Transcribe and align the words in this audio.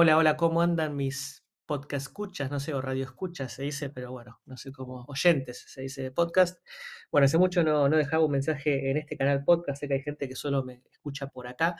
Hola, 0.00 0.16
hola, 0.16 0.36
¿cómo 0.36 0.62
andan 0.62 0.94
mis 0.94 1.44
podcast 1.66 2.06
escuchas? 2.06 2.52
No 2.52 2.60
sé, 2.60 2.72
o 2.72 2.80
radio 2.80 3.02
escuchas 3.02 3.52
se 3.52 3.64
dice, 3.64 3.90
pero 3.90 4.12
bueno, 4.12 4.40
no 4.46 4.56
sé 4.56 4.70
cómo, 4.70 5.04
oyentes 5.08 5.64
se 5.66 5.80
dice 5.80 6.02
de 6.04 6.12
podcast. 6.12 6.64
Bueno, 7.10 7.24
hace 7.24 7.36
mucho 7.36 7.64
no, 7.64 7.88
no 7.88 7.96
dejaba 7.96 8.24
un 8.24 8.30
mensaje 8.30 8.92
en 8.92 8.96
este 8.96 9.16
canal 9.16 9.42
podcast, 9.42 9.80
sé 9.80 9.88
que 9.88 9.94
hay 9.94 10.02
gente 10.02 10.28
que 10.28 10.36
solo 10.36 10.62
me 10.62 10.84
escucha 10.92 11.26
por 11.26 11.48
acá, 11.48 11.74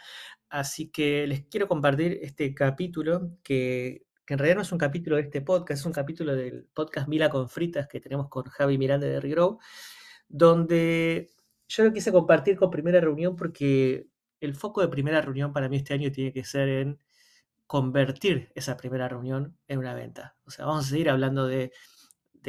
así 0.49 0.91
que 0.91 1.29
les 1.29 1.45
quiero 1.45 1.69
compartir 1.69 2.19
este 2.21 2.53
capítulo 2.57 3.37
que, 3.45 4.05
que 4.27 4.35
en 4.35 4.39
realidad 4.41 4.57
no 4.57 4.63
es 4.63 4.73
un 4.73 4.79
capítulo 4.79 5.15
de 5.15 5.23
este 5.23 5.41
podcast, 5.41 5.79
es 5.83 5.87
un 5.87 5.93
capítulo 5.93 6.35
del 6.35 6.67
podcast 6.75 7.07
Mila 7.07 7.31
con 7.31 7.49
Fritas 7.49 7.87
que 7.87 8.01
tenemos 8.01 8.29
con 8.29 8.47
Javi 8.47 8.79
Miranda 8.79 9.07
de 9.07 9.21
Regrow, 9.21 9.61
donde 10.27 11.31
yo 11.69 11.85
lo 11.85 11.93
quise 11.93 12.11
compartir 12.11 12.57
con 12.57 12.69
primera 12.69 13.01
reunión 13.01 13.37
porque 13.37 14.09
el 14.41 14.57
foco 14.57 14.81
de 14.81 14.89
primera 14.89 15.21
reunión 15.21 15.53
para 15.53 15.69
mí 15.69 15.77
este 15.77 15.95
año 15.95 16.11
tiene 16.11 16.33
que 16.33 16.43
ser 16.43 16.69
en 16.69 16.99
convertir 17.69 18.51
esa 18.55 18.79
primera 18.79 19.09
reunión 19.09 19.57
en 19.69 19.79
una 19.79 19.95
venta. 19.95 20.37
O 20.45 20.51
sea, 20.51 20.65
vamos 20.65 20.87
a 20.87 20.89
seguir 20.89 21.11
hablando 21.11 21.47
de, 21.47 21.71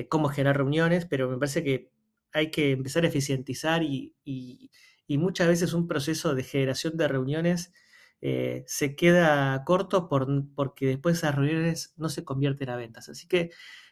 cómo 0.07 0.29
generar 0.29 0.57
reuniones, 0.57 1.05
pero 1.05 1.29
me 1.29 1.37
parece 1.37 1.61
que 1.61 1.91
hay 2.31 2.51
que 2.51 2.71
empezar 2.71 3.03
a 3.03 3.07
eficientizar 3.07 3.83
y, 3.83 4.15
muchas 5.09 5.47
veces 5.47 5.73
un 5.73 5.87
proceso 5.87 6.35
de 6.35 6.43
generación 6.43 6.95
de 6.95 7.07
reuniones 7.07 7.73
eh, 8.21 8.63
se 8.67 8.95
queda 8.95 9.63
corto 9.65 10.07
por, 10.07 10.27
porque 10.55 10.85
después 10.87 11.17
esas 11.17 11.35
reuniones 11.35 11.93
no 11.97 12.09
se 12.09 12.23
convierten 12.23 12.69
a 12.69 12.77
ventas. 12.77 13.09
Así 13.09 13.27
que 13.27 13.51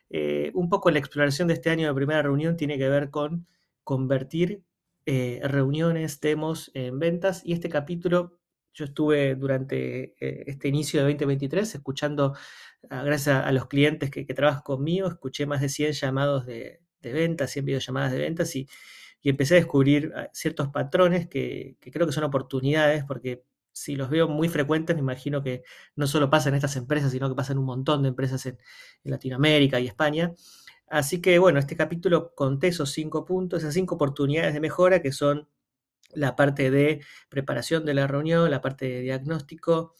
eh, 0.09 0.51
un 0.53 0.69
poco 0.69 0.91
la 0.91 0.99
exploración 0.99 1.49
de 1.49 1.55
este 1.55 1.69
año 1.69 1.87
de 1.87 1.93
primera 1.93 2.21
reunión 2.21 2.55
tiene 2.55 2.77
que 2.77 2.87
ver 2.87 3.09
con 3.09 3.47
convertir 3.83 4.63
eh, 5.05 5.41
reuniones, 5.43 6.21
demos 6.21 6.71
en 6.73 6.99
ventas 6.99 7.41
y 7.45 7.53
este 7.53 7.67
capítulo 7.69 8.36
yo 8.77 8.85
estuve 8.85 9.33
durante 9.35 10.15
eh, 10.19 10.43
este 10.45 10.67
inicio 10.67 10.99
de 10.99 11.07
2023 11.07 11.75
escuchando, 11.75 12.35
ah, 12.91 13.01
gracias 13.03 13.43
a, 13.43 13.51
los 13.51 13.65
clientes 13.65 14.11
que, 14.11 14.23
trabajan 14.25 14.61
conmigo, 14.61 15.07
escuché 15.07 15.47
más 15.47 15.61
de 15.61 15.69
100 15.69 15.93
llamados 15.93 16.45
de, 16.45 16.81
ventas, 17.01 17.49
100 17.51 17.65
videollamadas 17.65 18.11
de 18.11 18.19
ventas 18.19 18.55
y, 18.55 18.67
empecé 19.23 19.55
a 19.55 19.57
descubrir 19.57 20.13
ah, 20.15 20.29
ciertos 20.31 20.69
patrones 20.69 21.27
que, 21.27 21.77
creo 21.81 22.05
que 22.05 22.13
son 22.13 22.23
oportunidades 22.23 23.03
porque 23.03 23.43
si 23.73 23.95
los 23.95 24.09
veo 24.09 24.27
muy 24.27 24.47
frecuentes, 24.47 24.95
me 24.95 25.01
imagino 25.01 25.43
que 25.43 25.63
no 25.95 26.07
solo 26.07 26.29
pasa 26.29 26.49
en 26.49 26.55
estas 26.55 26.75
empresas, 26.77 27.11
sino 27.11 27.27
que 27.27 27.35
pasa 27.35 27.53
en 27.53 27.59
un 27.59 27.65
montón 27.65 28.03
de 28.03 28.09
empresas 28.09 28.45
en, 28.45 28.57
en 29.03 29.11
Latinoamérica 29.11 29.79
y 29.79 29.87
España. 29.87 30.33
Así 30.87 31.19
que 31.21 31.39
bueno, 31.39 31.59
este 31.59 31.75
capítulo 31.75 32.33
conté 32.35 32.67
esos 32.67 32.91
cinco 32.91 33.25
puntos, 33.25 33.59
esas 33.63 33.73
cinco 33.73 33.95
oportunidades 33.95 34.53
de 34.53 34.61
mejora 34.61 35.01
que 35.01 35.11
son 35.11 35.49
la 36.13 36.35
parte 36.35 36.71
de 36.71 37.01
preparación 37.29 37.85
de 37.85 37.93
la 37.93 38.07
reunión, 38.07 38.49
la 38.49 38.61
parte 38.61 38.85
de 38.85 39.01
diagnóstico, 39.01 39.95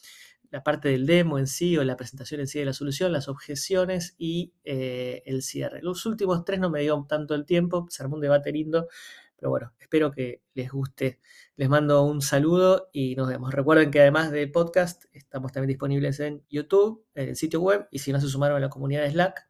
la 0.50 0.63
parte 0.63 0.89
del 0.89 1.05
demo 1.05 1.39
en 1.39 1.47
sí 1.47 1.77
o 1.77 1.83
la 1.83 1.97
presentación 1.97 2.39
en 2.41 2.47
sí 2.47 2.59
de 2.59 2.66
la 2.66 2.73
solución, 2.73 3.11
las 3.11 3.27
objeciones 3.27 4.16
y 4.17 4.53
eh, 4.63 5.23
el 5.25 5.41
cierre. 5.41 5.81
Los 5.81 6.05
últimos 6.05 6.45
tres 6.45 6.59
no 6.59 6.69
me 6.69 6.81
dio 6.81 7.05
tanto 7.08 7.35
el 7.35 7.45
tiempo, 7.45 7.85
se 7.89 8.03
armó 8.03 8.16
un 8.16 8.22
debate 8.22 8.52
lindo, 8.52 8.88
pero 9.35 9.52
bueno, 9.52 9.73
espero 9.80 10.11
que 10.11 10.41
les 10.53 10.72
guste. 10.72 11.19
Les 11.55 11.69
mando 11.69 12.03
un 12.03 12.22
saludo 12.22 12.89
y 12.91 13.16
nos 13.16 13.28
vemos. 13.28 13.53
Recuerden 13.53 13.91
que 13.91 14.02
además 14.02 14.31
del 14.31 14.52
podcast, 14.52 15.05
estamos 15.13 15.52
también 15.52 15.69
disponibles 15.69 16.19
en 16.19 16.44
YouTube, 16.50 17.05
en 17.13 17.30
el 17.30 17.35
sitio 17.35 17.61
web, 17.61 17.88
y 17.91 18.00
si 18.00 18.11
no 18.11 18.19
se 18.19 18.28
sumaron 18.28 18.58
a 18.58 18.59
la 18.59 18.69
comunidad 18.69 19.03
de 19.03 19.11
Slack, 19.11 19.47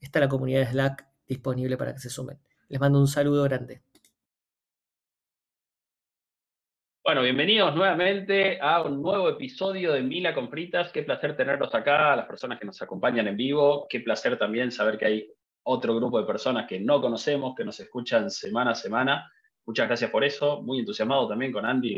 está 0.00 0.20
la 0.20 0.28
comunidad 0.28 0.60
de 0.60 0.70
Slack 0.72 1.08
disponible 1.26 1.76
para 1.76 1.92
que 1.92 2.00
se 2.00 2.10
sumen. 2.10 2.38
Les 2.68 2.80
mando 2.80 3.00
un 3.00 3.08
saludo 3.08 3.44
grande. 3.44 3.82
Bueno, 7.08 7.22
bienvenidos 7.22 7.74
nuevamente 7.74 8.58
a 8.60 8.82
un 8.82 9.00
nuevo 9.00 9.30
episodio 9.30 9.94
de 9.94 10.02
Mila 10.02 10.34
con 10.34 10.50
Fritas. 10.50 10.92
Qué 10.92 11.04
placer 11.04 11.34
tenerlos 11.34 11.74
acá, 11.74 12.14
las 12.14 12.26
personas 12.26 12.58
que 12.58 12.66
nos 12.66 12.82
acompañan 12.82 13.26
en 13.26 13.34
vivo. 13.34 13.86
Qué 13.88 14.00
placer 14.00 14.38
también 14.38 14.70
saber 14.70 14.98
que 14.98 15.06
hay 15.06 15.32
otro 15.62 15.96
grupo 15.96 16.20
de 16.20 16.26
personas 16.26 16.66
que 16.68 16.78
no 16.78 17.00
conocemos, 17.00 17.54
que 17.56 17.64
nos 17.64 17.80
escuchan 17.80 18.30
semana 18.30 18.72
a 18.72 18.74
semana. 18.74 19.32
Muchas 19.64 19.86
gracias 19.86 20.10
por 20.10 20.22
eso. 20.22 20.60
Muy 20.60 20.80
entusiasmado 20.80 21.26
también 21.26 21.50
con 21.50 21.64
Andy 21.64 21.94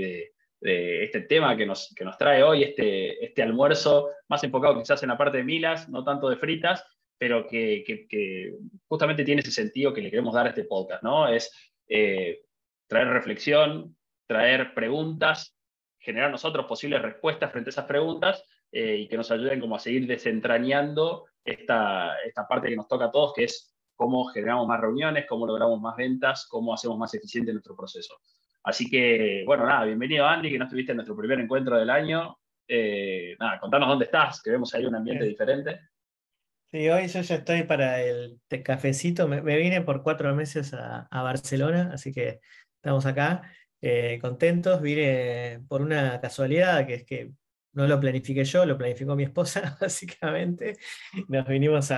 de, 0.61 1.03
este 1.03 1.23
tema 1.23 1.57
que 1.57 1.67
nos, 1.67 1.93
que 1.97 2.05
nos 2.05 2.17
trae 2.17 2.45
hoy, 2.45 2.63
este, 2.63 3.25
este 3.25 3.43
almuerzo 3.43 4.11
más 4.29 4.45
enfocado 4.45 4.79
quizás 4.79 5.03
en 5.03 5.09
la 5.09 5.19
parte 5.19 5.39
de 5.39 5.45
milas, 5.45 5.89
no 5.89 6.05
tanto 6.05 6.29
de 6.29 6.37
fritas, 6.37 6.85
pero 7.19 7.49
que, 7.49 8.55
justamente 8.87 9.25
tiene 9.25 9.41
ese 9.41 9.51
sentido 9.51 9.93
que 9.93 10.03
le 10.03 10.11
queremos 10.11 10.35
dar 10.35 10.47
a 10.47 10.51
este 10.51 10.67
podcast, 10.67 11.03
¿no? 11.03 11.27
Es 11.27 11.53
eh, 11.89 12.43
traer 12.87 13.09
reflexión, 13.09 13.97
traer 14.31 14.73
preguntas, 14.75 15.59
generar 15.99 16.31
nosotros 16.31 16.65
posibles 16.67 17.03
respuestas 17.03 17.51
frente 17.51 17.71
a 17.71 17.73
esas 17.73 17.87
preguntas 17.87 18.45
eh, 18.71 18.99
y 18.99 19.09
que 19.09 19.17
nos 19.17 19.29
ayuden 19.33 19.59
como 19.59 19.75
a 19.75 19.81
seguir 19.81 20.07
desentrañando 20.07 21.25
esta, 21.45 22.17
esta 22.25 22.47
parte 22.47 22.69
que 22.69 22.77
nos 22.77 22.87
toca 22.87 23.07
a 23.07 23.11
todos, 23.11 23.33
que 23.35 23.43
es 23.43 23.75
cómo 23.97 24.27
generamos 24.27 24.69
más 24.69 24.81
reuniones, 24.81 25.27
cómo 25.29 25.49
logramos 25.49 25.81
más 25.81 25.97
ventas, 25.97 26.47
cómo 26.49 26.73
hacemos 26.73 26.97
más 26.97 27.13
eficiente 27.13 27.53
nuestro 27.53 27.75
proceso. 27.75 28.21
Así 28.63 28.89
que, 28.89 29.43
bueno, 29.45 29.67
nada, 29.67 29.85
bienvenido 29.85 30.25
Andy, 30.25 30.49
que 30.49 30.59
no 30.61 30.67
estuviste 30.67 30.93
en 30.93 30.99
nuestro 30.99 31.17
primer 31.17 31.41
encuentro 31.41 31.77
del 31.77 31.91
año. 31.91 32.39
Eh, 32.69 33.35
nada, 33.41 33.59
contanos 33.59 33.89
dónde 33.89 34.05
estás, 34.05 34.41
que 34.41 34.53
vemos 34.53 34.73
ahí 34.77 34.87
un 34.87 34.95
ambiente 34.95 35.25
diferente. 35.25 35.81
Sí, 36.71 36.89
hoy 36.89 37.09
yo 37.09 37.21
ya 37.21 37.35
estoy 37.35 37.65
para 37.65 38.01
el 38.01 38.41
cafecito. 38.63 39.27
Me, 39.27 39.41
vine 39.41 39.81
por 39.81 40.05
cuatro 40.05 40.33
meses 40.37 40.73
a, 40.73 41.09
a, 41.11 41.23
Barcelona, 41.25 41.91
así 41.93 42.13
que 42.13 42.39
estamos 42.77 43.07
acá. 43.07 43.43
Eh, 43.83 44.19
contentos. 44.21 44.81
Vine 44.83 45.65
por 45.69 45.83
una 45.83 46.21
casualidad, 46.21 46.87
que 46.87 46.95
es 46.95 47.05
que 47.05 47.33
no 47.73 47.87
lo 47.87 48.01
planifiqué 48.01 48.45
yo, 48.45 48.67
lo 48.67 48.77
planificó 48.77 49.17
mi 49.17 49.25
esposa, 49.25 49.77
básicamente. 49.81 50.77
Nos 51.29 51.47
vinimos 51.47 51.91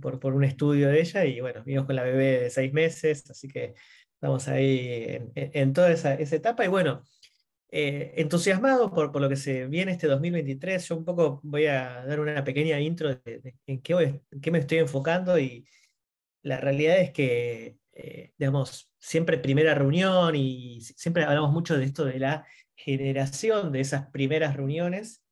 por, 0.00 0.20
por, 0.20 0.34
un 0.34 0.44
estudio 0.44 0.88
de 0.88 1.00
ella 1.00 1.24
y 1.24 1.40
bueno, 1.40 1.62
vinimos 1.64 1.86
con 1.86 1.96
la 1.96 2.04
bebé 2.04 2.40
de 2.42 2.50
seis 2.50 2.72
meses, 2.72 3.28
así 3.30 3.48
que 3.48 3.74
estamos 4.14 4.48
ahí 4.48 5.18
en, 5.34 5.72
toda 5.72 5.90
esa, 5.90 6.14
etapa. 6.14 6.64
Y 6.64 6.68
bueno, 6.68 7.04
eh, 7.70 8.14
entusiasmado 8.16 8.90
por, 8.92 9.12
por, 9.12 9.22
lo 9.22 9.28
que 9.28 9.36
se 9.36 9.66
viene 9.66 9.92
este 9.92 10.06
2023. 10.06 10.88
Yo 10.88 10.96
un 10.96 11.04
poco 11.04 11.40
voy 11.42 11.66
a 11.66 12.04
dar 12.06 12.20
una 12.20 12.44
pequeña 12.44 12.80
intro 12.80 13.14
de, 13.14 13.54
en, 13.66 13.80
qué 13.82 14.20
qué 14.42 14.50
me 14.50 14.58
estoy 14.58 14.78
enfocando 14.78 15.38
y 15.38 15.66
la 16.42 16.58
realidad 16.58 16.98
es 16.98 17.12
que, 17.12 17.78
eh, 17.92 18.32
digamos, 18.38 18.89
siempre 19.00 19.38
primera 19.38 19.74
reunión 19.74 20.36
y 20.36 20.80
siempre 20.82 21.24
hablamos 21.24 21.52
mucho 21.52 21.76
de 21.76 21.84
esto 21.84 22.04
de 22.04 22.20
la 22.20 22.46
generación 22.76 23.72
de 23.72 23.80
esas 23.80 24.08
primeras 24.10 24.56
reuniones. 24.56 25.22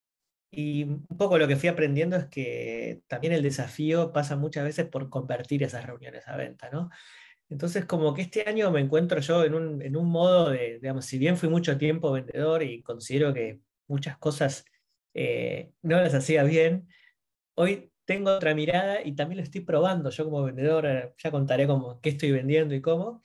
Y 0.50 0.84
un 0.84 1.18
poco 1.18 1.38
lo 1.38 1.46
que 1.46 1.56
fui 1.56 1.68
aprendiendo 1.68 2.16
es 2.16 2.26
que 2.26 3.02
también 3.06 3.34
el 3.34 3.42
desafío 3.42 4.12
pasa 4.12 4.36
muchas 4.36 4.64
veces 4.64 4.86
por 4.86 5.10
convertir 5.10 5.62
esas 5.62 5.86
reuniones 5.86 6.26
a 6.26 6.36
venta, 6.36 6.70
¿no? 6.70 6.90
Entonces, 7.50 7.84
como 7.84 8.14
que 8.14 8.22
este 8.22 8.48
año 8.48 8.70
me 8.70 8.80
encuentro 8.80 9.20
yo 9.20 9.44
en 9.44 9.54
un, 9.54 9.82
en 9.82 9.96
un 9.96 10.08
modo 10.08 10.50
de, 10.50 10.78
digamos, 10.80 11.04
si 11.06 11.18
bien 11.18 11.36
fui 11.36 11.48
mucho 11.48 11.78
tiempo 11.78 12.12
vendedor 12.12 12.62
y 12.62 12.82
considero 12.82 13.32
que 13.34 13.60
muchas 13.86 14.18
cosas 14.18 14.64
eh, 15.14 15.72
no 15.82 16.00
las 16.00 16.14
hacía 16.14 16.44
bien, 16.44 16.88
hoy 17.54 17.92
tengo 18.06 18.30
otra 18.36 18.54
mirada 18.54 19.02
y 19.04 19.14
también 19.14 19.38
lo 19.38 19.44
estoy 19.44 19.62
probando. 19.62 20.10
Yo 20.10 20.24
como 20.24 20.42
vendedor 20.44 20.86
eh, 20.86 21.14
ya 21.18 21.30
contaré 21.30 21.66
cómo, 21.66 22.00
qué 22.00 22.10
estoy 22.10 22.32
vendiendo 22.32 22.74
y 22.74 22.80
cómo 22.82 23.22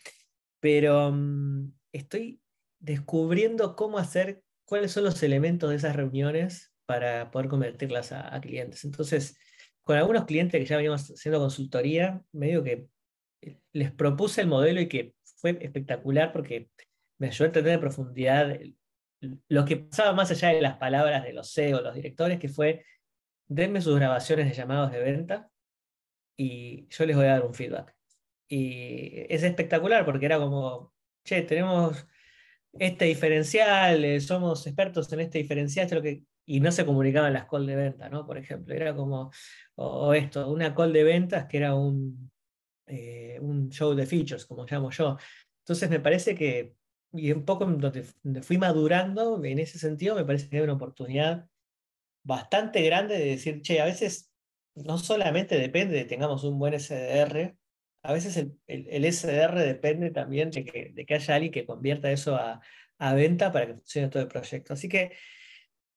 pero 0.63 1.11
mm, 1.11 1.73
estoy 1.91 2.41
descubriendo 2.79 3.75
cómo 3.75 3.97
hacer, 3.97 4.43
cuáles 4.63 4.93
son 4.93 5.03
los 5.03 5.21
elementos 5.21 5.69
de 5.69 5.75
esas 5.75 5.93
reuniones 5.93 6.73
para 6.85 7.31
poder 7.31 7.49
convertirlas 7.49 8.13
a, 8.13 8.39
clientes. 8.39 8.85
Entonces, 8.85 9.37
con 9.81 9.97
algunos 9.97 10.23
clientes 10.23 10.57
que 10.57 10.65
ya 10.65 10.77
veníamos 10.77 11.11
haciendo 11.11 11.41
consultoría, 11.41 12.23
medio 12.31 12.63
que 12.63 12.87
eh, 13.41 13.59
les 13.73 13.91
propuse 13.91 14.39
el 14.39 14.47
modelo 14.47 14.79
y 14.79 14.87
que 14.87 15.13
fue 15.35 15.57
espectacular 15.59 16.31
porque 16.31 16.69
me 17.19 17.27
ayudó 17.27 17.43
a 17.43 17.47
entender 17.47 17.73
en 17.73 17.79
profundidad 17.81 18.57
lo 19.49 19.65
que 19.65 19.75
pasaba 19.75 20.13
más 20.13 20.31
allá 20.31 20.47
de 20.47 20.61
las 20.61 20.77
palabras 20.77 21.25
de 21.25 21.33
los 21.33 21.53
CEO, 21.53 21.81
los 21.81 21.93
directores, 21.93 22.39
que 22.39 22.47
fue, 22.47 22.85
denme 23.49 23.81
sus 23.81 23.97
grabaciones 23.97 24.47
de 24.47 24.55
llamados 24.55 24.93
de 24.93 24.99
venta 24.99 25.51
y 26.37 26.87
yo 26.87 27.05
les 27.05 27.17
voy 27.17 27.25
a 27.25 27.33
dar 27.33 27.45
un 27.45 27.53
feedback. 27.53 27.92
Y 28.55 29.25
es 29.29 29.41
espectacular 29.41 30.05
porque 30.05 30.27
era 30.27 30.37
como, 30.37 30.93
che, 31.23 31.41
tenemos 31.41 32.05
este 32.73 33.05
diferencial, 33.05 34.05
eh, 34.05 34.19
somos 34.21 34.67
expertos 34.67 35.11
en 35.11 35.21
este 35.21 35.39
diferencial, 35.39 35.87
y 36.45 36.59
no 36.59 36.71
se 36.71 36.85
comunicaban 36.85 37.33
las 37.33 37.47
calls 37.47 37.65
de 37.65 37.75
venta, 37.75 38.09
¿no? 38.09 38.27
Por 38.27 38.37
ejemplo, 38.37 38.75
era 38.75 38.95
como, 38.95 39.31
o, 39.75 40.13
esto, 40.13 40.51
una 40.51 40.75
call 40.75 40.93
de 40.93 41.03
ventas 41.03 41.47
que 41.47 41.57
era 41.57 41.73
un, 41.73 42.31
eh, 42.85 43.39
un 43.41 43.69
show 43.69 43.95
de 43.95 44.05
features, 44.05 44.45
como 44.45 44.65
llamo 44.67 44.91
yo. 44.91 45.17
Entonces 45.63 45.89
me 45.89 45.99
parece 45.99 46.35
que, 46.35 46.75
y 47.11 47.31
un 47.31 47.45
poco 47.45 47.65
donde, 47.65 48.03
fui 48.43 48.59
madurando 48.59 49.43
en 49.43 49.59
ese 49.59 49.79
sentido, 49.79 50.15
me 50.15 50.25
parece 50.25 50.47
que 50.49 50.57
hay 50.57 50.63
una 50.63 50.73
oportunidad 50.73 51.47
bastante 52.23 52.83
grande 52.83 53.17
de 53.17 53.25
decir, 53.25 53.61
che, 53.63 53.81
a 53.81 53.85
veces 53.85 54.31
no 54.75 54.97
solamente 54.99 55.57
depende 55.57 55.95
de 55.95 56.05
tengamos 56.05 56.43
un 56.43 56.59
buen 56.59 56.73
SDR, 56.79 57.57
a 58.03 58.13
veces 58.13 58.35
el, 58.37 58.59
el, 58.67 59.11
SDR 59.11 59.55
depende 59.59 60.11
también 60.11 60.51
de 60.51 60.65
que, 60.65 60.91
de 60.93 61.05
que, 61.05 61.13
haya 61.15 61.35
alguien 61.35 61.53
que 61.53 61.65
convierta 61.65 62.11
eso 62.11 62.35
a, 62.35 62.61
a, 62.97 63.13
venta 63.13 63.51
para 63.51 63.67
que 63.67 63.73
funcione 63.75 64.09
todo 64.09 64.23
el 64.23 64.29
proyecto. 64.29 64.73
Así 64.73 64.89
que 64.89 65.13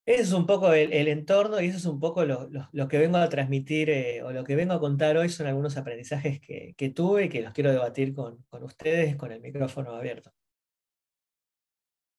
ese 0.07 0.23
es 0.23 0.33
un 0.33 0.47
poco 0.47 0.73
el, 0.73 1.09
entorno 1.09 1.61
y 1.61 1.67
eso 1.67 1.79
es 1.79 1.85
un 1.85 1.99
poco 1.99 2.25
lo, 2.25 2.89
que 2.89 2.99
vengo 2.99 3.17
a 3.17 3.29
transmitir 3.29 3.91
eh, 3.91 4.23
o 4.23 4.31
lo 4.31 4.45
que 4.45 4.55
vengo 4.55 4.75
a 4.75 4.79
contar 4.79 5.17
hoy 5.17 5.29
son 5.29 5.49
algunos 5.49 5.77
aprendizajes 5.77 6.41
que, 6.41 6.93
tuve 6.95 7.25
y 7.25 7.29
que 7.29 7.43
los 7.43 7.53
quiero 7.53 7.73
debatir 7.73 8.15
con, 8.15 8.47
ustedes 8.63 9.17
con 9.17 9.33
el 9.33 9.41
micrófono 9.41 9.91
abierto. 9.97 10.31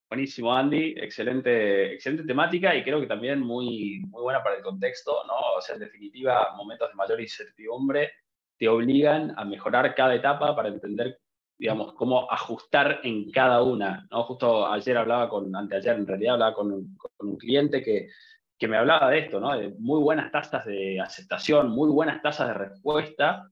Buenísimo, 0.10 0.54
Andy. 0.54 0.96
Excelente, 0.98 1.94
excelente 1.94 2.26
temática 2.26 2.76
y 2.76 2.84
creo 2.84 3.00
que 3.00 3.08
también 3.08 3.40
muy, 3.40 4.02
muy 4.08 4.22
buena 4.22 4.44
para 4.44 4.58
el 4.58 4.64
contexto, 4.64 5.24
¿no? 5.26 5.56
O 5.58 5.62
sea, 5.62 5.76
en 5.76 5.82
definitiva, 5.82 6.54
momentos 6.58 6.90
de 6.90 6.96
mayor 6.96 7.22
incertidumbre 7.22 8.12
te 8.58 8.68
obligan 8.68 9.34
a 9.38 9.46
mejorar 9.46 9.94
cada 9.96 10.16
etapa 10.16 10.56
para 10.56 10.70
entender 10.70 11.20
digamos, 11.58 11.94
cómo 11.94 12.32
ajustar 12.32 13.00
en 13.04 13.32
cada 13.32 13.64
una. 13.64 14.08
¿no? 14.12 14.24
Justo 14.24 14.68
ayer 14.68 14.98
hablaba 14.98 15.30
con, 15.30 15.56
anteayer 15.56 15.96
en 15.96 16.08
realidad 16.08 16.34
hablaba 16.34 16.54
con 16.54 16.72
un, 16.72 17.38
cliente 17.38 17.84
que, 17.84 18.10
que, 18.58 18.68
me 18.68 18.78
hablaba 18.78 19.10
de 19.10 19.20
esto, 19.20 19.40
¿no? 19.40 19.58
de 19.58 19.70
muy 19.80 20.00
buenas 20.00 20.32
tasas 20.32 20.66
de 20.66 21.00
aceptación, 21.02 21.70
muy 21.70 21.90
buenas 21.90 22.22
tasas 22.22 22.50
de 22.50 22.54
respuesta, 22.54 23.52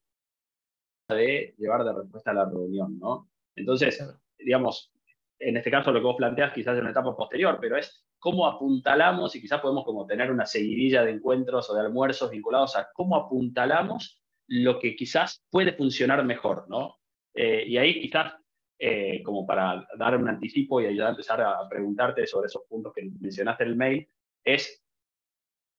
de 1.09 1.55
llevar 1.57 1.83
de 1.83 1.93
respuesta 1.93 2.31
a 2.31 2.35
la 2.35 2.45
reunión. 2.45 2.99
¿no? 2.99 3.29
Entonces, 3.55 4.03
digamos, 4.37 4.91
en 5.39 5.57
este 5.57 5.71
caso 5.71 5.91
lo 5.91 5.99
que 5.99 6.05
vos 6.05 6.15
planteas 6.15 6.53
quizás 6.53 6.75
en 6.75 6.81
una 6.81 6.91
etapa 6.91 7.15
posterior, 7.15 7.57
pero 7.59 7.77
es 7.77 8.05
cómo 8.19 8.47
apuntalamos 8.47 9.35
y 9.35 9.41
quizás 9.41 9.61
podemos 9.61 9.83
como 9.83 10.05
tener 10.05 10.31
una 10.31 10.45
seguidilla 10.45 11.03
de 11.03 11.11
encuentros 11.11 11.69
o 11.69 11.75
de 11.75 11.81
almuerzos 11.81 12.31
vinculados 12.31 12.75
a 12.75 12.89
cómo 12.93 13.15
apuntalamos 13.15 14.21
lo 14.47 14.80
que 14.80 14.95
quizás 14.95 15.44
puede 15.50 15.74
funcionar 15.74 16.24
mejor, 16.24 16.69
¿no? 16.69 16.97
Eh, 17.33 17.65
y 17.68 17.77
ahí 17.77 18.00
quizás, 18.00 18.33
eh, 18.80 19.21
como 19.24 19.45
para 19.45 19.88
dar 19.97 20.18
un 20.18 20.27
anticipo 20.27 20.81
y 20.81 20.86
ayudar 20.86 21.07
a 21.07 21.12
empezar 21.12 21.42
a 21.42 21.68
preguntarte 21.69 22.25
sobre 22.27 22.47
esos 22.47 22.63
puntos 22.68 22.94
que 22.94 23.09
mencionaste 23.19 23.63
en 23.63 23.69
el 23.69 23.75
mail, 23.75 24.07
es, 24.44 24.83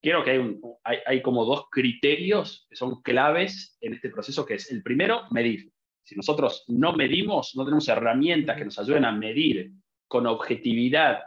quiero 0.03 0.25
que 0.25 0.33
hay, 0.33 0.39
un, 0.39 0.61
hay, 0.83 1.23
como 1.23 1.45
dos 1.45 1.67
criterios 1.71 2.67
que 2.69 2.77
son 2.77 3.03
claves 3.03 3.77
en 3.81 3.95
este 3.95 4.11
proceso, 4.11 4.45
que 4.45 4.55
es 4.55 4.71
el 4.71 4.83
primero, 4.83 5.23
medir. 5.31 5.73
Si 6.03 6.15
nosotros 6.15 6.65
no 6.69 6.93
medimos, 6.93 7.57
no 7.57 7.65
tenemos 7.65 7.89
herramientas 7.89 8.57
que 8.57 8.65
nos 8.65 8.79
ayuden 8.79 9.05
a 9.05 9.13
medir 9.13 9.73
con 10.07 10.27
objetividad 10.27 11.23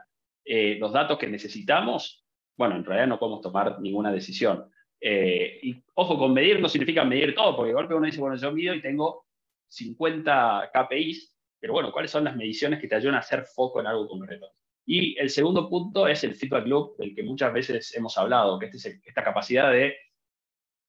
eh, 0.45 0.77
los 0.79 0.93
datos 0.93 1.17
que 1.17 1.27
necesitamos, 1.27 2.25
bueno, 2.57 2.75
en 2.75 2.85
realidad 2.85 3.07
no 3.07 3.19
podemos 3.19 3.41
tomar 3.41 3.79
ninguna 3.81 4.11
decisión. 4.11 4.69
Y 5.01 5.83
ojo, 5.93 6.17
con 6.17 6.33
medir 6.33 6.59
no 6.59 6.69
significa 6.69 7.03
medir 7.03 7.33
todo, 7.35 7.55
porque 7.55 7.69
de 7.69 7.75
golpe 7.75 7.93
uno 7.93 8.05
dice, 8.05 8.19
bueno, 8.19 8.35
yo 8.35 8.51
mido 8.51 8.73
y 8.73 8.81
tengo 8.81 9.25
50 9.69 10.71
KPIs, 10.73 11.35
pero 11.59 11.73
bueno, 11.73 11.91
¿cuáles 11.91 12.11
son 12.11 12.23
las 12.23 12.35
mediciones 12.35 12.79
que 12.79 12.87
te 12.87 12.95
ayudan 12.95 13.15
a 13.15 13.19
hacer 13.19 13.45
foco 13.45 13.79
en 13.79 13.87
algo 13.87 14.07
concreto? 14.07 14.51
Y 14.85 15.17
el 15.19 15.29
segundo 15.29 15.69
punto 15.69 16.07
es 16.07 16.23
el 16.23 16.35
feedback 16.35 16.65
loop, 16.65 16.97
del 16.97 17.13
que 17.13 17.23
muchas 17.23 17.53
veces 17.53 17.95
hemos 17.95 18.17
hablado, 18.17 18.57
que 18.57 18.67
es 18.67 18.85
esta 18.85 19.23
capacidad 19.23 19.71
de 19.71 19.95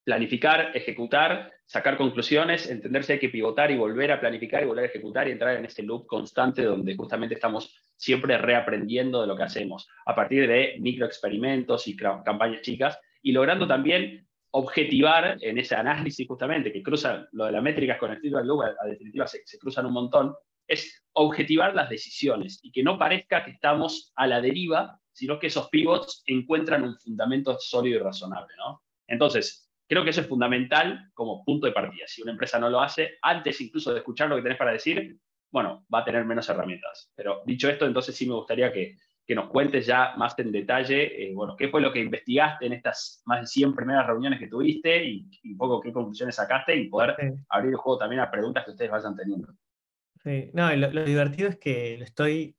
planificar, 0.04 0.74
ejecutar, 0.74 1.52
sacar 1.66 1.96
conclusiones, 1.96 2.68
entender 2.70 3.04
si 3.04 3.12
hay 3.12 3.18
que 3.18 3.28
pivotar 3.28 3.70
y 3.70 3.76
volver 3.76 4.10
a 4.10 4.20
planificar 4.20 4.62
y 4.62 4.66
volver 4.66 4.84
a 4.84 4.88
ejecutar 4.88 5.28
y 5.28 5.32
entrar 5.32 5.56
en 5.56 5.66
este 5.66 5.82
loop 5.82 6.06
constante 6.06 6.62
donde 6.62 6.96
justamente 6.96 7.34
estamos 7.34 7.76
siempre 7.96 8.38
reaprendiendo 8.38 9.20
de 9.20 9.26
lo 9.26 9.36
que 9.36 9.42
hacemos 9.42 9.86
a 10.06 10.14
partir 10.14 10.48
de 10.48 10.76
microexperimentos 10.80 11.86
y 11.86 11.96
campañas 11.96 12.62
chicas 12.62 12.98
y 13.22 13.32
logrando 13.32 13.67
también 13.67 14.26
objetivar 14.52 15.38
en 15.40 15.58
ese 15.58 15.76
análisis 15.76 16.26
justamente, 16.26 16.72
que 16.72 16.82
cruza 16.82 17.28
lo 17.32 17.46
de 17.46 17.52
las 17.52 17.62
métricas 17.62 17.99
con 17.99 18.11
el 18.11 18.20
feedback 18.20 18.44
loop, 18.44 18.62
a, 18.62 18.87
definitiva 18.87 19.26
se, 19.26 19.43
cruzan 19.58 19.87
un 19.87 19.93
montón, 19.93 20.34
es 20.67 21.05
objetivar 21.12 21.75
las 21.75 21.88
decisiones 21.88 22.61
y 22.62 22.72
que 22.72 22.82
no 22.82 22.99
parezca 22.99 23.44
que 23.44 23.52
estamos 23.52 24.12
a 24.17 24.26
la 24.26 24.40
deriva, 24.40 25.00
sino 25.12 25.38
que 25.38 25.49
esos 25.49 25.69
pivots 25.69 26.22
encuentran 26.26 26.84
un 26.84 26.96
fundamento 26.99 27.56
sólido 27.58 28.00
y 28.00 28.02
razonable. 28.02 28.55
¿no? 28.56 28.82
Entonces, 29.06 29.70
creo 29.88 30.05
que 30.05 30.11
eso 30.11 30.20
es 30.20 30.28
fundamental 30.28 31.11
como 31.14 31.44
punto 31.44 31.67
de 31.67 31.72
partida. 31.72 32.06
Si 32.06 32.22
una 32.22 32.32
empresa 32.32 32.58
no 32.58 32.70
lo 32.70 32.81
hace, 32.81 33.19
antes 33.22 33.61
incluso 33.61 33.93
de 33.93 33.99
escuchar 33.99 34.28
lo 34.28 34.37
que 34.37 34.43
tenés 34.43 34.58
para 34.58 34.72
decir, 34.72 35.19
bueno, 35.50 35.84
va 35.93 36.00
a 36.00 36.05
tener 36.05 36.25
menos 36.25 36.49
herramientas. 36.49 37.11
Pero 37.17 37.43
dicho 37.44 37.69
esto, 37.69 37.87
entonces 37.87 38.14
sí 38.14 38.26
me 38.26 38.34
gustaría 38.34 38.72
que, 38.72 38.96
que 39.31 39.37
nos 39.37 39.49
cuentes 39.49 39.87
ya 39.87 40.17
más 40.17 40.37
en 40.41 40.50
detalle, 40.50 41.23
eh, 41.23 41.32
bueno, 41.32 41.55
qué 41.55 41.69
fue 41.69 41.81
lo 41.81 41.93
que 41.93 42.00
investigaste 42.00 42.67
en 42.67 42.73
estas 42.73 43.23
más 43.27 43.43
de 43.43 43.47
100 43.47 43.77
primeras 43.77 44.05
reuniones 44.05 44.41
que 44.41 44.49
tuviste 44.49 45.05
y, 45.05 45.31
un 45.44 45.56
poco 45.56 45.81
qué 45.81 45.93
conclusiones 45.93 46.35
sacaste 46.35 46.75
y 46.75 46.88
poder 46.88 47.15
abrir 47.49 47.71
el 47.71 47.77
juego 47.77 47.97
también 47.97 48.23
a 48.23 48.29
preguntas 48.29 48.65
que 48.65 48.73
ustedes 48.73 48.91
vayan 48.91 49.15
teniendo. 49.15 49.55
Sí, 50.25 50.50
no, 50.53 50.75
lo, 50.75 51.05
divertido 51.05 51.49
es 51.49 51.59
que 51.59 51.94
estoy, 52.03 52.56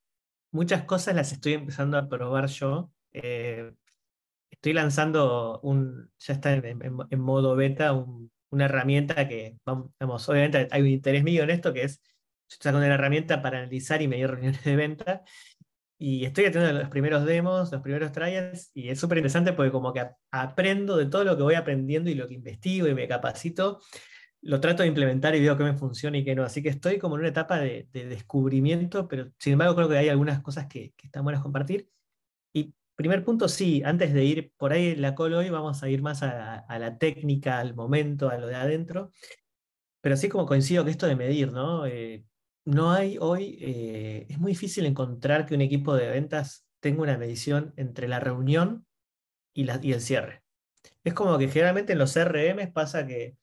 muchas 0.54 0.86
cosas 0.86 1.14
las 1.14 1.34
estoy 1.34 1.56
empezando 1.56 1.98
a 1.98 2.08
probar 2.08 2.48
yo. 2.48 2.90
Eh, 3.12 3.74
estoy 4.50 4.72
lanzando 4.72 5.60
un, 5.64 6.10
ya 6.20 6.36
está 6.36 6.54
en, 6.54 7.20
modo 7.20 7.58
beta, 7.58 7.92
una 7.92 8.64
herramienta 8.64 9.28
que, 9.28 9.58
vamos, 9.66 10.30
obviamente 10.30 10.70
hay 10.72 10.82
un 10.82 10.88
interés 10.88 11.26
mío 11.26 11.44
en 11.44 11.50
esto, 11.50 11.74
que 11.74 11.84
es, 11.84 12.02
estoy 12.50 12.70
sacando 12.70 12.86
una 12.86 12.96
herramienta 12.96 13.42
para 13.42 13.58
analizar 13.58 14.02
y 14.02 14.08
medir 14.08 14.30
reuniones 14.30 14.64
de 14.64 14.76
venta, 14.78 15.24
y 16.04 16.26
estoy 16.26 16.46
haciendo 16.46 16.74
los 16.74 16.90
primeros 16.90 17.26
demos, 17.26 17.72
los 17.72 17.80
primeros 17.84 18.12
trials, 18.12 18.72
y 18.74 18.90
es 18.90 19.00
súper 19.00 19.20
interesante 19.20 19.54
porque 19.54 19.72
como 19.72 19.94
que 19.94 20.04
aprendo 20.32 20.98
de 20.98 21.06
todo 21.06 21.24
lo 21.24 21.38
que 21.38 21.44
voy 21.44 21.54
aprendiendo 21.54 22.10
y 22.10 22.16
lo 22.16 22.28
que 22.28 22.34
investigo 22.34 22.88
y 22.88 22.96
me 22.96 23.08
capacito, 23.08 23.80
lo 24.42 24.60
trato 24.60 24.82
de 24.82 24.90
implementar 24.90 25.36
y 25.36 25.42
veo 25.42 25.56
que 25.56 25.64
me 25.64 25.76
funciona 25.76 26.18
y 26.18 26.24
que 26.24 26.34
no. 26.34 26.44
Así 26.44 26.64
que 26.64 26.70
estoy 26.70 26.98
como 26.98 27.16
en 27.16 27.20
una 27.20 27.30
etapa 27.30 27.60
de, 27.60 27.88
descubrimiento, 27.94 29.08
pero 29.08 29.32
sin 29.38 29.54
embargo 29.54 29.76
creo 29.76 29.90
que 29.90 29.98
hay 30.00 30.10
algunas 30.10 30.42
cosas 30.42 30.66
que, 30.66 30.92
están 31.04 31.24
buenas 31.24 31.44
compartir. 31.44 31.88
Y 32.52 32.74
primer 32.96 33.24
punto, 33.24 33.48
sí, 33.48 33.84
antes 33.86 34.12
de 34.12 34.24
ir 34.26 34.54
por 34.58 34.74
ahí 34.74 34.96
la 34.96 35.14
call 35.14 35.36
hoy, 35.36 35.52
vamos 35.52 35.84
a 35.84 35.90
ir 35.90 36.02
más 36.02 36.24
a, 36.24 36.66
la 36.80 36.98
técnica, 36.98 37.60
al 37.60 37.76
momento, 37.76 38.30
a 38.30 38.40
lo 38.40 38.48
de 38.48 38.56
adentro. 38.56 39.12
Pero 40.02 40.18
sí 40.18 40.30
como 40.30 40.48
coincido 40.48 40.84
que 40.84 40.90
esto 40.90 41.06
de 41.06 41.16
medir, 41.16 41.52
¿no? 41.52 41.86
Eh, 41.86 42.26
no 42.66 42.92
hay 42.92 43.18
hoy, 43.20 43.58
eh, 43.62 44.26
es 44.30 44.38
muy 44.38 44.52
difícil 44.52 44.86
encontrar 44.86 45.46
que 45.46 45.56
un 45.56 45.62
equipo 45.62 45.96
de 45.96 46.10
ventas 46.10 46.68
tenga 46.80 47.02
una 47.02 47.18
medición 47.18 47.74
entre 47.76 48.08
la 48.08 48.20
reunión 48.20 48.86
y, 49.54 49.70
el 49.70 50.02
cierre. 50.02 50.44
Es 51.04 51.14
como 51.14 51.38
que 51.38 51.48
generalmente 51.48 51.94
en 51.94 52.00
los 52.00 52.14
CRM 52.14 52.72
pasa 52.72 53.06
que 53.08 53.38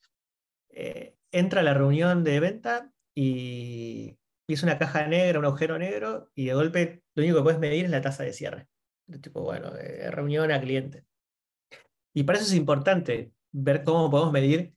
eh, 0.70 1.16
entra 1.32 1.62
la 1.62 1.74
reunión 1.74 2.24
de 2.24 2.40
venta 2.40 2.92
y, 3.14 4.16
es 4.46 4.62
una 4.62 4.78
caja 4.78 5.06
negra, 5.06 5.38
un 5.38 5.44
agujero 5.44 5.78
negro, 5.78 6.30
y 6.34 6.46
de 6.46 6.54
golpe 6.54 7.02
lo 7.14 7.22
único 7.22 7.38
que 7.38 7.42
puedes 7.42 7.60
medir 7.60 7.84
es 7.84 7.90
la 7.90 8.00
tasa 8.00 8.22
de 8.22 8.32
cierre. 8.32 8.66
tipo, 9.20 9.42
bueno, 9.42 9.70
de 9.70 10.10
reunión 10.10 10.50
a 10.50 10.60
cliente. 10.60 11.04
Y 12.14 12.22
para 12.22 12.38
eso 12.38 12.48
es 12.48 12.54
importante 12.54 13.32
ver 13.52 13.84
cómo 13.84 14.10
podemos 14.10 14.32
medir 14.32 14.72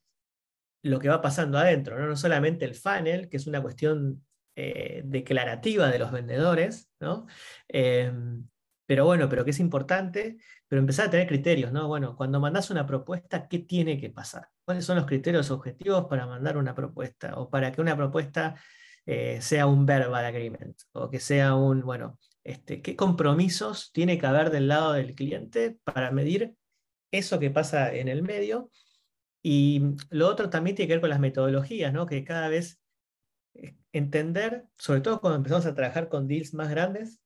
lo 0.83 1.00
que 1.00 1.07
va 1.07 1.21
pasando 1.21 1.57
adentro, 1.57 1.98
¿no? 1.98 2.07
no 2.07 2.17
solamente 2.17 2.65
el 2.65 2.75
funnel, 2.75 3.29
que 3.29 3.38
es 3.38 3.48
una 3.48 3.62
cuestión 3.62 4.25
eh, 4.55 5.01
declarativa 5.05 5.89
de 5.89 6.00
los 6.00 6.12
vendedores, 6.12 6.91
¿no? 7.00 7.27
Em, 7.67 8.48
pero 8.86 9.05
bueno, 9.05 9.29
pero 9.29 9.46
que 9.46 9.51
es 9.51 9.60
importante, 9.62 10.38
pero 10.67 10.81
empezar 10.81 11.08
a 11.08 11.10
tener 11.10 11.27
criterios, 11.27 11.72
¿no? 11.72 11.88
Bueno, 11.88 12.15
cuando 12.17 12.41
mandas 12.41 12.70
una 12.72 12.86
propuesta, 12.86 13.48
¿qué 13.48 13.60
tiene 13.60 14.00
que 14.00 14.10
pasar? 14.10 14.50
¿Cuáles 14.65 14.84
son 14.84 14.98
los 14.98 15.05
criterios 15.05 15.50
objetivos 15.51 16.08
para 16.08 16.27
mandar 16.27 16.58
una 16.58 16.75
propuesta? 16.75 17.36
O 17.38 17.50
para 17.50 17.72
que 17.72 17.79
una 17.79 17.96
propuesta 17.96 18.55
eh, 19.05 19.41
sea 19.41 19.65
un 19.67 19.86
verbal 19.86 20.25
agreement, 20.25 20.77
o 20.91 21.10
que 21.10 21.20
sea 21.20 21.55
un, 21.55 21.81
bueno, 21.81 22.20
este, 22.43 22.81
¿qué 22.81 22.96
compromisos 22.98 23.91
tiene 23.93 24.17
que 24.17 24.25
haber 24.25 24.50
del 24.50 24.67
lado 24.67 24.93
del 24.93 25.15
cliente 25.15 25.77
para 25.86 26.12
medir 26.12 26.55
eso 27.12 27.39
que 27.39 27.50
pasa 27.50 27.93
en 27.93 28.10
el 28.10 28.24
medio? 28.24 28.70
Y 29.41 29.96
lo 30.10 30.27
otro 30.27 30.50
también 30.50 30.75
tiene 30.75 30.88
que 30.88 30.96
ver 30.96 31.01
con 31.01 31.10
las 31.12 31.20
metodologías, 31.22 31.93
¿no? 31.93 32.05
Que 32.05 32.25
cada 32.25 32.50
vez 32.50 32.80
entender, 33.93 34.65
sobre 34.77 35.01
todo 35.01 35.21
cuando 35.21 35.38
empezamos 35.38 35.65
a 35.65 35.75
trabajar 35.75 36.10
con 36.10 36.27
deals 36.27 36.53
más 36.53 36.69
grandes, 36.69 37.21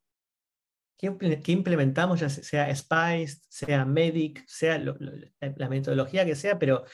qué, 0.98 1.52
implementamos, 1.52 2.20
ya 2.20 2.30
sea 2.30 2.74
Spice, 2.74 3.42
sea 3.50 3.86
Medic, 3.86 4.44
sea 4.48 4.78
la 4.78 5.70
metodología 5.70 6.26
que 6.26 6.36
sea, 6.36 6.58
pero 6.58 6.86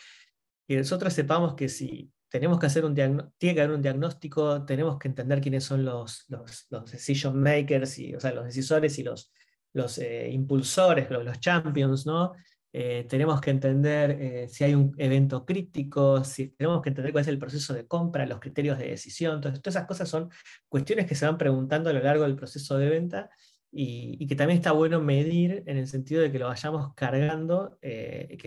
que 0.68 0.78
nosotros 0.78 1.14
sepamos 1.14 1.56
que 1.56 1.70
si 1.70 2.12
tenemos 2.30 2.60
que 2.60 2.66
hacer 2.66 2.86
un 2.86 2.96
tiene 2.96 3.56
que 3.56 3.62
haber 3.62 3.76
un 3.76 3.82
diagnóstico, 3.82 4.66
tenemos 4.66 4.98
que 4.98 5.10
entender 5.10 5.42
quiénes 5.42 5.66
son 5.66 5.84
los, 5.84 6.26
los, 6.30 6.92
decision 6.92 7.40
makers, 7.40 8.00
y, 8.00 8.16
o 8.16 8.20
sea, 8.20 8.32
los 8.32 8.46
decisores 8.46 8.98
y 8.98 9.04
los, 9.04 9.34
los 9.74 9.98
eh, 9.98 10.30
impulsores, 10.32 11.10
los, 11.10 11.26
los 11.26 11.40
champions, 11.40 12.06
¿no? 12.06 12.34
Eh, 12.74 13.06
tenemos 13.10 13.42
que 13.42 13.52
entender 13.52 14.12
eh, 14.12 14.48
si 14.48 14.64
hay 14.64 14.76
un 14.76 14.94
evento 14.98 15.46
crítico, 15.46 16.24
si, 16.24 16.50
tenemos 16.50 16.82
que 16.82 16.90
entender 16.90 17.12
cuál 17.12 17.24
es 17.24 17.28
el 17.28 17.38
proceso 17.38 17.74
de 17.74 17.86
compra, 17.86 18.26
los 18.26 18.40
criterios 18.40 18.78
de 18.78 18.88
decisión, 18.88 19.42
todas 19.42 19.60
esas 19.66 19.86
cosas 19.86 20.08
son 20.08 20.30
cuestiones 20.70 21.06
que 21.06 21.16
se 21.16 21.26
van 21.26 21.38
preguntando 21.38 21.90
a 21.90 21.94
lo 21.94 22.02
largo 22.02 22.24
del 22.24 22.38
proceso 22.38 22.78
de 22.78 22.90
venta 22.90 23.30
y, 23.72 24.26
que 24.28 24.36
también 24.36 24.58
está 24.58 24.72
bueno 24.72 25.02
medir 25.02 25.64
en 25.66 25.78
el 25.78 25.88
sentido 25.88 26.22
de 26.22 26.32
que 26.32 26.40
lo 26.40 26.48
vayamos 26.48 26.94
cargando, 26.96 27.78
eh, 27.82 28.38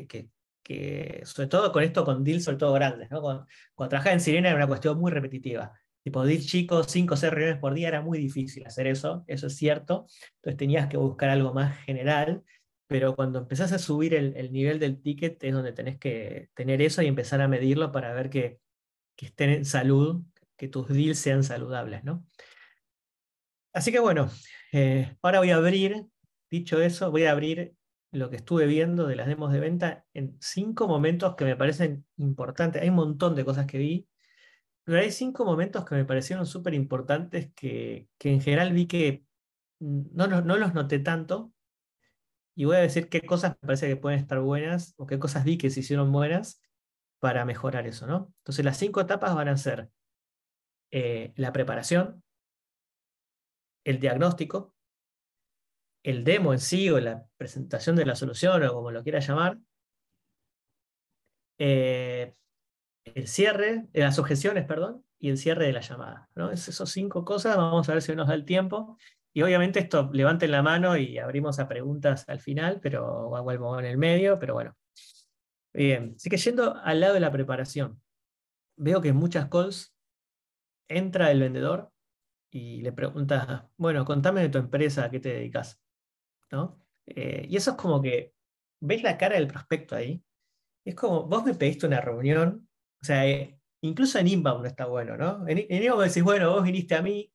que, 0.63 1.23
sobre 1.25 1.49
todo 1.49 1.71
con 1.73 1.83
esto, 1.83 2.05
con 2.05 2.25
deals 2.25 2.45
sobre 2.45 2.57
todo 2.57 2.73
grandes. 2.73 3.11
¿no? 3.11 3.21
Cuando, 3.21 3.47
trabajaba 3.91 4.15
en 4.15 4.21
Sirena 4.21 4.49
era 4.49 4.57
una 4.57 4.67
cuestión 4.67 4.99
muy 4.99 5.13
repetitiva. 5.13 5.73
Tipo, 6.03 6.25
deals 6.25 6.47
chicos, 6.47 6.87
5 6.91 7.15
o 7.15 7.17
6 7.17 7.33
reuniones 7.33 7.61
por 7.61 7.75
día, 7.75 7.89
era 7.89 8.03
muy 8.03 8.19
difícil 8.19 8.67
hacer 8.67 8.87
eso, 8.87 9.25
eso 9.27 9.47
es 9.47 9.57
cierto. 9.57 10.07
Entonces 10.37 10.57
tenías 10.57 10.89
que 10.89 10.97
buscar 10.97 11.31
algo 11.31 11.53
más 11.55 11.79
general 11.85 12.43
pero 12.87 13.15
cuando 13.17 13.41
empezás 13.41 13.73
a 13.73 13.79
subir 13.79 14.15
el, 14.15 14.53
nivel 14.53 14.79
del 14.79 15.01
ticket 15.01 15.43
es 15.43 15.53
donde 15.53 15.73
tenés 15.73 15.99
que 15.99 16.51
tener 16.55 16.83
eso 16.83 17.03
y 17.03 17.07
empezar 17.07 17.41
a 17.41 17.49
medirlo 17.49 17.93
para 17.93 18.13
ver 18.13 18.31
que, 18.31 18.61
que 19.17 19.27
estén 19.27 19.51
en 19.51 19.65
salud, 19.65 20.23
que 20.57 20.69
tus 20.69 20.89
deals 20.89 21.19
sean 21.19 21.43
saludables, 21.43 22.05
¿no? 22.05 22.27
Así 23.73 23.91
que 23.91 23.99
bueno, 23.99 24.31
eh, 24.73 25.17
ahora 25.23 25.41
voy 25.41 25.51
a 25.51 25.57
abrir, 25.57 26.07
dicho 26.51 26.81
eso, 26.81 27.11
voy 27.11 27.25
a 27.25 27.33
abrir 27.33 27.75
lo 28.13 28.31
que 28.31 28.37
estuve 28.37 28.67
viendo 28.67 29.07
de 29.07 29.17
las 29.17 29.27
demos 29.27 29.53
de 29.53 29.61
venta 29.61 30.05
en 30.15 30.37
cinco 30.41 30.87
momentos 30.87 31.35
que 31.35 31.45
me 31.45 31.57
parecen 31.57 32.07
importantes. 32.17 32.81
Hay 32.81 32.91
un 32.91 32.95
montón 32.95 33.35
de 33.35 33.45
cosas 33.45 33.67
que 33.67 33.79
vi, 33.79 34.09
pero 34.85 34.99
hay 34.99 35.11
cinco 35.11 35.45
momentos 35.45 35.85
que 35.85 35.95
me 35.95 36.05
parecieron 36.05 36.47
súper 36.47 36.75
importantes 36.75 37.51
que, 37.55 38.09
que, 38.19 38.33
en 38.33 38.41
general 38.41 38.73
vi 38.73 38.87
que 38.87 39.25
no, 39.81 40.27
no, 40.27 40.43
no, 40.43 40.57
los 40.57 40.75
noté 40.75 40.99
tanto. 41.01 41.53
Y 42.55 42.65
voy 42.67 42.77
a 42.77 42.81
decir 42.81 43.09
qué 43.09 43.21
cosas 43.23 43.57
me 43.61 43.67
parece 43.67 43.89
que 43.89 43.97
pueden 43.97 44.21
estar 44.21 44.41
buenas 44.41 44.95
o 44.97 45.07
qué 45.07 45.19
cosas 45.19 45.45
vi 45.45 45.59
que 45.59 45.71
se 45.71 45.81
hicieron 45.81 46.13
buenas 46.13 46.63
para 47.19 47.45
mejorar 47.45 47.87
eso, 47.87 48.07
¿no? 48.07 48.33
Entonces 48.39 48.65
las 48.65 48.77
cinco 48.77 49.01
etapas 49.01 49.35
van 49.35 49.49
a 49.49 49.57
ser 49.57 49.91
eh, 50.91 51.33
la 51.37 51.53
preparación, 51.53 52.23
el 53.85 53.99
diagnóstico, 53.99 54.75
el 56.05 56.23
demo 56.23 56.53
en 56.53 56.61
sí 56.61 56.91
o 56.91 57.01
la 57.01 57.27
presentación 57.37 57.97
de 57.97 58.07
la 58.07 58.15
solución 58.15 58.63
o 58.63 58.75
como 58.75 58.91
lo 58.91 59.03
quiera 59.03 59.21
llamar, 59.21 59.59
eh, 61.59 62.35
el 63.05 63.27
cierre, 63.27 63.87
eh, 63.93 64.01
las 64.01 64.19
objeciones, 64.19 64.67
perdón, 64.67 65.05
y 65.19 65.31
el 65.31 65.39
cierre 65.39 65.67
de 65.67 65.73
la 65.73 65.81
llamada. 65.81 66.29
¿no? 66.35 66.51
Es 66.51 66.69
esos 66.69 66.91
cinco 66.91 67.25
cosas, 67.25 67.57
vamos 67.57 67.89
a 67.89 67.95
ver 67.95 68.03
si 68.03 68.15
nos 68.15 68.29
da 68.29 68.35
el 68.35 68.45
tiempo. 68.45 68.99
Y 69.35 69.43
obviamente 69.43 69.81
esto, 69.81 70.09
levanten 70.13 70.51
la 70.51 70.63
mano 70.63 70.97
y 70.97 71.19
abrimos 71.19 71.59
a 71.59 71.69
preguntas 71.69 72.25
al 72.29 72.41
final, 72.41 72.81
pero 72.81 73.29
vuelvo 73.43 73.79
en 73.79 73.87
el 73.87 73.99
medio, 73.99 74.39
pero 74.39 74.55
bueno. 74.55 74.77
Bien, 75.73 76.15
así 76.17 76.31
que 76.31 76.37
yendo 76.37 76.77
al 76.77 77.01
lado 77.01 77.15
de 77.15 77.21
la 77.21 77.33
preparación, 77.33 78.01
veo 78.77 79.01
que 79.01 79.09
en 79.09 79.17
muchas 79.17 79.49
calls 79.49 79.95
entra 80.89 81.31
el 81.33 81.41
vendedor 81.41 81.91
y 82.53 82.81
le 82.81 82.93
pregunta, 82.93 83.69
bueno, 83.77 84.05
contame 84.05 84.43
de 84.43 84.49
tu 84.49 84.59
empresa, 84.59 85.05
¿a 85.05 85.11
qué 85.11 85.19
te 85.19 85.31
dedicas? 85.31 85.81
¿no? 86.51 86.81
Eh, 87.07 87.47
y 87.49 87.57
eso 87.57 87.73
es 87.73 87.77
como 87.77 88.01
que, 88.01 88.33
¿ves 88.81 89.03
la 89.03 89.19
cara 89.19 89.37
del 89.37 89.49
prospecto 89.49 89.97
ahí? 89.97 90.23
Es 90.85 90.95
como, 90.95 91.25
vos 91.25 91.45
me 91.45 91.55
pediste 91.55 91.87
una 91.87 92.01
reunión, 92.01 92.69
o 93.03 93.05
sea, 93.05 93.27
eh, 93.27 93.59
incluso 93.83 94.19
en 94.19 94.29
inbound 94.29 94.63
no 94.63 94.69
está 94.69 94.87
bueno, 94.87 95.17
¿no? 95.17 95.47
En, 95.49 95.59
inbound 95.59 96.05
decís, 96.05 96.23
bueno, 96.23 96.53
vos 96.53 96.65
viniste 96.65 96.95
a 96.95 97.03
mí, 97.03 97.33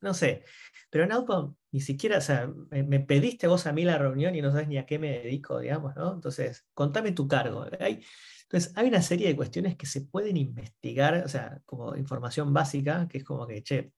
no 0.00 0.14
sé, 0.14 0.44
pero 0.92 1.04
en 1.04 1.12
outbound 1.12 1.56
ni 1.70 1.80
siquiera, 1.80 2.18
o 2.18 2.20
sea, 2.20 2.52
me, 2.70 3.00
pediste 3.00 3.46
vos 3.46 3.66
a 3.66 3.72
mí 3.72 3.82
la 3.82 3.96
reunión 3.96 4.34
y 4.34 4.42
no 4.42 4.50
sabes 4.52 4.68
ni 4.68 4.76
a 4.76 4.84
qué 4.84 4.98
me 4.98 5.20
dedico, 5.20 5.58
digamos, 5.58 5.96
¿no? 5.96 6.12
Entonces, 6.12 6.66
contame 6.74 7.12
tu 7.12 7.26
cargo. 7.26 7.66
Hay, 7.80 8.04
entonces, 8.42 8.74
hay 8.76 8.88
una 8.88 9.00
serie 9.00 9.26
de 9.28 9.34
cuestiones 9.34 9.74
que 9.76 9.86
se 9.86 10.02
pueden 10.02 10.36
investigar, 10.36 11.22
o 11.24 11.28
sea, 11.28 11.62
como 11.64 11.96
información 11.96 12.52
básica, 12.52 13.08
que 13.08 13.18
es 13.18 13.24
como 13.24 13.46
que, 13.46 13.62
che, 13.62 13.92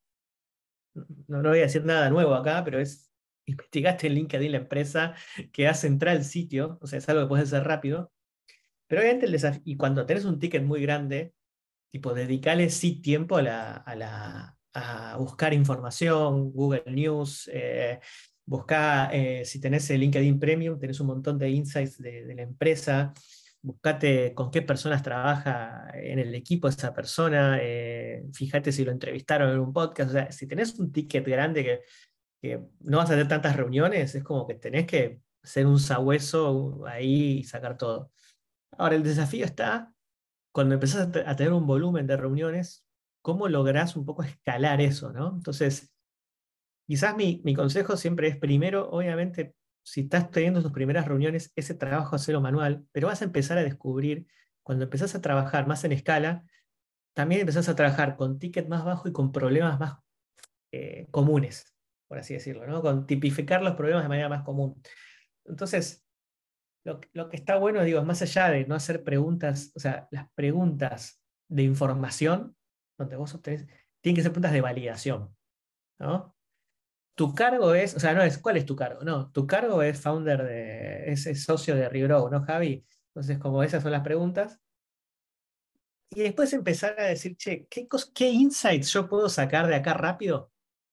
no, 1.26 1.42
no 1.42 1.48
voy 1.48 1.58
a 1.58 1.62
decir 1.62 1.84
nada 1.84 2.10
nuevo 2.10 2.32
acá, 2.34 2.62
pero 2.64 2.78
es 2.78 3.10
investigaste 3.46 4.06
en 4.06 4.14
LinkedIn 4.14 4.52
la 4.52 4.58
empresa, 4.58 5.14
que 5.52 5.66
hace 5.66 5.88
entrar 5.88 6.16
al 6.16 6.24
sitio, 6.24 6.78
o 6.80 6.86
sea, 6.86 7.00
es 7.00 7.08
algo 7.08 7.22
que 7.22 7.28
puede 7.28 7.46
ser 7.46 7.64
rápido. 7.64 8.12
Pero 8.86 9.00
obviamente 9.00 9.26
el 9.26 9.32
desafío, 9.32 9.62
y 9.64 9.76
cuando 9.76 10.06
tenés 10.06 10.24
un 10.26 10.38
ticket 10.38 10.62
muy 10.62 10.80
grande, 10.80 11.34
tipo, 11.90 12.14
dedicale 12.14 12.70
sí 12.70 13.00
tiempo 13.02 13.36
a, 13.36 13.42
la, 13.42 14.58
a 14.74 15.16
buscar 15.16 15.54
información, 15.54 16.50
Google 16.52 16.84
News, 16.86 17.48
eh, 17.52 18.00
busca, 18.44 19.10
eh, 19.12 19.44
si 19.44 19.60
tenés 19.60 19.88
el 19.90 20.00
LinkedIn 20.00 20.38
Premium, 20.38 20.78
tenés 20.78 21.00
un 21.00 21.06
montón 21.06 21.38
de 21.38 21.50
insights 21.50 21.98
de, 21.98 22.34
la 22.34 22.42
empresa, 22.42 23.14
buscate 23.62 24.34
con 24.34 24.50
qué 24.50 24.62
personas 24.62 25.02
trabaja 25.02 25.88
en 25.94 26.18
el 26.18 26.34
equipo 26.34 26.68
esa 26.68 26.92
persona, 26.92 27.58
eh, 27.62 28.24
fíjate 28.32 28.72
si 28.72 28.84
lo 28.84 28.92
entrevistaron 28.92 29.50
en 29.52 29.60
un 29.60 29.72
podcast, 29.72 30.10
o 30.10 30.12
sea, 30.12 30.32
si 30.32 30.46
tenés 30.46 30.78
un 30.78 30.92
ticket 30.92 31.26
grande 31.26 31.64
que 32.42 32.60
no 32.80 32.98
vas 32.98 33.10
a 33.10 33.14
hacer 33.14 33.26
tantas 33.26 33.56
reuniones, 33.56 34.14
es 34.14 34.22
como 34.22 34.46
que 34.46 34.54
tenés 34.54 34.86
que 34.86 35.20
ser 35.42 35.66
un 35.66 35.78
sabueso 35.78 36.84
ahí 36.86 37.38
y 37.38 37.44
sacar 37.44 37.78
todo. 37.78 38.10
Ahora, 38.76 38.96
el 38.96 39.02
desafío 39.02 39.44
está 39.44 39.94
cuando 40.54 40.74
empezás 40.74 41.08
a, 41.26 41.36
tener 41.36 41.52
un 41.52 41.66
volumen 41.66 42.06
de 42.06 42.16
reuniones, 42.16 42.83
¿cómo 43.24 43.48
lográs 43.48 43.96
un 43.96 44.04
poco 44.04 44.22
escalar 44.22 44.80
eso? 44.80 45.12
¿no? 45.12 45.32
Entonces, 45.34 45.92
quizás 46.86 47.16
mi, 47.16 47.54
consejo 47.54 47.96
siempre 47.96 48.28
es 48.28 48.36
primero, 48.36 48.90
obviamente, 48.90 49.54
si 49.82 50.02
estás 50.02 50.30
teniendo 50.30 50.62
tus 50.62 50.72
primeras 50.72 51.06
reuniones, 51.06 51.52
ese 51.56 51.74
trabajo 51.74 52.16
hacerlo 52.16 52.40
manual, 52.40 52.86
pero 52.92 53.08
vas 53.08 53.22
a 53.22 53.24
empezar 53.24 53.58
a 53.58 53.62
descubrir, 53.62 54.26
cuando 54.62 54.84
empezás 54.84 55.14
a 55.14 55.20
trabajar 55.20 55.66
más 55.66 55.84
en 55.84 55.92
escala, 55.92 56.44
también 57.14 57.40
empezás 57.40 57.68
a 57.68 57.76
trabajar 57.76 58.16
con 58.16 58.38
ticket 58.38 58.68
más 58.68 58.84
bajo 58.84 59.08
y 59.08 59.12
con 59.12 59.32
problemas 59.32 59.78
más 59.78 59.98
eh, 60.72 61.06
comunes 61.10 61.74
por 62.14 62.20
así 62.20 62.34
decirlo, 62.34 62.66
¿no? 62.66 62.82
con 62.82 63.06
tipificar 63.06 63.62
los 63.62 63.74
problemas 63.74 64.04
de 64.04 64.08
manera 64.08 64.28
más 64.28 64.44
común. 64.44 64.80
Entonces, 65.44 66.06
lo, 66.84 67.00
que 67.00 67.36
está 67.36 67.56
bueno, 67.56 67.82
digo, 67.82 67.98
es 67.98 68.06
más 68.06 68.22
allá 68.22 68.50
de 68.50 68.66
no 68.66 68.74
hacer 68.74 69.02
preguntas, 69.02 69.72
o 69.74 69.80
sea, 69.80 70.06
las 70.10 70.30
preguntas 70.34 71.20
de 71.48 71.62
información, 71.62 72.56
donde 72.98 73.16
vos 73.16 73.34
obtenés, 73.34 73.66
tienen 74.00 74.16
que 74.16 74.22
ser 74.22 74.32
preguntas 74.32 74.52
de 74.52 74.60
validación. 74.60 75.34
¿no? 75.98 76.36
Tu 77.14 77.34
cargo 77.34 77.74
es, 77.74 77.94
o 77.94 78.00
sea, 78.00 78.14
no 78.14 78.22
es, 78.22 78.38
¿cuál 78.38 78.56
es 78.56 78.66
tu 78.66 78.76
cargo? 78.76 79.02
No, 79.02 79.30
tu 79.30 79.46
cargo 79.46 79.82
es 79.82 80.00
founder 80.00 80.44
de, 80.44 81.12
es, 81.12 81.44
socio 81.44 81.74
de 81.76 81.88
Regrow, 81.88 82.28
¿no, 82.30 82.42
Javi? 82.44 82.84
Entonces, 83.08 83.38
como 83.38 83.62
esas 83.62 83.82
son 83.82 83.92
las 83.92 84.02
preguntas. 84.02 84.60
Y 86.10 86.22
después 86.22 86.52
empezar 86.52 86.98
a 86.98 87.04
decir, 87.04 87.36
che, 87.36 87.66
¿qué, 87.68 87.88
¿qué 88.14 88.28
insights 88.30 88.92
yo 88.92 89.08
puedo 89.08 89.28
sacar 89.28 89.66
de 89.66 89.76
acá 89.76 89.94
rápido 89.94 90.52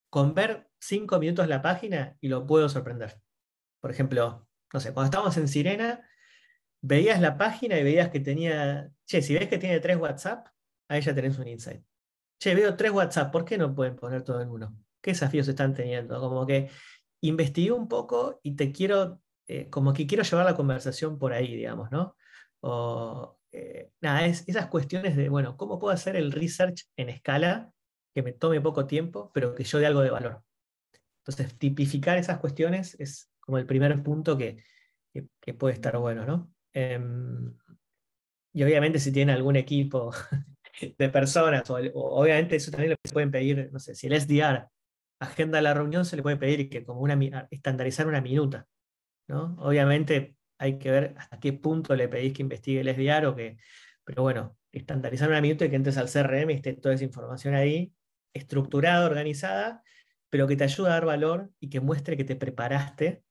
con 0.09 0.33
ver 0.33 0.67
cinco 0.79 1.19
minutos 1.19 1.47
la 1.47 1.61
página 1.61 2.17
y 2.19 2.27
lo 2.27 2.45
puedo 2.45 2.67
sorprender. 2.67 3.21
Por 3.79 3.91
ejemplo, 3.91 4.47
no 4.73 4.79
sé, 4.79 4.93
cuando 4.93 5.05
estábamos 5.05 5.37
en 5.37 5.47
Sirena, 5.47 6.07
veías 6.81 7.21
la 7.21 7.37
página 7.37 7.77
y 7.77 7.83
veías 7.83 8.09
que 8.09 8.19
tenía, 8.19 8.91
che, 9.05 9.21
si 9.21 9.33
ves 9.33 9.47
que 9.47 9.57
tiene 9.57 9.79
tres 9.79 9.97
WhatsApp, 9.97 10.47
ahí 10.89 11.01
ya 11.01 11.15
tenés 11.15 11.39
un 11.39 11.47
insight. 11.47 11.83
Che, 12.41 12.55
veo 12.55 12.75
tres 12.75 12.91
WhatsApp, 12.91 13.31
¿por 13.31 13.45
qué 13.45 13.55
no 13.55 13.75
pueden 13.75 13.95
poner 13.95 14.23
todo 14.23 14.41
en 14.41 14.49
uno? 14.49 14.75
¿Qué 14.99 15.11
desafíos 15.11 15.47
están 15.47 15.75
teniendo? 15.75 16.19
Como 16.19 16.43
que 16.47 16.71
investigué 17.21 17.71
un 17.71 17.87
poco 17.87 18.39
y 18.41 18.55
te 18.55 18.71
quiero, 18.71 19.21
eh, 19.47 19.69
como 19.69 19.93
que 19.93 20.07
quiero 20.07 20.23
llevar 20.23 20.45
la 20.45 20.55
conversación 20.55 21.19
por 21.19 21.33
ahí, 21.33 21.55
digamos, 21.55 21.91
¿no? 21.91 22.15
O, 22.61 23.37
eh, 23.51 23.91
nada, 24.01 24.25
es, 24.25 24.43
esas 24.47 24.67
cuestiones 24.69 25.15
de, 25.15 25.29
bueno, 25.29 25.55
¿cómo 25.55 25.77
puedo 25.77 25.93
hacer 25.93 26.15
el 26.15 26.31
research 26.31 26.87
en 26.97 27.09
escala 27.09 27.71
que 28.11 28.23
me 28.23 28.33
tome 28.33 28.59
poco 28.59 28.87
tiempo, 28.87 29.29
pero 29.35 29.53
que 29.53 29.63
yo 29.63 29.77
dé 29.77 29.85
algo 29.85 30.01
de 30.01 30.09
valor? 30.09 30.43
Entonces, 31.19 31.55
tipificar 31.59 32.17
esas 32.17 32.39
cuestiones 32.39 32.99
es 32.99 33.29
como 33.39 33.59
el 33.59 33.67
primer 33.67 34.01
punto 34.01 34.35
que, 34.35 34.63
que, 35.13 35.53
puede 35.53 35.75
estar 35.75 35.95
bueno, 35.99 36.25
¿no? 36.25 36.51
Em, 36.73 37.55
y 38.51 38.63
obviamente 38.63 38.97
si 38.97 39.11
tienen 39.11 39.35
algún 39.35 39.57
equipo 39.57 40.11
de 40.97 41.09
personas, 41.09 41.69
o, 41.69 41.75
obviamente 41.93 42.55
eso 42.55 42.71
también 42.71 42.91
le 42.91 43.11
pueden 43.11 43.31
pedir, 43.31 43.69
no 43.71 43.79
sé, 43.79 43.95
si 43.95 44.07
el 44.07 44.19
SDR 44.19 44.67
agenda 45.19 45.61
la 45.61 45.73
reunión, 45.73 46.03
se 46.03 46.15
le 46.15 46.23
puede 46.23 46.37
pedir 46.37 46.69
que 46.69 46.83
como 46.83 47.01
una, 47.01 47.47
estandarizar 47.51 48.07
una 48.07 48.21
minuta, 48.21 48.67
¿no? 49.27 49.55
Obviamente 49.59 50.35
hay 50.57 50.79
que 50.79 50.91
ver 50.91 51.15
hasta 51.17 51.39
qué 51.39 51.53
punto 51.53 51.95
le 51.95 52.07
pedís 52.07 52.33
que 52.33 52.41
investigue 52.41 52.81
el 52.81 52.89
SDR 52.89 53.27
o 53.27 53.35
que, 53.35 53.57
pero 54.03 54.23
bueno, 54.23 54.57
estandarizar 54.71 55.29
una 55.29 55.41
minuta 55.41 55.65
y 55.65 55.69
que 55.69 55.75
entres 55.75 55.97
al 55.97 56.09
CRM 56.09 56.51
y 56.51 56.55
esté 56.55 56.73
toda 56.73 56.95
esa 56.95 57.03
información 57.03 57.53
ahí, 57.53 57.93
estructurada, 58.33 59.05
organizada, 59.05 59.83
pero 60.29 60.47
que 60.47 60.55
te 60.55 60.63
ayude 60.63 60.89
a 60.89 60.93
dar 60.93 61.05
valor 61.05 61.51
y 61.59 61.69
que 61.69 61.79
muestre 61.79 62.17
que 62.17 62.23
te 62.23 62.35
preparaste 62.35 63.23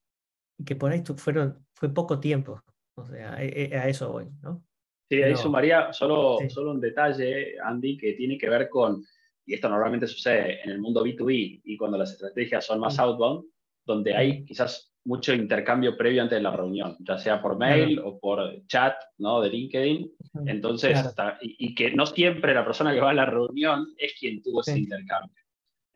y 0.58 0.64
que 0.64 0.76
por 0.76 0.92
ahí 0.92 1.02
fueron, 1.16 1.66
fue 1.74 1.92
poco 1.92 2.20
tiempo. 2.20 2.62
O 2.94 3.06
sea, 3.06 3.34
a, 3.34 3.42
eso 3.88 4.12
voy, 4.12 4.28
¿no? 4.42 4.62
Sí, 5.10 5.20
ahí 5.24 5.34
sumaría 5.34 5.92
solo, 5.92 6.38
solo 6.48 6.70
un 6.70 6.80
detalle, 6.80 7.56
Andy, 7.60 7.98
que 7.98 8.12
tiene 8.12 8.38
que 8.38 8.48
ver 8.48 8.68
con, 8.68 9.04
y 9.44 9.54
esto 9.54 9.68
normalmente 9.68 10.06
sucede 10.06 10.62
en 10.62 10.70
el 10.70 10.78
mundo 10.78 11.04
B2B 11.04 11.62
y 11.64 11.76
cuando 11.76 11.98
las 11.98 12.12
estrategias 12.12 12.64
son 12.64 12.78
más 12.78 12.96
outbound, 13.00 13.44
donde 13.84 14.14
hay 14.14 14.44
quizás 14.44 14.92
mucho 15.04 15.34
intercambio 15.34 15.96
previo 15.96 16.22
antes 16.22 16.38
de 16.38 16.42
la 16.44 16.54
reunión, 16.54 16.96
ya 17.00 17.18
sea 17.18 17.42
por 17.42 17.58
mail 17.58 17.98
o 17.98 18.20
por 18.20 18.64
chat 18.68 18.94
¿no? 19.18 19.40
de 19.40 19.50
LinkedIn. 19.50 20.12
Entonces, 20.46 20.96
y, 21.40 21.74
que 21.74 21.90
no 21.90 22.06
siempre 22.06 22.54
la 22.54 22.64
persona 22.64 22.94
que 22.94 23.00
va 23.00 23.10
a 23.10 23.14
la 23.14 23.26
reunión 23.26 23.92
es 23.98 24.14
quien 24.16 24.40
tuvo 24.40 24.60
ese 24.60 24.78
intercambio. 24.78 25.42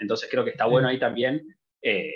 Entonces 0.00 0.28
creo 0.28 0.42
que 0.42 0.50
está 0.50 0.66
bueno 0.66 0.88
ahí 0.88 0.98
también 0.98 1.40
eh, 1.82 2.12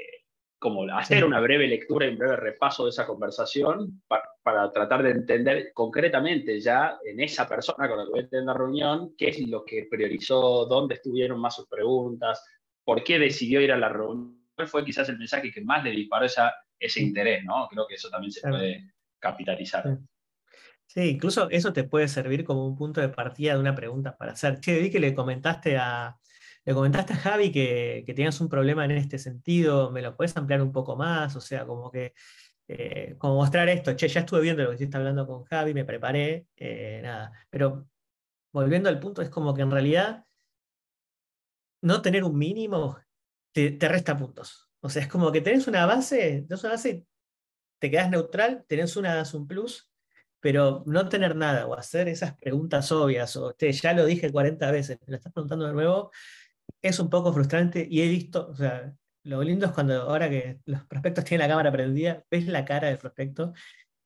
como 0.58 0.82
hacer 0.92 1.24
una 1.24 1.40
breve 1.40 1.68
lectura 1.68 2.06
y 2.06 2.10
un 2.10 2.18
breve 2.18 2.36
repaso 2.36 2.84
de 2.84 2.90
esa 2.90 3.06
conversación 3.06 4.02
para, 4.08 4.72
tratar 4.72 5.02
de 5.02 5.10
entender 5.10 5.72
concretamente 5.74 6.58
ya 6.60 6.98
en 7.04 7.20
esa 7.20 7.46
persona 7.46 7.88
con 7.88 7.98
la 7.98 8.04
que 8.04 8.10
voy 8.10 8.20
a 8.20 8.28
tener 8.28 8.44
la 8.46 8.54
reunión 8.54 9.14
qué 9.16 9.28
es 9.28 9.46
lo 9.46 9.64
que 9.64 9.86
priorizó, 9.90 10.66
dónde 10.66 10.94
estuvieron 10.94 11.38
más 11.38 11.56
sus 11.56 11.68
preguntas, 11.68 12.44
por 12.82 13.04
qué 13.04 13.18
decidió 13.18 13.60
ir 13.60 13.72
a 13.72 13.76
la 13.76 13.90
reunión, 13.90 14.38
fue 14.66 14.84
quizás 14.84 15.08
el 15.10 15.18
mensaje 15.18 15.52
que 15.52 15.60
más 15.60 15.84
le 15.84 15.90
disparó 15.90 16.24
esa, 16.24 16.54
ese 16.78 17.02
interés, 17.02 17.44
¿no? 17.44 17.68
Creo 17.68 17.86
que 17.86 17.94
eso 17.94 18.08
también 18.08 18.32
se 18.32 18.40
puede 18.40 18.92
capitalizar. 19.18 19.98
Sí, 20.86 21.02
incluso 21.02 21.50
eso 21.50 21.72
te 21.72 21.84
puede 21.84 22.08
servir 22.08 22.44
como 22.44 22.66
un 22.66 22.74
punto 22.74 23.00
de 23.00 23.10
partida 23.10 23.52
de 23.52 23.60
una 23.60 23.74
pregunta 23.74 24.16
para 24.16 24.32
hacer. 24.32 24.58
Che, 24.60 24.80
vi 24.80 24.90
que 24.90 24.98
le 24.98 25.14
comentaste 25.14 25.76
a, 25.76 26.18
le 26.68 26.74
comentaste 26.74 27.14
a 27.14 27.16
Javi 27.16 27.50
que, 27.50 28.02
que 28.04 28.12
tenías 28.12 28.38
un 28.42 28.48
problema 28.50 28.84
en 28.84 28.90
este 28.90 29.18
sentido, 29.18 29.90
¿me 29.90 30.02
lo 30.02 30.14
puedes 30.14 30.36
ampliar 30.36 30.60
un 30.60 30.70
poco 30.70 30.96
más? 30.96 31.34
O 31.34 31.40
sea, 31.40 31.64
como 31.64 31.90
que, 31.90 32.12
eh, 32.68 33.14
como 33.16 33.36
mostrar 33.36 33.70
esto, 33.70 33.96
che, 33.96 34.06
ya 34.06 34.20
estuve 34.20 34.42
viendo 34.42 34.62
lo 34.62 34.76
que 34.76 34.84
estás 34.84 34.98
hablando 34.98 35.26
con 35.26 35.44
Javi, 35.44 35.72
me 35.72 35.86
preparé, 35.86 36.46
eh, 36.56 37.00
nada. 37.02 37.32
Pero 37.48 37.88
volviendo 38.52 38.90
al 38.90 39.00
punto, 39.00 39.22
es 39.22 39.30
como 39.30 39.54
que 39.54 39.62
en 39.62 39.70
realidad 39.70 40.26
no 41.80 42.02
tener 42.02 42.22
un 42.22 42.36
mínimo 42.36 42.98
te, 43.50 43.78
resta 43.88 44.18
puntos. 44.18 44.68
O 44.80 44.90
sea, 44.90 45.00
es 45.00 45.08
como 45.08 45.32
que 45.32 45.40
tenés 45.40 45.68
una 45.68 45.86
base, 45.86 46.44
tenés 46.46 46.62
una 46.64 46.72
base, 46.72 47.06
te 47.78 47.90
quedas 47.90 48.10
neutral, 48.10 48.66
tenés 48.68 48.94
una, 48.94 49.22
un 49.32 49.48
plus, 49.48 49.90
pero 50.38 50.82
no 50.84 51.08
tener 51.08 51.34
nada 51.34 51.66
o 51.66 51.72
hacer 51.72 52.08
esas 52.08 52.36
preguntas 52.36 52.92
obvias, 52.92 53.34
o 53.36 53.56
ya 53.56 53.94
lo 53.94 54.04
dije 54.04 54.30
40 54.30 54.70
veces, 54.70 54.98
me 55.06 55.12
lo 55.12 55.16
estás 55.16 55.32
preguntando 55.32 55.66
de 55.66 55.72
nuevo, 55.72 56.10
es 56.82 56.98
un 56.98 57.10
poco 57.10 57.32
frustrante 57.32 57.86
y 57.88 58.02
he 58.02 58.08
visto, 58.08 58.48
o 58.48 58.56
sea, 58.56 58.94
lo 59.24 59.42
lindo 59.42 59.66
es 59.66 59.72
cuando 59.72 60.02
ahora 60.02 60.30
que 60.30 60.60
los 60.64 60.84
prospectos 60.86 61.24
tienen 61.24 61.46
la 61.46 61.52
cámara 61.52 61.72
prendida, 61.72 62.24
ves 62.30 62.46
la 62.46 62.64
cara 62.64 62.88
del 62.88 62.98
prospecto 62.98 63.52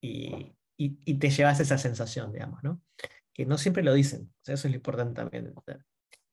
y, 0.00 0.54
y, 0.76 1.14
te 1.18 1.30
llevas 1.30 1.60
esa 1.60 1.78
sensación, 1.78 2.32
digamos, 2.32 2.62
¿no? 2.62 2.82
Que 3.32 3.46
no 3.46 3.56
siempre 3.58 3.82
lo 3.82 3.94
dicen, 3.94 4.32
o 4.42 4.44
sea, 4.44 4.54
eso 4.54 4.66
es 4.66 4.72
lo 4.72 4.76
importante 4.76 5.14
también. 5.14 5.54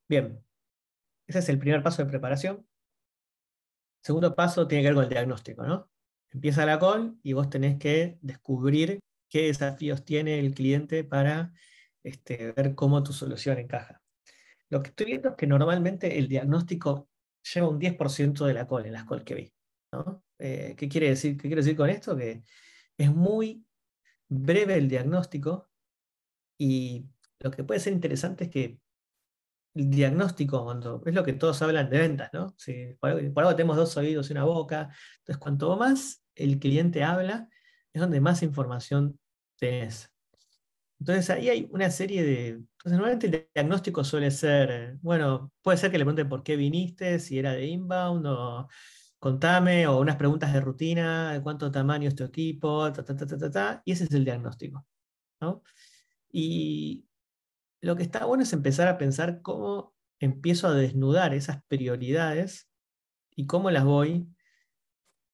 Bien, 0.07 0.43
ese 1.27 1.39
es 1.39 1.49
el 1.49 1.59
primer 1.59 1.83
paso 1.83 2.03
de 2.03 2.09
preparación. 2.09 2.67
Segundo 4.01 4.35
paso 4.35 4.67
tiene 4.67 4.81
que 4.81 4.87
ver 4.87 4.95
con 4.95 5.03
el 5.03 5.09
diagnóstico, 5.09 5.63
¿no? 5.63 5.89
Empieza 6.31 6.65
la 6.65 6.79
call 6.79 7.17
y 7.21 7.33
vos 7.33 7.49
tenés 7.49 7.77
que 7.77 8.17
descubrir 8.21 8.99
qué 9.29 9.43
desafíos 9.43 10.03
tiene 10.05 10.39
el 10.39 10.53
cliente 10.53 11.03
para 11.03 11.53
este, 12.03 12.51
ver 12.53 12.75
cómo 12.75 13.03
tu 13.03 13.13
solución 13.13 13.59
encaja. 13.59 13.98
Lo 14.69 14.81
que 14.81 14.89
estoy 14.89 15.07
viendo 15.07 15.29
es 15.29 15.35
que 15.35 15.47
normalmente 15.47 16.17
el 16.17 16.27
diagnóstico 16.27 17.09
lleva 17.53 17.69
un 17.69 17.79
10% 17.79 18.45
de 18.45 18.53
la 18.53 18.67
call 18.67 18.85
en 18.85 18.93
las 18.93 19.05
calls 19.05 19.23
que 19.23 19.35
vi. 19.35 19.53
Eh, 20.37 20.75
¿qué, 20.77 20.87
quiere 20.87 21.09
decir, 21.09 21.35
¿Qué 21.35 21.47
quiere 21.47 21.61
decir 21.61 21.75
con 21.75 21.89
esto? 21.89 22.15
Que 22.15 22.43
es 22.97 23.13
muy 23.13 23.65
breve 24.27 24.75
el 24.75 24.87
diagnóstico 24.87 25.69
y 26.59 27.05
lo 27.39 27.51
que 27.51 27.63
puede 27.63 27.79
ser 27.79 27.93
interesante 27.93 28.45
es 28.45 28.49
que 28.49 28.79
el 29.75 29.89
diagnóstico, 29.89 30.63
cuando 30.63 31.01
es 31.05 31.13
lo 31.13 31.23
que 31.23 31.33
todos 31.33 31.61
hablan 31.61 31.89
de 31.89 31.99
ventas, 31.99 32.29
¿no? 32.33 32.53
Si 32.57 32.95
por, 32.99 33.11
algo, 33.11 33.55
tenemos 33.55 33.77
dos 33.77 33.95
oídos 33.97 34.29
y 34.29 34.33
una 34.33 34.43
boca, 34.43 34.89
entonces 35.19 35.37
cuanto 35.37 35.75
más 35.77 36.23
el 36.35 36.59
cliente 36.59 37.03
habla, 37.03 37.47
es 37.93 38.01
donde 38.01 38.19
más 38.19 38.43
información 38.43 39.19
tenés. 39.57 40.11
Entonces 40.99 41.29
ahí 41.29 41.49
hay 41.49 41.67
una 41.71 41.89
serie 41.89 42.23
de... 42.23 42.47
Entonces, 42.49 42.91
normalmente 42.93 43.27
el 43.27 43.47
diagnóstico 43.53 44.03
suele 44.03 44.31
ser, 44.31 44.97
bueno, 45.01 45.51
puede 45.61 45.77
ser 45.77 45.91
que 45.91 45.97
le 45.97 46.05
pregunten 46.05 46.29
por 46.29 46.43
qué 46.43 46.55
viniste, 46.55 47.19
si 47.19 47.39
era 47.39 47.53
de 47.53 47.67
inbound 47.67 48.25
o 48.27 48.67
contame, 49.19 49.87
o 49.87 49.99
unas 49.99 50.15
preguntas 50.17 50.53
de 50.53 50.61
rutina, 50.61 51.39
cuánto 51.43 51.71
tamaño 51.71 52.07
es 52.07 52.15
tu 52.15 52.23
equipo, 52.23 52.91
ta, 52.91 53.03
ta, 53.03 53.15
ta, 53.15 53.25
ta, 53.25 53.51
ta, 53.51 53.81
y 53.85 53.91
ese 53.93 54.05
es 54.05 54.11
el 54.11 54.25
diagnóstico. 54.25 54.85
Y 56.31 57.05
lo 57.81 57.95
que 57.95 58.03
está 58.03 58.25
bueno 58.25 58.43
es 58.43 58.53
empezar 58.53 58.87
a 58.87 58.97
pensar 58.97 59.41
cómo 59.41 59.95
empiezo 60.19 60.67
a 60.67 60.73
desnudar 60.73 61.33
esas 61.33 61.63
prioridades 61.67 62.69
y 63.35 63.45
cómo 63.45 63.71
las 63.71 63.85
voy 63.85 64.27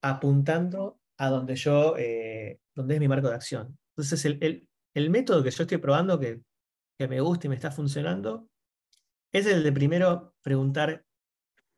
apuntando 0.01 0.99
a 1.17 1.29
donde 1.29 1.55
yo, 1.55 1.95
eh, 1.97 2.59
donde 2.75 2.95
es 2.95 2.99
mi 2.99 3.07
marco 3.07 3.29
de 3.29 3.35
acción. 3.35 3.79
Entonces, 3.95 4.25
el, 4.25 4.67
método 5.09 5.43
que 5.43 5.51
yo 5.51 5.63
estoy 5.63 5.77
probando, 5.77 6.19
que, 6.19 6.41
que, 6.97 7.07
me 7.07 7.21
gusta 7.21 7.47
y 7.47 7.49
me 7.49 7.55
está 7.55 7.71
funcionando, 7.71 8.49
es 9.31 9.45
el 9.45 9.63
de 9.63 9.71
primero 9.71 10.33
preguntar 10.41 11.05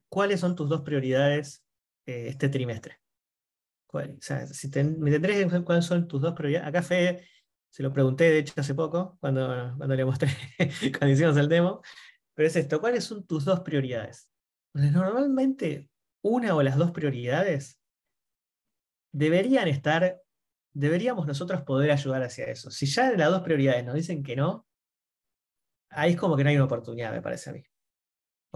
cuáles 0.10 0.40
son 0.40 0.56
tus 0.56 0.70
dos 0.70 0.82
prioridades 0.82 1.66
eh, 2.06 2.28
este 2.30 2.50
trimestre. 2.50 3.00
O 3.92 4.00
sea, 4.20 4.46
me 5.00 5.12
tendré 5.12 5.48
que 5.48 5.64
cuáles 5.64 5.86
son 5.86 6.08
tus 6.08 6.22
dos 6.22 6.34
prioridades. 6.34 6.68
Acá 6.68 6.84
Fede, 6.84 7.28
se 7.72 7.84
lo 7.84 7.92
pregunté 7.92 8.26
de 8.26 8.40
hecho 8.40 8.54
hace 8.58 8.76
poco, 8.76 9.18
cuando, 9.20 9.74
cuando 9.78 9.96
le 9.96 10.06
mostré, 10.06 10.30
cuando 10.98 11.14
hicimos 11.14 11.38
el 11.38 11.50
demo, 11.50 11.82
pero 12.34 12.48
es 12.48 12.56
esto, 12.56 12.80
¿cuáles 12.80 13.04
son 13.04 13.26
tus 13.26 13.46
dos 13.46 13.62
prioridades? 13.62 14.32
Normalmente 14.74 15.90
una 16.22 16.56
o 16.56 16.62
las 16.62 16.78
dos 16.78 16.92
prioridades 16.92 17.80
deberían 19.12 19.68
estar, 19.68 20.22
deberíamos 20.78 21.26
nosotros 21.26 21.62
poder 21.64 21.92
ayudar 21.92 22.22
hacia 22.22 22.46
eso. 22.46 22.70
Si 22.70 22.86
ya 22.86 23.10
de 23.10 23.18
las 23.18 23.32
dos 23.32 23.42
prioridades 23.42 23.84
nos 23.84 23.96
dicen 23.96 24.24
que 24.24 24.36
no, 24.36 24.68
ahí 25.90 26.12
es 26.12 26.18
como 26.18 26.38
que 26.38 26.44
no 26.44 26.50
hay 26.52 26.56
una 26.56 26.66
oportunidad, 26.66 27.12
me 27.12 27.22
parece 27.22 27.50
a 27.50 27.54
mí. 27.54 27.64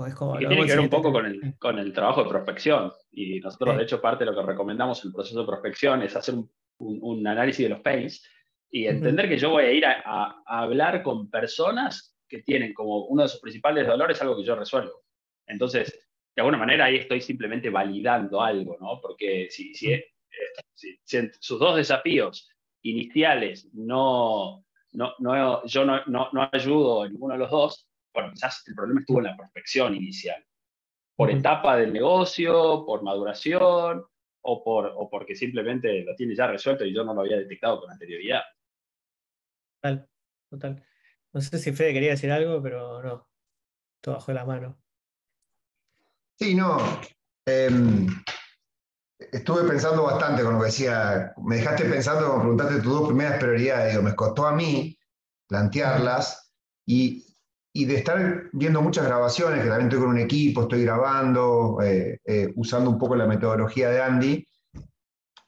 es 0.07 0.13
como, 0.13 0.37
tiene 0.37 0.55
que 0.55 0.65
ver 0.65 0.79
un 0.79 0.89
poco 0.89 1.11
con 1.11 1.25
el, 1.25 1.57
con 1.57 1.79
el, 1.79 1.91
trabajo 1.91 2.23
de 2.23 2.29
prospección. 2.29 2.91
Y 3.11 3.39
nosotros, 3.39 3.75
de 3.75 3.83
hecho, 3.83 3.99
parte 3.99 4.23
de 4.23 4.31
lo 4.31 4.37
que 4.37 4.45
recomendamos 4.45 5.03
en 5.03 5.09
el 5.09 5.13
proceso 5.15 5.39
de 5.39 5.47
prospección 5.47 6.03
es 6.03 6.15
hacer 6.15 6.35
un, 6.77 7.27
análisis 7.27 7.63
de 7.65 7.69
los 7.69 7.81
pains 7.81 8.23
y 8.69 8.85
entender 8.85 9.27
que 9.27 9.37
yo 9.37 9.49
voy 9.49 9.63
a 9.63 9.71
ir 9.71 9.85
a, 9.85 10.01
a, 10.05 10.61
hablar 10.61 11.01
con 11.01 11.29
personas 11.29 12.15
que 12.27 12.43
tienen 12.43 12.73
como 12.73 13.05
uno 13.05 13.23
de 13.23 13.29
sus 13.29 13.41
principales 13.41 13.87
dolores 13.87 14.21
algo 14.21 14.37
que 14.37 14.43
yo 14.43 14.55
resuelvo. 14.55 15.03
Entonces, 15.47 16.07
de 16.35 16.41
alguna 16.41 16.57
manera 16.59 16.85
ahí 16.85 16.97
estoy 16.97 17.19
simplemente 17.19 17.69
validando 17.71 18.41
algo, 18.41 18.77
¿no? 18.79 19.01
Porque 19.01 19.47
si, 19.49 19.73
si, 19.73 20.01
si, 20.73 20.99
sus 21.39 21.59
dos 21.59 21.75
desafíos 21.75 22.49
iniciales 22.83 23.69
no, 23.73 24.65
no, 24.93 25.65
yo 25.65 25.85
no, 25.85 26.01
no, 26.05 26.49
ayudo 26.51 27.05
en 27.05 27.13
ninguno 27.13 27.33
de 27.33 27.39
los 27.39 27.51
dos, 27.51 27.87
bueno, 28.13 28.31
quizás 28.33 28.63
el 28.67 28.75
problema 28.75 29.01
estuvo 29.01 29.19
en 29.19 29.25
la 29.25 29.37
prospección 29.37 29.95
inicial. 29.95 30.43
Por 31.15 31.29
etapa 31.29 31.77
del 31.77 31.93
negocio, 31.93 32.83
por 32.85 33.03
maduración, 33.03 34.03
o, 34.41 34.63
por, 34.63 34.91
o 34.95 35.09
porque 35.09 35.35
simplemente 35.35 36.03
lo 36.03 36.15
tiene 36.15 36.35
ya 36.35 36.47
resuelto 36.47 36.83
y 36.83 36.93
yo 36.93 37.03
no 37.03 37.13
lo 37.13 37.21
había 37.21 37.37
detectado 37.37 37.79
con 37.79 37.91
anterioridad. 37.91 38.41
Total, 39.81 40.09
total. 40.49 40.85
No 41.33 41.41
sé 41.41 41.57
si 41.59 41.71
Fede 41.71 41.93
quería 41.93 42.11
decir 42.11 42.31
algo, 42.31 42.61
pero 42.61 43.01
no. 43.01 43.27
Todo 44.01 44.15
bajo 44.15 44.33
la 44.33 44.45
mano. 44.45 44.81
Sí, 46.35 46.55
no. 46.55 46.77
Em, 47.45 48.07
estuve 49.31 49.67
pensando 49.67 50.03
bastante 50.03 50.43
con 50.43 50.53
lo 50.53 50.59
que 50.59 50.65
decía, 50.67 51.33
me 51.43 51.57
dejaste 51.57 51.85
pensando 51.85 52.25
cuando 52.25 52.41
preguntaste 52.41 52.81
tus 52.81 52.93
dos 52.93 53.07
primeras 53.07 53.39
prioridades, 53.39 54.01
me 54.01 54.15
costó 54.15 54.47
a 54.47 54.53
mí 54.53 54.97
plantearlas 55.47 56.51
y, 56.85 57.25
y, 57.73 57.85
de 57.85 57.95
estar 57.97 58.43
viendo 58.53 58.81
muchas 58.81 59.05
grabaciones, 59.05 59.61
que 59.61 59.69
también 59.69 59.87
estoy 59.87 59.99
con 59.99 60.09
un 60.09 60.17
equipo, 60.17 60.61
estoy 60.63 60.83
grabando, 60.83 61.79
eh, 61.83 62.19
eh, 62.25 62.51
usando 62.55 62.89
un 62.89 62.97
poco 62.97 63.15
la 63.15 63.27
metodología 63.27 63.89
de 63.89 64.01
Andy, 64.01 64.47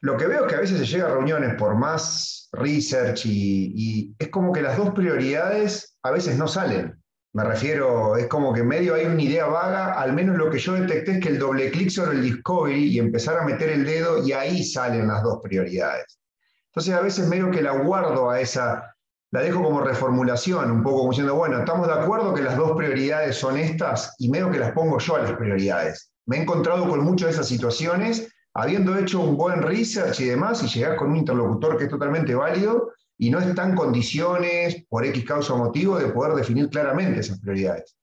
lo 0.00 0.16
que 0.16 0.26
veo 0.26 0.44
es 0.44 0.50
que 0.50 0.56
a 0.56 0.60
veces 0.60 0.78
se 0.78 0.86
llega 0.86 1.06
a 1.06 1.14
reuniones 1.14 1.54
por 1.54 1.74
más 1.74 2.48
research 2.52 3.24
y, 3.24 3.72
y 3.74 4.16
es 4.18 4.28
como 4.28 4.52
que 4.52 4.60
las 4.60 4.76
dos 4.76 4.90
prioridades 4.90 5.98
a 6.02 6.10
veces 6.10 6.36
no 6.36 6.46
salen. 6.46 7.02
Me 7.34 7.42
refiero, 7.42 8.16
es 8.16 8.28
como 8.28 8.52
que 8.52 8.60
en 8.60 8.68
medio 8.68 8.94
hay 8.94 9.06
una 9.06 9.20
idea 9.20 9.46
vaga, 9.46 9.94
al 9.94 10.12
menos 10.12 10.36
lo 10.36 10.48
que 10.48 10.60
yo 10.60 10.74
detecté 10.74 11.14
es 11.14 11.20
que 11.20 11.30
el 11.30 11.40
doble 11.40 11.68
clic 11.72 11.90
sobre 11.90 12.12
el 12.12 12.22
discovery 12.22 12.84
y 12.84 13.00
empezar 13.00 13.36
a 13.36 13.44
meter 13.44 13.70
el 13.70 13.84
dedo 13.84 14.24
y 14.24 14.30
ahí 14.30 14.62
salen 14.62 15.08
las 15.08 15.24
dos 15.24 15.40
prioridades. 15.42 16.20
Entonces 16.68 16.94
a 16.94 17.00
veces 17.00 17.26
medio 17.26 17.50
que 17.50 17.60
la 17.60 17.72
guardo 17.72 18.30
a 18.30 18.40
esa, 18.40 18.94
la 19.32 19.40
dejo 19.40 19.64
como 19.64 19.80
reformulación, 19.80 20.70
un 20.70 20.84
poco 20.84 20.98
como 20.98 21.10
diciendo, 21.10 21.34
bueno, 21.34 21.58
estamos 21.58 21.88
de 21.88 21.94
acuerdo 21.94 22.34
que 22.34 22.42
las 22.42 22.56
dos 22.56 22.76
prioridades 22.76 23.36
son 23.36 23.58
estas 23.58 24.14
y 24.20 24.28
medio 24.28 24.52
que 24.52 24.60
las 24.60 24.70
pongo 24.70 25.00
yo 25.00 25.16
a 25.16 25.22
las 25.22 25.32
prioridades. 25.32 26.12
Me 26.26 26.36
he 26.36 26.42
encontrado 26.42 26.88
con 26.88 27.00
muchas 27.00 27.30
de 27.30 27.32
esas 27.32 27.48
situaciones, 27.48 28.28
habiendo 28.54 28.96
hecho 28.96 29.18
un 29.18 29.36
buen 29.36 29.60
research 29.60 30.20
y 30.20 30.26
demás, 30.26 30.62
y 30.62 30.68
llegar 30.68 30.94
con 30.94 31.10
un 31.10 31.16
interlocutor 31.16 31.78
que 31.78 31.84
es 31.84 31.90
totalmente 31.90 32.32
válido, 32.36 32.92
y 33.18 33.30
no 33.30 33.38
está 33.38 33.68
en 33.68 33.74
condiciones, 33.74 34.84
por 34.88 35.04
X 35.04 35.24
causa 35.24 35.54
o 35.54 35.58
motivo, 35.58 35.98
de 35.98 36.08
poder 36.08 36.34
definir 36.34 36.68
claramente 36.68 37.20
esas 37.20 37.40
prioridades. 37.40 37.96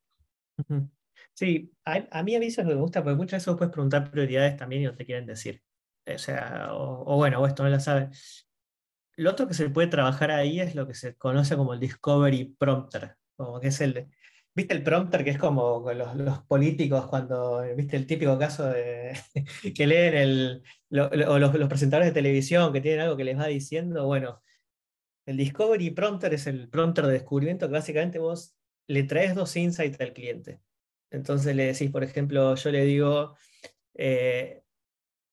Sí, 1.34 1.71
a, 1.86 2.24
mí 2.24 2.36
a 2.36 2.39
mí 2.39 2.45
eso 2.45 2.63
me 2.63 2.76
gusta, 2.76 3.04
porque 3.04 3.15
muchas 3.15 3.43
veces 3.43 3.58
puedes 3.58 3.74
preguntar 3.74 4.12
prioridades 4.12 4.58
también 4.58 4.84
y 4.84 4.86
no 4.86 4.95
te 4.95 5.06
quieren 5.06 5.26
decir. 5.26 5.62
O 6.06 6.17
sea, 6.17 6.69
o, 6.74 7.15
bueno, 7.17 7.39
o 7.39 7.47
esto 7.47 7.63
no 7.63 7.69
lo 7.69 7.80
sabes. 7.80 8.47
Lo 9.17 9.32
otro 9.32 9.47
que 9.47 9.54
se 9.54 9.69
puede 9.69 9.88
trabajar 9.88 10.32
ahí 10.32 10.60
es 10.60 10.76
lo 10.76 10.88
que 10.88 10.93
se 10.93 11.15
conoce 11.15 11.56
como 11.56 11.74
el 11.74 11.80
Discovery 11.80 12.56
Prompter, 12.58 13.15
como 13.36 13.60
que 13.60 13.67
es 13.67 13.82
el, 13.82 14.08
¿Viste 14.54 14.74
el 14.74 14.84
prompter 14.84 15.24
que 15.24 15.30
es 15.30 15.38
como 15.38 15.89
los, 15.93 16.15
los, 16.15 16.39
políticos 16.43 17.08
cuando, 17.08 17.63
viste 17.76 17.95
el 17.95 18.06
típico 18.06 18.38
caso 18.38 18.67
de 18.67 19.13
que 19.76 19.88
leen 19.88 20.13
el, 20.13 20.63
o 21.00 21.39
los, 21.39 21.54
los, 21.56 21.69
presentadores 21.69 22.10
de 22.10 22.13
televisión 22.13 22.74
que 22.74 22.82
tienen 22.82 23.00
algo 23.00 23.15
que 23.15 23.24
les 23.24 23.39
va 23.39 23.47
diciendo? 23.47 24.06
Bueno, 24.08 24.41
el 25.25 25.38
Discovery 25.38 25.91
Prompter 25.91 26.34
es 26.34 26.47
el 26.47 26.69
prompter 26.69 27.05
de 27.05 27.13
descubrimiento 27.13 27.67
que 27.67 27.73
básicamente 27.73 28.19
vos 28.19 28.55
le 28.88 29.03
traes 29.03 29.36
dos 29.36 29.55
insights 29.55 29.99
al 30.01 30.13
cliente. 30.13 30.62
Entonces 31.12 31.55
le 31.55 31.65
decís, 31.65 31.91
por 31.91 32.03
ejemplo, 32.03 32.55
yo 32.55 32.71
le 32.71 32.86
digo, 32.86 33.36
eh, 33.95 34.63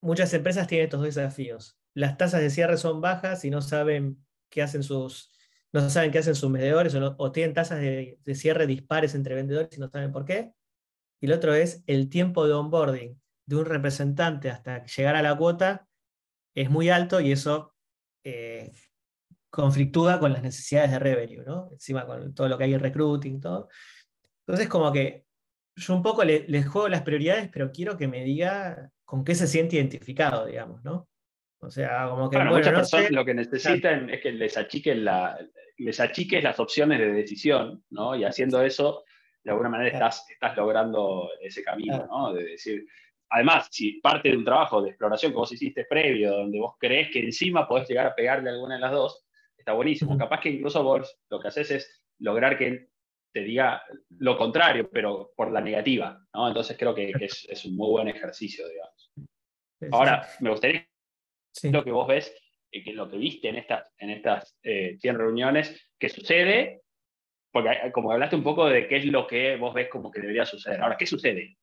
muchas 0.00 0.32
empresas 0.34 0.66
tienen 0.66 0.86
estos 0.86 1.00
dos 1.00 1.14
desafíos. 1.14 1.78
las 1.94 2.16
tasas 2.16 2.40
de 2.40 2.50
cierre 2.50 2.76
son 2.76 3.00
bajas 3.00 3.44
y 3.44 3.50
no 3.50 3.60
saben 3.60 4.24
qué 4.50 4.62
hacen 4.62 4.82
sus, 4.82 5.32
no 5.72 5.88
saben 5.90 6.12
qué 6.12 6.18
hacen 6.18 6.34
sus 6.34 6.52
vendedores 6.52 6.94
o, 6.94 7.32
tienen 7.32 7.54
tasas 7.54 7.80
de, 7.80 8.18
cierre 8.34 8.66
dispares 8.66 9.14
entre 9.14 9.34
vendedores 9.34 9.76
y 9.76 9.80
no 9.80 9.88
saben 9.88 10.12
por 10.12 10.24
qué. 10.24 10.52
Y 11.20 11.26
el 11.26 11.32
otro 11.32 11.54
es 11.54 11.82
el 11.86 12.08
tiempo 12.08 12.46
de 12.46 12.54
onboarding 12.54 13.20
de 13.46 13.56
un 13.56 13.64
representante 13.64 14.50
hasta 14.50 14.84
llegar 14.84 15.16
a 15.16 15.22
la 15.22 15.36
cuota 15.36 15.88
es 16.54 16.70
muy 16.70 16.90
alto 16.90 17.20
y 17.20 17.32
eso 17.32 17.74
eh, 18.24 18.72
conflictúa 19.50 20.18
con 20.18 20.32
las 20.32 20.42
necesidades 20.42 20.90
de 20.90 20.98
revenue, 20.98 21.44
¿no? 21.44 21.68
Encima 21.72 22.06
con 22.06 22.34
todo 22.34 22.48
lo 22.48 22.58
que 22.58 22.64
hay 22.64 22.74
en 22.74 22.80
recruiting, 22.80 23.40
todo. 23.40 23.68
Entonces, 24.46 24.68
como 24.68 24.92
que 24.92 25.24
yo 25.76 25.94
un 25.94 26.02
poco 26.02 26.24
les 26.24 26.48
le 26.48 26.62
juego 26.62 26.88
las 26.88 27.02
prioridades, 27.02 27.48
pero 27.52 27.70
quiero 27.70 27.96
que 27.96 28.08
me 28.08 28.24
diga 28.24 28.90
con 29.04 29.24
qué 29.24 29.34
se 29.34 29.46
siente 29.46 29.76
identificado, 29.76 30.46
digamos, 30.46 30.82
¿no? 30.84 31.08
O 31.60 31.70
sea, 31.70 32.08
como 32.08 32.30
que. 32.30 32.36
Bueno, 32.36 32.52
muchas 32.52 32.72
personas 32.72 33.10
lo 33.10 33.24
que 33.24 33.34
necesitan 33.34 34.10
es 34.10 34.20
que 34.20 34.32
les 34.32 34.56
achiquen, 34.56 35.04
la, 35.04 35.38
les 35.78 36.00
achiques 36.00 36.42
las 36.42 36.60
opciones 36.60 36.98
de 36.98 37.12
decisión, 37.12 37.84
¿no? 37.90 38.14
Y 38.14 38.24
haciendo 38.24 38.62
eso, 38.62 39.04
de 39.42 39.50
alguna 39.50 39.68
manera 39.68 39.90
estás, 39.90 40.26
estás 40.30 40.56
logrando 40.56 41.28
ese 41.40 41.62
camino, 41.62 42.06
¿no? 42.06 42.32
De 42.32 42.44
decir, 42.44 42.86
además, 43.30 43.68
si 43.70 44.00
parte 44.00 44.30
de 44.30 44.36
un 44.36 44.44
trabajo 44.44 44.82
de 44.82 44.90
exploración 44.90 45.32
que 45.32 45.38
vos 45.38 45.52
hiciste 45.52 45.84
previo, 45.84 46.32
donde 46.32 46.60
vos 46.60 46.74
crees 46.78 47.10
que 47.10 47.20
encima 47.20 47.66
podés 47.66 47.88
llegar 47.88 48.06
a 48.06 48.14
pegarle 48.14 48.50
alguna 48.50 48.74
de 48.74 48.80
las 48.80 48.92
dos, 48.92 49.27
está 49.58 49.72
buenísimo. 49.72 50.16
Capaz 50.16 50.40
que 50.40 50.50
incluso 50.50 50.82
vos 50.82 51.18
lo 51.28 51.40
que 51.40 51.48
haces 51.48 51.70
es 51.70 52.04
lograr 52.18 52.56
que 52.56 52.88
te 53.32 53.40
diga 53.40 53.82
lo 54.18 54.38
contrario, 54.38 54.88
pero 54.90 55.32
por 55.36 55.52
la 55.52 55.60
negativa, 55.60 56.24
¿no? 56.32 56.48
Entonces 56.48 56.76
creo 56.78 56.94
que, 56.94 57.12
es, 57.20 57.46
es, 57.48 57.64
un 57.66 57.76
muy 57.76 57.90
buen 57.90 58.08
ejercicio, 58.08 58.66
digamos. 58.66 59.12
Ahora, 59.92 60.26
me 60.40 60.50
gustaría 60.50 60.88
lo 61.64 61.84
que 61.84 61.90
vos 61.90 62.08
ves, 62.08 62.34
y 62.70 62.82
que 62.82 62.92
lo 62.92 63.08
que 63.08 63.16
viste 63.16 63.48
en 63.48 63.56
estas, 63.56 63.90
en 63.98 64.10
estas 64.10 64.56
100 64.62 64.98
eh, 65.02 65.12
reuniones, 65.12 65.90
que 65.98 66.08
sucede, 66.08 66.82
porque 67.50 67.70
como 67.92 68.12
hablaste 68.12 68.36
un 68.36 68.42
poco 68.42 68.68
de 68.68 68.86
qué 68.86 68.98
es 68.98 69.06
lo 69.06 69.26
que 69.26 69.56
vos 69.56 69.74
ves 69.74 69.88
como 69.88 70.10
que 70.10 70.20
debería 70.20 70.44
suceder. 70.44 70.80
Ahora, 70.80 70.96
¿qué 70.96 71.06
sucede? 71.06 71.56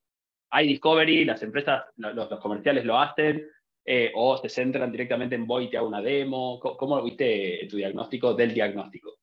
Hay 0.51 0.67
Discovery, 0.67 1.25
las 1.25 1.43
empresas, 1.43 1.83
los, 1.95 2.27
comerciales 2.39 2.85
lo 2.85 2.99
hacen, 2.99 3.47
eh, 3.85 4.11
o 4.15 4.37
se 4.37 4.49
centran 4.49 4.91
directamente 4.91 5.35
en 5.35 5.45
voy 5.45 5.69
y 5.71 5.75
hago 5.75 5.87
una 5.87 6.01
demo. 6.01 6.59
¿Cómo, 6.59 7.01
viste 7.03 7.67
tu 7.69 7.77
diagnóstico 7.77 8.33
del 8.33 8.53
diagnóstico? 8.53 9.19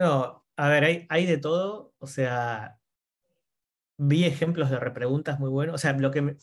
No, 0.00 0.46
a 0.56 0.68
ver, 0.68 1.06
hay, 1.08 1.26
de 1.26 1.36
todo. 1.36 1.92
O 1.98 2.06
sea, 2.06 2.78
vi 3.98 4.24
ejemplos 4.24 4.70
de 4.70 4.80
repreguntas 4.80 5.38
muy 5.38 5.50
buenos. 5.50 5.74
O 5.74 5.78
sea, 5.78 5.92
lo 5.92 6.10
que 6.10 6.22
me, 6.22 6.36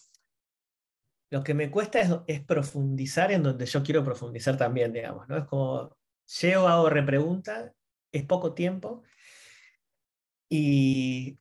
lo 1.31 1.43
que 1.43 1.55
me 1.55 1.71
cuesta 1.71 2.23
es, 2.27 2.41
profundizar 2.41 3.31
en 3.31 3.43
donde 3.43 3.65
yo 3.65 3.83
quiero 3.83 4.03
profundizar 4.03 4.55
también, 4.55 4.93
digamos, 4.93 5.27
¿no? 5.27 5.37
Es 5.37 5.45
como, 5.45 5.97
llego, 6.39 6.67
hago 6.67 6.89
repregunta, 6.89 7.73
es 8.11 8.25
poco 8.25 8.53
tiempo, 8.53 9.03
y 10.49 11.39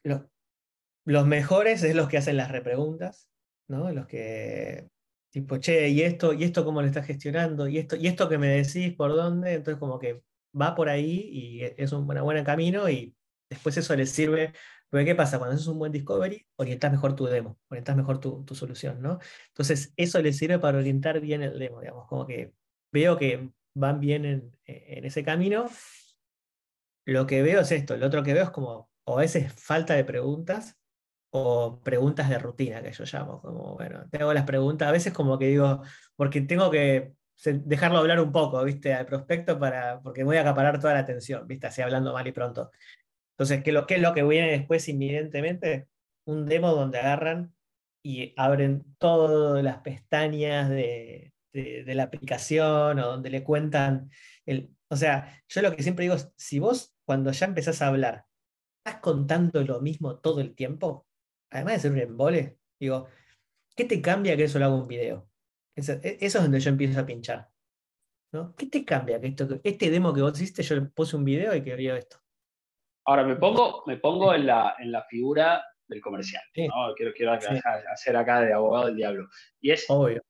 los 1.04 1.26
mejores 1.26 1.82
es 1.82 1.94
los 1.94 2.08
que 2.08 2.18
hacen 2.18 2.36
las 2.36 2.50
repreguntas, 2.50 3.30
¿no? 3.66 3.90
Los 3.90 4.06
que, 4.06 4.90
tipo, 5.30 5.58
che, 5.58 5.88
¿y 5.88 6.02
esto, 6.02 6.32
y 6.32 6.44
esto 6.44 6.64
cómo 6.64 6.80
lo 6.80 6.86
estás 6.86 7.06
gestionando? 7.06 7.68
¿Y 7.68 7.78
esto, 7.78 7.96
y 7.96 8.06
esto 8.06 8.28
que 8.28 8.38
me 8.38 8.48
decís 8.48 8.94
por 8.94 9.14
dónde? 9.14 9.54
Entonces 9.54 9.78
como 9.78 9.98
que 9.98 10.22
va 10.58 10.74
por 10.74 10.88
ahí 10.88 11.28
y 11.32 11.62
es 11.76 11.92
un 11.92 12.06
buen 12.06 12.44
camino 12.44 12.88
y 12.88 13.14
después 13.50 13.76
eso 13.76 13.94
les 13.96 14.10
sirve 14.10 14.52
porque 14.90 15.04
¿qué 15.04 15.14
pasa? 15.14 15.38
Cuando 15.38 15.54
haces 15.54 15.66
un 15.66 15.78
buen 15.78 15.92
discovery, 15.92 16.46
orientas 16.56 16.90
mejor 16.90 17.14
tu 17.14 17.26
demo, 17.26 17.58
orientas 17.68 17.96
mejor 17.96 18.20
tu, 18.20 18.44
solución, 18.54 19.02
¿no? 19.02 19.18
Entonces, 19.48 19.92
eso 19.96 20.20
le 20.22 20.32
sirve 20.32 20.58
para 20.58 20.78
orientar 20.78 21.20
bien 21.20 21.42
el 21.42 21.58
demo, 21.58 21.80
digamos, 21.80 22.06
como 22.06 22.26
que 22.26 22.54
veo 22.92 23.18
que 23.18 23.50
van 23.74 24.00
bien 24.00 24.24
en, 24.24 24.58
ese 24.64 25.22
camino. 25.24 25.68
Lo 27.04 27.26
que 27.26 27.42
veo 27.42 27.60
es 27.60 27.72
esto, 27.72 27.96
lo 27.96 28.06
otro 28.06 28.22
que 28.22 28.34
veo 28.34 28.44
es 28.44 28.50
como, 28.50 28.90
o 29.04 29.18
a 29.18 29.20
veces 29.22 29.52
falta 29.52 29.94
de 29.94 30.04
preguntas, 30.04 30.78
o 31.30 31.80
preguntas 31.82 32.28
de 32.28 32.38
rutina, 32.38 32.82
que 32.82 32.92
yo 32.92 33.04
llamo, 33.04 33.40
como, 33.40 33.74
bueno, 33.74 34.06
tengo 34.10 34.32
las 34.32 34.44
preguntas, 34.44 34.88
a 34.88 34.92
veces 34.92 35.12
como 35.12 35.38
que 35.38 35.48
digo, 35.48 35.82
porque 36.16 36.40
tengo 36.40 36.70
que 36.70 37.14
dejarlo 37.44 37.98
hablar 37.98 38.20
un 38.20 38.32
poco, 38.32 38.62
¿viste? 38.64 38.94
Al 38.94 39.06
prospecto 39.06 39.58
para, 39.58 40.00
porque 40.00 40.24
voy 40.24 40.36
a 40.36 40.40
acaparar 40.42 40.80
toda 40.80 40.94
la 40.94 41.00
atención, 41.00 41.46
¿viste? 41.46 41.66
Así 41.68 41.82
hablando 41.82 42.12
mal 42.12 42.26
y 42.26 42.32
pronto. 42.32 42.70
Entonces, 43.32 43.62
¿qué, 43.62 43.72
lo, 43.72 43.86
¿qué 43.86 43.96
es 43.96 44.02
lo 44.02 44.14
que 44.14 44.22
viene 44.24 44.50
después 44.50 44.88
inminentemente? 44.88 45.88
Un 46.24 46.46
demo 46.46 46.72
donde 46.72 46.98
agarran 46.98 47.54
y 48.02 48.34
abren 48.36 48.84
todas 48.98 49.62
las 49.62 49.78
pestañas 49.78 50.68
de, 50.68 51.32
la 51.52 52.04
aplicación 52.04 52.98
o 52.98 53.06
donde 53.06 53.30
le 53.30 53.44
cuentan. 53.44 54.10
El, 54.46 54.70
o 54.88 54.96
sea, 54.96 55.42
yo 55.48 55.62
lo 55.62 55.74
que 55.74 55.82
siempre 55.82 56.04
digo 56.04 56.14
es, 56.14 56.32
si 56.36 56.58
vos 56.58 56.94
cuando 57.04 57.32
ya 57.32 57.46
empezás 57.46 57.82
a 57.82 57.88
hablar, 57.88 58.26
estás 58.84 59.00
contando 59.00 59.62
lo 59.62 59.80
mismo 59.80 60.18
todo 60.18 60.40
el 60.40 60.54
tiempo, 60.54 61.07
además 61.50 61.74
de 61.74 61.80
ser 61.80 61.92
un 61.92 61.98
embole, 61.98 62.58
digo, 62.78 63.08
¿qué 63.76 63.84
te 63.84 64.00
cambia 64.00 64.36
que 64.36 64.44
eso 64.44 64.58
lo 64.58 64.66
haga 64.66 64.74
un 64.74 64.88
video? 64.88 65.28
Eso, 65.74 65.92
e, 66.02 66.18
eso, 66.20 66.38
es 66.38 66.44
donde 66.44 66.60
yo 66.60 66.70
empiezo 66.70 67.00
a 67.00 67.06
pinchar. 67.06 67.48
¿no? 68.32 68.54
¿Qué 68.54 68.66
te 68.66 68.84
cambia 68.84 69.20
que 69.20 69.28
esto, 69.28 69.60
este 69.64 69.90
demo 69.90 70.12
que 70.12 70.22
vos 70.22 70.40
hiciste, 70.40 70.62
yo 70.62 70.74
le 70.74 70.82
puse 70.82 71.16
un 71.16 71.24
video 71.24 71.54
y 71.54 71.62
que 71.62 71.76
vio 71.76 71.96
esto? 71.96 72.18
Ahora 73.06 73.24
me 73.24 73.36
pongo, 73.36 73.84
me 73.86 73.96
pongo 73.96 74.34
en, 74.34 74.46
la, 74.46 74.76
en 74.78 74.92
la 74.92 75.02
figura 75.04 75.64
del 75.88 76.00
comercial. 76.00 76.42
¿no? 76.56 76.94
Quiero, 76.94 77.12
quiero 77.14 77.32
hacer 77.32 78.16
acá 78.16 78.42
de 78.42 78.52
abogado 78.52 78.86
del 78.86 78.96
diablo. 78.96 79.28
Y 79.60 79.70
es. 79.70 79.86
Obvio. 79.88 80.22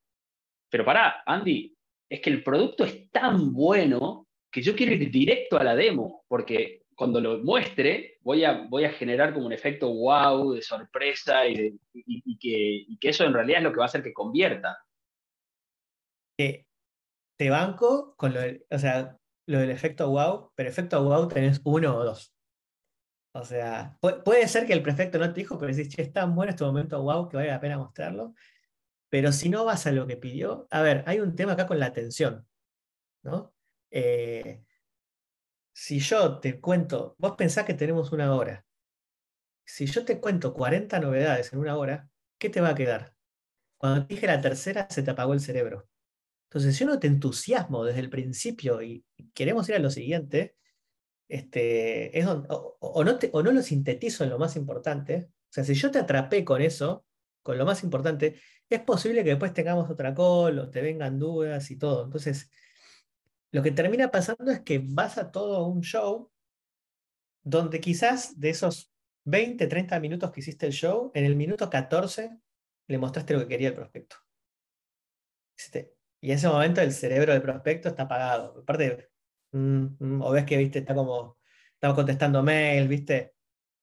Pero 0.70 0.84
pará, 0.84 1.22
Andy, 1.26 1.76
es 2.08 2.20
que 2.20 2.30
el 2.30 2.42
producto 2.42 2.84
es 2.84 3.10
tan 3.10 3.52
bueno 3.52 4.28
que 4.50 4.62
yo 4.62 4.76
quiero 4.76 4.92
ir 4.92 5.10
directo 5.10 5.58
a 5.58 5.64
la 5.64 5.74
demo, 5.74 6.24
porque 6.28 6.82
cuando 6.98 7.20
lo 7.20 7.38
muestre 7.38 8.18
voy 8.22 8.42
a, 8.42 8.66
generar 8.90 9.32
como 9.32 9.46
un 9.46 9.52
efecto 9.52 9.94
wow, 9.94 10.52
de 10.52 10.62
sorpresa 10.62 11.46
y, 11.46 11.78
que, 12.40 13.08
eso 13.08 13.24
en 13.24 13.32
realidad 13.32 13.58
es 13.58 13.64
lo 13.64 13.70
que 13.70 13.78
va 13.78 13.84
a 13.84 13.86
hacer 13.86 14.02
que 14.02 14.12
convierta. 14.12 14.76
te 16.36 17.50
banco 17.50 18.16
con 18.16 18.34
lo, 18.34 18.40
o 18.70 18.78
sea, 18.80 19.16
lo 19.46 19.60
del 19.60 19.70
efecto 19.70 20.10
wow, 20.10 20.50
pero 20.56 20.68
efecto 20.68 21.00
wow 21.04 21.28
tenés 21.28 21.60
uno 21.62 21.96
o 21.96 22.04
dos. 22.04 22.34
O 23.32 23.44
sea, 23.44 23.96
puede 24.00 24.48
ser 24.48 24.66
que 24.66 24.72
el 24.72 24.82
prefecto 24.82 25.20
no 25.20 25.32
te 25.32 25.38
dijo, 25.38 25.56
pero 25.56 25.72
decís, 25.72 25.94
che, 25.94 26.02
es 26.02 26.12
tan 26.12 26.34
bueno 26.34 26.50
este 26.50 26.64
momento, 26.64 27.00
wow, 27.00 27.28
que 27.28 27.36
vale 27.36 27.50
la 27.50 27.60
pena 27.60 27.78
mostrarlo. 27.78 28.34
Pero 29.08 29.30
si 29.30 29.48
no 29.48 29.64
vas 29.64 29.86
a 29.86 29.92
lo 29.92 30.08
que 30.08 30.16
pidió, 30.16 30.66
a 30.72 30.82
ver, 30.82 31.04
hay 31.06 31.20
un 31.20 31.36
tema 31.36 31.52
acá 31.52 31.68
con 31.68 31.78
la 31.78 31.86
atención, 31.86 32.44
¿no? 33.22 33.54
Eh, 33.92 34.64
si 35.78 36.00
yo 36.00 36.40
te 36.40 36.60
cuento, 36.60 37.14
vos 37.18 37.36
pensás 37.36 37.64
que 37.64 37.72
tenemos 37.72 38.10
una 38.10 38.34
hora. 38.34 38.66
Si 39.64 39.86
yo 39.86 40.04
te 40.04 40.18
cuento 40.18 40.52
40 40.52 40.98
novedades 40.98 41.52
en 41.52 41.60
una 41.60 41.76
hora, 41.76 42.10
¿qué 42.36 42.50
te 42.50 42.60
va 42.60 42.70
a 42.70 42.74
quedar? 42.74 43.14
Cuando 43.76 44.04
te 44.04 44.14
dije 44.14 44.26
la 44.26 44.40
tercera, 44.40 44.88
se 44.90 45.04
te 45.04 45.12
apagó 45.12 45.34
el 45.34 45.40
cerebro. 45.40 45.88
Entonces, 46.48 46.74
si 46.74 46.80
yo 46.80 46.90
no 46.90 46.98
te 46.98 47.06
entusiasmo 47.06 47.84
desde 47.84 48.00
el 48.00 48.10
principio 48.10 48.82
y 48.82 49.04
queremos 49.32 49.68
ir 49.68 49.76
a 49.76 49.78
lo 49.78 49.90
siguiente, 49.90 50.56
este, 51.28 52.18
es 52.18 52.26
o, 52.26 53.04
no 53.04 53.18
o 53.30 53.42
no 53.44 53.52
lo 53.52 53.62
sintetizo 53.62 54.24
en 54.24 54.30
lo 54.30 54.38
más 54.40 54.56
importante, 54.56 55.28
o 55.30 55.52
sea, 55.52 55.62
si 55.62 55.74
yo 55.74 55.92
te 55.92 56.00
atrapé 56.00 56.44
con 56.44 56.60
eso, 56.60 57.06
con 57.40 57.56
lo 57.56 57.64
más 57.64 57.84
importante, 57.84 58.40
es 58.68 58.80
posible 58.80 59.22
que 59.22 59.30
después 59.30 59.54
tengamos 59.54 59.88
otra 59.88 60.12
call 60.12 60.58
o 60.58 60.70
te 60.70 60.82
vengan 60.82 61.20
dudas 61.20 61.70
y 61.70 61.78
todo. 61.78 62.04
Entonces, 62.04 62.50
lo 63.52 63.62
que 63.62 63.70
termina 63.70 64.10
pasando 64.10 64.50
es 64.50 64.60
que 64.60 64.80
vas 64.84 65.18
a 65.18 65.30
todo 65.30 65.66
un 65.66 65.82
show 65.82 66.30
donde 67.42 67.80
quizás 67.80 68.38
de 68.38 68.50
esos 68.50 68.92
20, 69.24 69.66
30 69.66 69.98
minutos 70.00 70.30
que 70.30 70.40
hiciste 70.40 70.66
el 70.66 70.72
show, 70.72 71.10
en 71.14 71.24
el 71.24 71.36
minuto 71.36 71.68
14 71.68 72.38
le 72.88 72.98
mostraste 72.98 73.34
lo 73.34 73.40
que 73.40 73.48
quería 73.48 73.68
el 73.68 73.74
prospecto. 73.74 74.16
Y 76.20 76.30
en 76.30 76.36
ese 76.36 76.48
momento 76.48 76.80
el 76.80 76.92
cerebro 76.92 77.32
del 77.32 77.42
prospecto 77.42 77.88
está 77.88 78.04
apagado. 78.04 78.60
Aparte, 78.60 79.10
Mm, 79.52 79.96
mm, 79.98 80.22
o 80.22 80.30
ves 80.32 80.44
que, 80.44 80.56
viste, 80.56 80.80
está 80.80 80.94
como, 80.94 81.38
estamos 81.74 81.96
contestando 81.96 82.42
mail, 82.42 82.86
viste, 82.88 83.34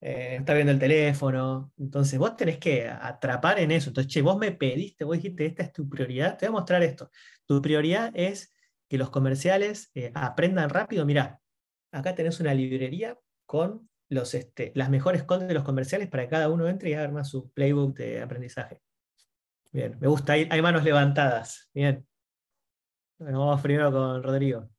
eh, 0.02 0.38
está 0.40 0.54
viendo 0.54 0.72
el 0.72 0.80
teléfono. 0.80 1.74
Entonces 1.78 2.20
vos 2.20 2.36
tenés 2.36 2.58
que 2.60 2.88
atrapar 2.88 3.60
en 3.60 3.72
eso. 3.72 3.90
Entonces, 3.90 4.12
che, 4.14 4.22
vos 4.22 4.38
me 4.38 4.52
pediste, 4.52 5.04
vos 5.04 5.18
dijiste, 5.18 5.46
esta 5.46 5.64
es 5.64 5.74
tu 5.74 5.90
prioridad, 5.90 6.38
te 6.38 6.48
voy 6.48 6.56
a 6.56 6.60
mostrar 6.60 6.84
esto. 6.84 7.12
Tu 7.46 7.62
prioridad 7.62 8.12
es 8.16 8.54
que 8.90 8.98
los 8.98 9.10
comerciales 9.10 9.92
eh, 9.96 10.12
aprendan 10.16 10.70
rápido. 10.70 11.06
Mira, 11.06 11.40
acá 11.92 12.16
tenés 12.16 12.40
una 12.40 12.54
librería 12.54 13.18
con 13.46 13.90
los, 14.10 14.34
este, 14.34 14.72
las 14.76 14.90
mejores 14.90 15.24
calls 15.24 15.48
de 15.48 15.54
los 15.54 15.64
comerciales 15.64 16.10
para 16.10 16.24
que 16.24 16.30
cada 16.30 16.50
uno 16.50 16.68
entre 16.68 16.92
y 16.92 16.94
haga 16.94 17.24
su 17.24 17.52
playbook 17.52 17.98
de 17.98 18.22
aprendizaje. 18.22 18.82
Bien, 19.72 19.98
me 20.00 20.08
gusta, 20.08 20.34
hay, 20.34 20.62
manos 20.62 20.84
levantadas. 20.84 21.70
Bien. 21.74 22.06
vamos 23.20 23.62
primero 23.62 23.92
con 23.92 24.24
Rodrigo. 24.24 24.70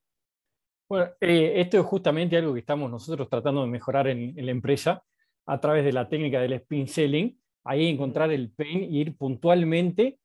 Bueno, 0.88 1.10
eh, 1.20 1.60
esto 1.60 1.78
es 1.78 1.84
justamente 1.84 2.36
algo 2.36 2.54
que 2.54 2.60
estamos 2.60 2.90
nosotros 2.90 3.28
tratando 3.28 3.62
de 3.62 3.68
mejorar 3.68 4.06
en, 4.06 4.34
la 4.36 4.50
empresa 4.50 5.02
a 5.46 5.60
través 5.60 5.84
de 5.84 5.92
la 5.92 6.08
técnica 6.08 6.40
del 6.40 6.54
spin 6.54 6.88
selling, 6.88 7.38
ahí 7.64 7.88
encontrar 7.88 8.30
el 8.30 8.52
pain 8.52 8.84
y 8.84 9.00
ir 9.00 9.16
puntualmente 9.16 10.18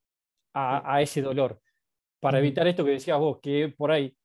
a, 0.53 1.01
ese 1.01 1.21
dolor. 1.21 1.59
Para 2.21 2.39
evitar 2.39 2.65
esto 2.67 2.85
que 2.85 2.91
decías 2.91 3.19
vos, 3.19 3.39
que 3.41 3.73
por 3.75 3.91
ahí, 3.91 4.15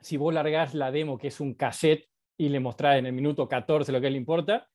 si 0.00 0.16
vos 0.16 0.34
largás 0.34 0.74
la 0.74 0.90
demo, 0.90 1.18
que 1.18 1.28
es 1.28 1.38
un 1.38 1.54
cassette, 1.54 2.08
y 2.38 2.48
le 2.48 2.60
mostrás 2.60 2.98
en 2.98 3.06
el 3.06 3.12
minuto 3.12 3.48
14 3.48 3.92
lo 3.92 4.00
que 4.00 4.10
le 4.10 4.18
importa, 4.18 4.68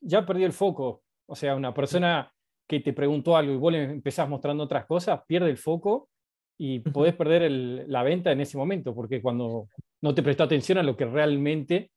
ya 0.00 0.26
perdió 0.26 0.46
el 0.46 0.52
foco. 0.52 1.02
O 1.26 1.34
sea, 1.34 1.56
una 1.56 1.72
persona 1.72 2.32
que 2.66 2.80
te 2.80 2.92
preguntó 2.92 3.36
algo 3.36 3.52
y 3.52 3.56
vos 3.56 3.72
le 3.72 3.84
empezás 3.84 4.28
mostrando 4.28 4.64
otras 4.64 4.86
cosas, 4.86 5.20
pierde 5.26 5.50
el 5.50 5.56
foco 5.56 6.10
y 6.58 6.80
podés 6.80 7.14
perder 7.14 7.50
la 7.88 8.02
venta 8.02 8.30
en 8.32 8.40
ese 8.40 8.56
momento, 8.56 8.94
porque 8.94 9.20
cuando 9.20 9.68
no 10.02 10.14
te 10.14 10.22
prestó 10.22 10.44
atención 10.44 10.78
a 10.78 10.82
lo 10.82 10.96
que 10.96 11.04
realmente 11.04 11.90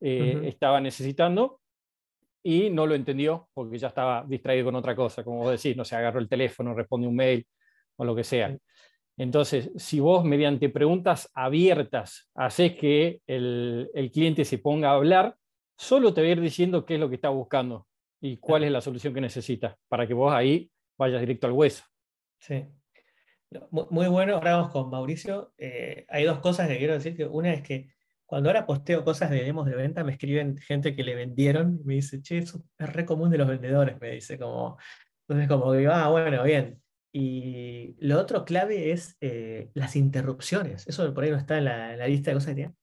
eh, 0.00 0.42
estaba 0.44 0.80
necesitando 0.80 1.60
y 2.42 2.70
no 2.70 2.86
lo 2.86 2.94
entendió 2.94 3.48
porque 3.54 3.78
ya 3.78 3.88
estaba 3.88 4.24
distraído 4.26 4.66
con 4.66 4.76
otra 4.76 4.94
cosa, 4.94 5.24
como 5.24 5.38
vos 5.38 5.50
decís, 5.50 5.76
no 5.76 5.84
se 5.84 5.96
agarró 5.96 6.20
el 6.20 6.28
teléfono, 6.28 6.74
respondió 6.74 7.08
un 7.08 7.16
mail 7.16 7.46
o 7.96 8.04
lo 8.04 8.14
que 8.14 8.24
sea. 8.24 8.56
Entonces, 9.18 9.70
si 9.76 10.00
vos 10.00 10.24
mediante 10.24 10.68
preguntas 10.68 11.30
abiertas 11.34 12.28
haces 12.34 12.76
que 12.76 13.20
el, 13.26 13.90
el, 13.94 14.10
cliente 14.10 14.44
se 14.44 14.58
ponga 14.58 14.90
a 14.90 14.94
hablar, 14.94 15.36
solo 15.78 16.12
te 16.12 16.20
va 16.20 16.28
a 16.28 16.30
ir 16.32 16.40
diciendo 16.40 16.84
qué 16.84 16.94
es 16.94 17.00
lo 17.00 17.08
que 17.08 17.14
está 17.14 17.30
buscando 17.30 17.86
y 18.20 18.36
cuál 18.36 18.64
es 18.64 18.70
la 18.70 18.80
solución 18.80 19.14
que 19.14 19.20
necesita, 19.20 19.76
para 19.88 20.06
que 20.06 20.14
vos 20.14 20.32
ahí 20.32 20.70
vayas 20.98 21.20
directo 21.20 21.46
al 21.46 21.52
hueso. 21.52 21.84
Sí. 22.38 22.66
Muy 23.70 24.08
bueno, 24.08 24.34
ahora 24.34 24.56
vamos 24.56 24.72
con 24.72 24.90
Mauricio. 24.90 25.52
Eh, 25.56 26.04
hay 26.08 26.24
dos 26.24 26.40
cosas 26.40 26.68
que 26.68 26.78
quiero 26.78 26.94
decir. 26.94 27.28
Una 27.30 27.52
es 27.52 27.62
que 27.62 27.90
cuando 28.26 28.48
ahora 28.48 28.66
posteo 28.66 29.04
cosas 29.04 29.30
de 29.30 29.42
demos 29.44 29.66
de 29.66 29.76
venta, 29.76 30.02
me 30.02 30.12
escriben 30.12 30.56
gente 30.58 30.96
que 30.96 31.04
le 31.04 31.14
vendieron 31.14 31.78
y 31.80 31.84
me 31.84 31.94
dice, 31.94 32.20
che, 32.20 32.38
eso 32.38 32.64
es 32.76 32.92
re 32.92 33.06
común 33.06 33.30
de 33.30 33.38
los 33.38 33.46
vendedores, 33.46 34.00
me 34.00 34.10
dice, 34.10 34.36
como, 34.36 34.76
entonces 35.28 35.48
como 35.48 35.72
que, 35.72 35.86
ah, 35.86 36.08
bueno, 36.08 36.42
bien. 36.42 36.82
Y 37.18 37.96
lo 37.98 38.20
otro 38.20 38.44
clave 38.44 38.92
es 38.92 39.16
eh, 39.22 39.70
las 39.72 39.96
interrupciones. 39.96 40.86
Eso 40.86 41.14
por 41.14 41.24
ahí 41.24 41.30
no 41.30 41.38
está 41.38 41.56
en 41.56 41.64
la, 41.64 42.06
lista 42.06 42.30
de 42.30 42.34
cosas 42.34 42.48
que 42.50 42.54
tienen. 42.56 42.76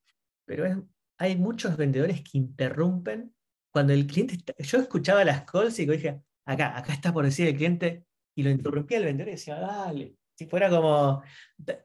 Pero 0.45 0.87
hay 1.19 1.37
muchos 1.37 1.77
vendedores 1.77 2.23
que 2.23 2.39
interrumpen 2.39 3.31
cuando 3.71 3.93
el 3.93 4.07
cliente 4.07 4.33
está, 4.33 4.55
Yo 4.57 4.79
escuchaba 4.79 5.23
las 5.23 5.43
calls 5.43 5.77
y 5.77 5.85
dije, 5.85 6.23
acá, 6.45 6.75
acá 6.75 6.93
está 6.93 7.13
por 7.13 7.25
decir 7.25 7.47
el 7.47 7.55
cliente, 7.55 8.07
y 8.35 8.41
lo 8.41 8.49
interrumpía 8.49 8.97
el 8.97 9.05
vendedor 9.05 9.27
y 9.27 9.33
decía, 9.33 9.59
dale, 9.59 10.15
si 10.35 10.47
fuera 10.47 10.67
como, 10.67 11.21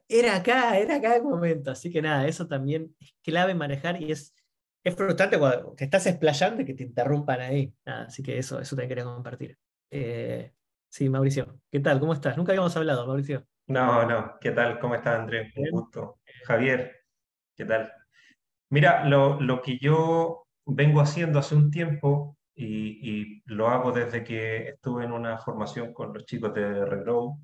era 0.07 0.37
acá, 0.37 0.79
era 0.79 0.95
acá 0.95 1.17
el 1.17 1.23
momento. 1.23 1.69
Así 1.69 1.91
que 1.91 2.01
nada, 2.01 2.27
eso 2.27 2.47
también 2.47 2.95
es 2.99 3.13
clave 3.21 3.53
manejar 3.53 4.01
y 4.01 4.11
es, 4.11 4.33
es 4.83 4.95
frustrante 4.95 5.37
cuando 5.37 5.75
estás 5.77 6.07
explayando 6.07 6.63
y 6.63 6.65
que 6.65 6.73
te 6.73 6.83
interrumpan 6.83 7.41
ahí. 7.41 7.71
así 7.85 8.23
que 8.23 8.39
eso, 8.39 8.59
eso 8.59 8.75
te 8.75 8.87
quería 8.87 9.03
compartir. 9.03 9.55
Eh, 9.91 10.51
sí, 10.89 11.09
Mauricio, 11.09 11.59
¿qué 11.71 11.79
tal? 11.79 11.99
¿Cómo 11.99 12.13
estás? 12.13 12.37
Nunca 12.37 12.51
habíamos 12.51 12.75
hablado, 12.75 13.07
Mauricio. 13.07 13.45
No, 13.67 14.05
no, 14.05 14.37
¿qué 14.41 14.51
tal? 14.51 14.79
¿Cómo 14.79 14.95
estás, 14.95 15.19
Andrés? 15.19 15.53
Un 15.55 15.69
gusto. 15.71 16.19
Javier, 16.45 17.05
¿qué 17.55 17.65
tal? 17.65 17.91
Mira, 18.69 19.05
lo, 19.05 19.39
lo 19.39 19.61
que 19.61 19.77
yo 19.77 20.47
vengo 20.65 21.01
haciendo 21.01 21.39
hace 21.39 21.55
un 21.55 21.71
tiempo 21.71 22.37
y, 22.55 22.99
y, 23.01 23.43
lo 23.45 23.69
hago 23.69 23.91
desde 23.91 24.23
que 24.23 24.69
estuve 24.69 25.05
en 25.05 25.11
una 25.11 25.37
formación 25.37 25.93
con 25.93 26.13
los 26.13 26.25
chicos 26.25 26.53
de 26.53 26.85
Regrow, 26.85 27.39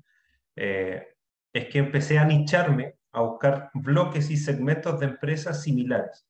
eh, 0.56 1.14
es 1.52 1.68
que 1.68 1.78
empecé 1.78 2.18
a 2.18 2.24
nicharme, 2.24 2.96
a 3.12 3.22
buscar 3.22 3.70
bloques 3.72 4.30
y 4.30 4.36
segmentos 4.36 5.00
de 5.00 5.06
empresas 5.06 5.62
similares. 5.62 6.26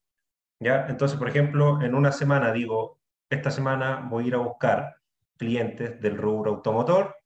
¿ya? 0.60 0.86
Entonces, 0.88 1.18
por 1.18 1.28
ejemplo, 1.28 1.82
en 1.82 1.94
una 1.94 2.12
semana 2.12 2.52
digo, 2.52 3.00
esta 3.30 3.50
semana 3.50 4.06
voy 4.08 4.24
a 4.24 4.26
ir 4.28 4.34
a 4.34 4.38
buscar 4.38 4.96
clientes 5.36 6.00
del 6.00 6.16
rubro 6.16 6.52
automotor 6.52 7.16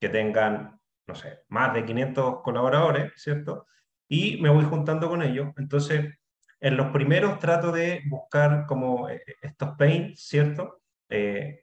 que 0.00 0.08
tengan, 0.08 0.80
no 1.06 1.14
sé, 1.14 1.40
más 1.48 1.74
de 1.74 1.84
500 1.84 2.42
colaboradores, 2.42 3.12
¿cierto? 3.16 3.66
Y 4.08 4.40
me 4.40 4.50
voy 4.50 4.64
juntando 4.64 5.08
con 5.08 5.22
ellos. 5.22 5.48
Entonces, 5.56 6.14
en 6.60 6.76
los 6.76 6.92
primeros 6.92 7.38
trato 7.38 7.72
de 7.72 8.02
buscar 8.08 8.66
como 8.66 9.08
eh, 9.08 9.22
estos 9.40 9.70
pains, 9.76 10.20
¿cierto? 10.20 10.80
Eh, 11.08 11.60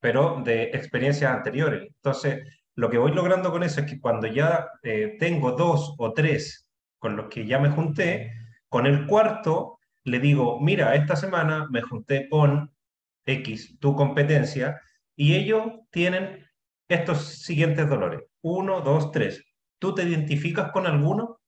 pero 0.00 0.42
de 0.44 0.64
experiencias 0.64 1.32
anteriores. 1.32 1.82
Entonces, 1.82 2.44
lo 2.74 2.90
que 2.90 2.98
voy 2.98 3.12
logrando 3.12 3.50
con 3.52 3.62
eso 3.62 3.80
es 3.80 3.86
que 3.86 4.00
cuando 4.00 4.26
ya 4.26 4.68
eh, 4.82 5.16
tengo 5.18 5.52
dos 5.52 5.94
o 5.98 6.12
tres 6.12 6.68
con 6.98 7.16
los 7.16 7.28
que 7.28 7.46
ya 7.46 7.58
me 7.58 7.70
junté, 7.70 8.32
con 8.68 8.86
el 8.86 9.06
cuarto 9.06 9.78
le 10.04 10.18
digo, 10.18 10.60
mira, 10.60 10.94
esta 10.94 11.14
semana 11.14 11.68
me 11.70 11.82
junté 11.82 12.28
con 12.28 12.72
X, 13.24 13.78
tu 13.78 13.94
competencia, 13.94 14.80
y 15.22 15.36
ellos 15.36 15.62
tienen 15.92 16.44
estos 16.88 17.38
siguientes 17.44 17.88
dolores. 17.88 18.22
Uno, 18.40 18.80
dos, 18.80 19.12
tres. 19.12 19.44
¿Tú 19.78 19.94
te 19.94 20.02
identificas 20.02 20.72
con 20.72 20.84
alguno? 20.84 21.40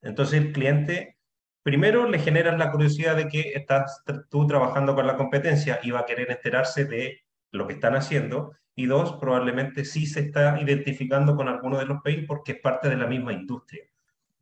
Entonces 0.00 0.40
el 0.40 0.52
cliente, 0.52 1.18
primero 1.62 2.08
le 2.08 2.18
generas 2.18 2.56
la 2.56 2.72
curiosidad 2.72 3.14
de 3.16 3.28
que 3.28 3.52
estás 3.52 4.02
tú 4.30 4.46
trabajando 4.46 4.94
con 4.94 5.06
la 5.06 5.18
competencia 5.18 5.78
y 5.82 5.90
va 5.90 6.00
a 6.00 6.06
querer 6.06 6.30
enterarse 6.30 6.86
de 6.86 7.20
lo 7.50 7.66
que 7.66 7.74
están 7.74 7.96
haciendo 7.96 8.54
y 8.74 8.86
dos, 8.86 9.18
probablemente 9.20 9.84
sí 9.84 10.06
se 10.06 10.20
está 10.20 10.58
identificando 10.58 11.36
con 11.36 11.48
alguno 11.48 11.78
de 11.78 11.84
los 11.84 12.00
países 12.00 12.24
porque 12.26 12.52
es 12.52 12.60
parte 12.60 12.88
de 12.88 12.96
la 12.96 13.06
misma 13.06 13.34
industria. 13.34 13.84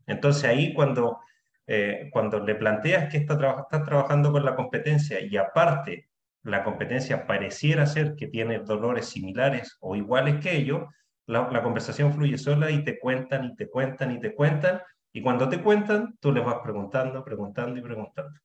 Entonces 0.06 0.44
ahí 0.44 0.74
cuando, 0.74 1.18
eh, 1.66 2.08
cuando 2.12 2.38
le 2.38 2.54
planteas 2.54 3.10
que 3.10 3.16
está, 3.16 3.34
está 3.62 3.84
trabajando 3.84 4.30
con 4.30 4.44
la 4.44 4.54
competencia 4.54 5.18
y 5.18 5.36
aparte 5.36 6.09
la 6.42 6.64
competencia 6.64 7.26
pareciera 7.26 7.86
ser 7.86 8.14
que 8.16 8.28
tiene 8.28 8.60
dolores 8.60 9.06
similares 9.06 9.76
o 9.80 9.96
iguales 9.96 10.42
que 10.42 10.56
ellos, 10.56 10.84
la, 11.26 11.50
la, 11.50 11.62
conversación 11.62 12.12
fluye 12.12 12.38
sola 12.38 12.70
y 12.70 12.82
te 12.82 12.98
cuentan 12.98 13.44
y 13.44 13.56
te 13.56 13.68
cuentan 13.68 14.10
y 14.12 14.20
te 14.20 14.34
cuentan, 14.34 14.82
y 15.12 15.22
cuando 15.22 15.48
te 15.48 15.60
cuentan, 15.60 16.16
tú 16.20 16.32
les 16.32 16.44
vas 16.44 16.58
preguntando, 16.62 17.24
preguntando 17.24 17.78
y 17.78 17.82
preguntando. 17.82 18.38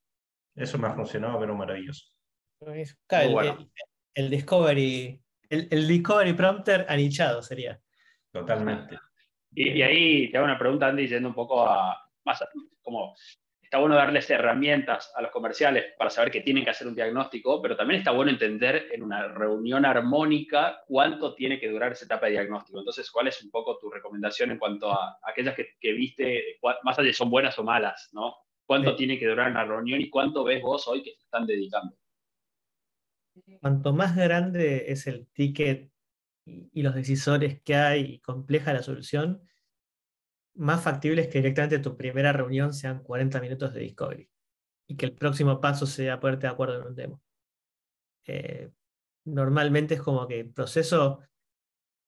Eso 0.55 0.77
me 0.77 0.87
ha 0.87 0.93
funcionado, 0.93 1.39
pero 1.39 1.55
maravilloso. 1.55 2.05
el, 2.61 3.69
el, 4.13 4.29
Discovery 4.29 5.21
el, 5.49 5.87
Discovery 5.87 6.33
Prompter 6.33 6.85
anichado 6.89 7.41
sería. 7.41 7.79
Totalmente. 8.31 8.97
Y, 9.51 9.81
ahí 9.81 10.31
te 10.31 10.37
hago 10.37 10.45
una 10.45 10.59
pregunta, 10.59 10.87
Andy, 10.87 11.07
yendo 11.07 11.29
un 11.29 11.35
poco 11.35 11.65
a 11.67 11.97
más 12.25 12.43
como 12.81 13.15
está 13.75 13.81
bueno 13.81 13.97
darles 13.97 14.29
herramientas 14.29 15.11
a 15.17 15.21
los 15.21 15.31
comerciales 15.31 15.87
para 15.97 16.09
saber 16.09 16.31
que 16.31 16.39
tienen 16.39 16.63
que 16.63 16.69
hacer 16.69 16.87
un 16.87 16.95
diagnóstico, 16.95 17.61
pero 17.61 17.75
también 17.75 17.99
está 17.99 18.11
bueno 18.11 18.31
entender 18.31 18.87
en 18.89 19.03
una 19.03 19.27
reunión 19.27 19.85
armónica 19.85 20.81
cuánto 20.87 21.35
tiene 21.35 21.59
que 21.59 21.69
durar 21.69 21.91
esa 21.91 22.05
etapa 22.05 22.27
de 22.27 22.31
diagnóstico. 22.31 22.79
Entonces, 22.79 23.11
¿cuál 23.11 23.27
es 23.27 23.43
un 23.43 23.51
poco 23.51 23.77
tu 23.77 23.89
recomendación 23.89 24.51
en 24.51 24.59
cuanto 24.59 24.93
a 24.93 25.17
aquellas 25.23 25.55
que, 25.55 25.91
viste, 25.91 26.57
más 26.83 26.97
allá 26.97 27.07
de 27.07 27.13
son 27.13 27.29
buenas 27.29 27.59
o 27.59 27.65
malas, 27.65 28.11
¿no? 28.13 28.37
¿Cuánto 28.65 28.95
tiene 28.95 29.19
que 29.19 29.27
durar 29.27 29.51
una 29.51 29.65
reunión 29.65 29.99
y 29.99 30.09
cuánto 30.09 30.45
ves 30.45 30.61
vos 30.61 30.87
hoy 30.87 31.03
que 31.03 31.11
se 31.11 31.25
están 31.25 31.45
dedicando? 31.45 31.97
Cuanto 33.59 33.91
más 33.91 34.15
grande 34.15 34.85
es 34.87 35.05
el 35.05 35.27
ticket 35.33 35.91
y, 36.45 36.81
los 36.81 36.95
decisores 36.95 37.61
que 37.61 37.75
hay 37.75 38.01
y 38.05 38.19
compleja 38.19 38.71
la 38.71 38.83
solución, 38.83 39.41
más 40.55 40.81
factible 40.83 41.21
es 41.21 41.27
que 41.27 41.39
directamente 41.39 41.79
tu 41.79 41.95
primera 41.97 42.31
reunión 42.33 42.73
sean 42.73 43.03
40 43.03 43.39
minutos 43.41 43.73
de 43.73 43.81
discovery 43.81 44.29
y 44.87 44.95
que 44.95 45.05
el 45.05 45.13
próximo 45.13 45.59
paso 45.61 45.85
sea 45.85 46.19
ponerte 46.19 46.47
de 46.47 46.53
acuerdo 46.53 46.79
en 46.79 46.87
un 46.87 46.95
demo. 46.95 47.21
Eh, 48.25 48.71
normalmente 49.25 49.95
es 49.95 50.01
como 50.01 50.27
que 50.27 50.39
el 50.39 50.51
proceso 50.51 51.19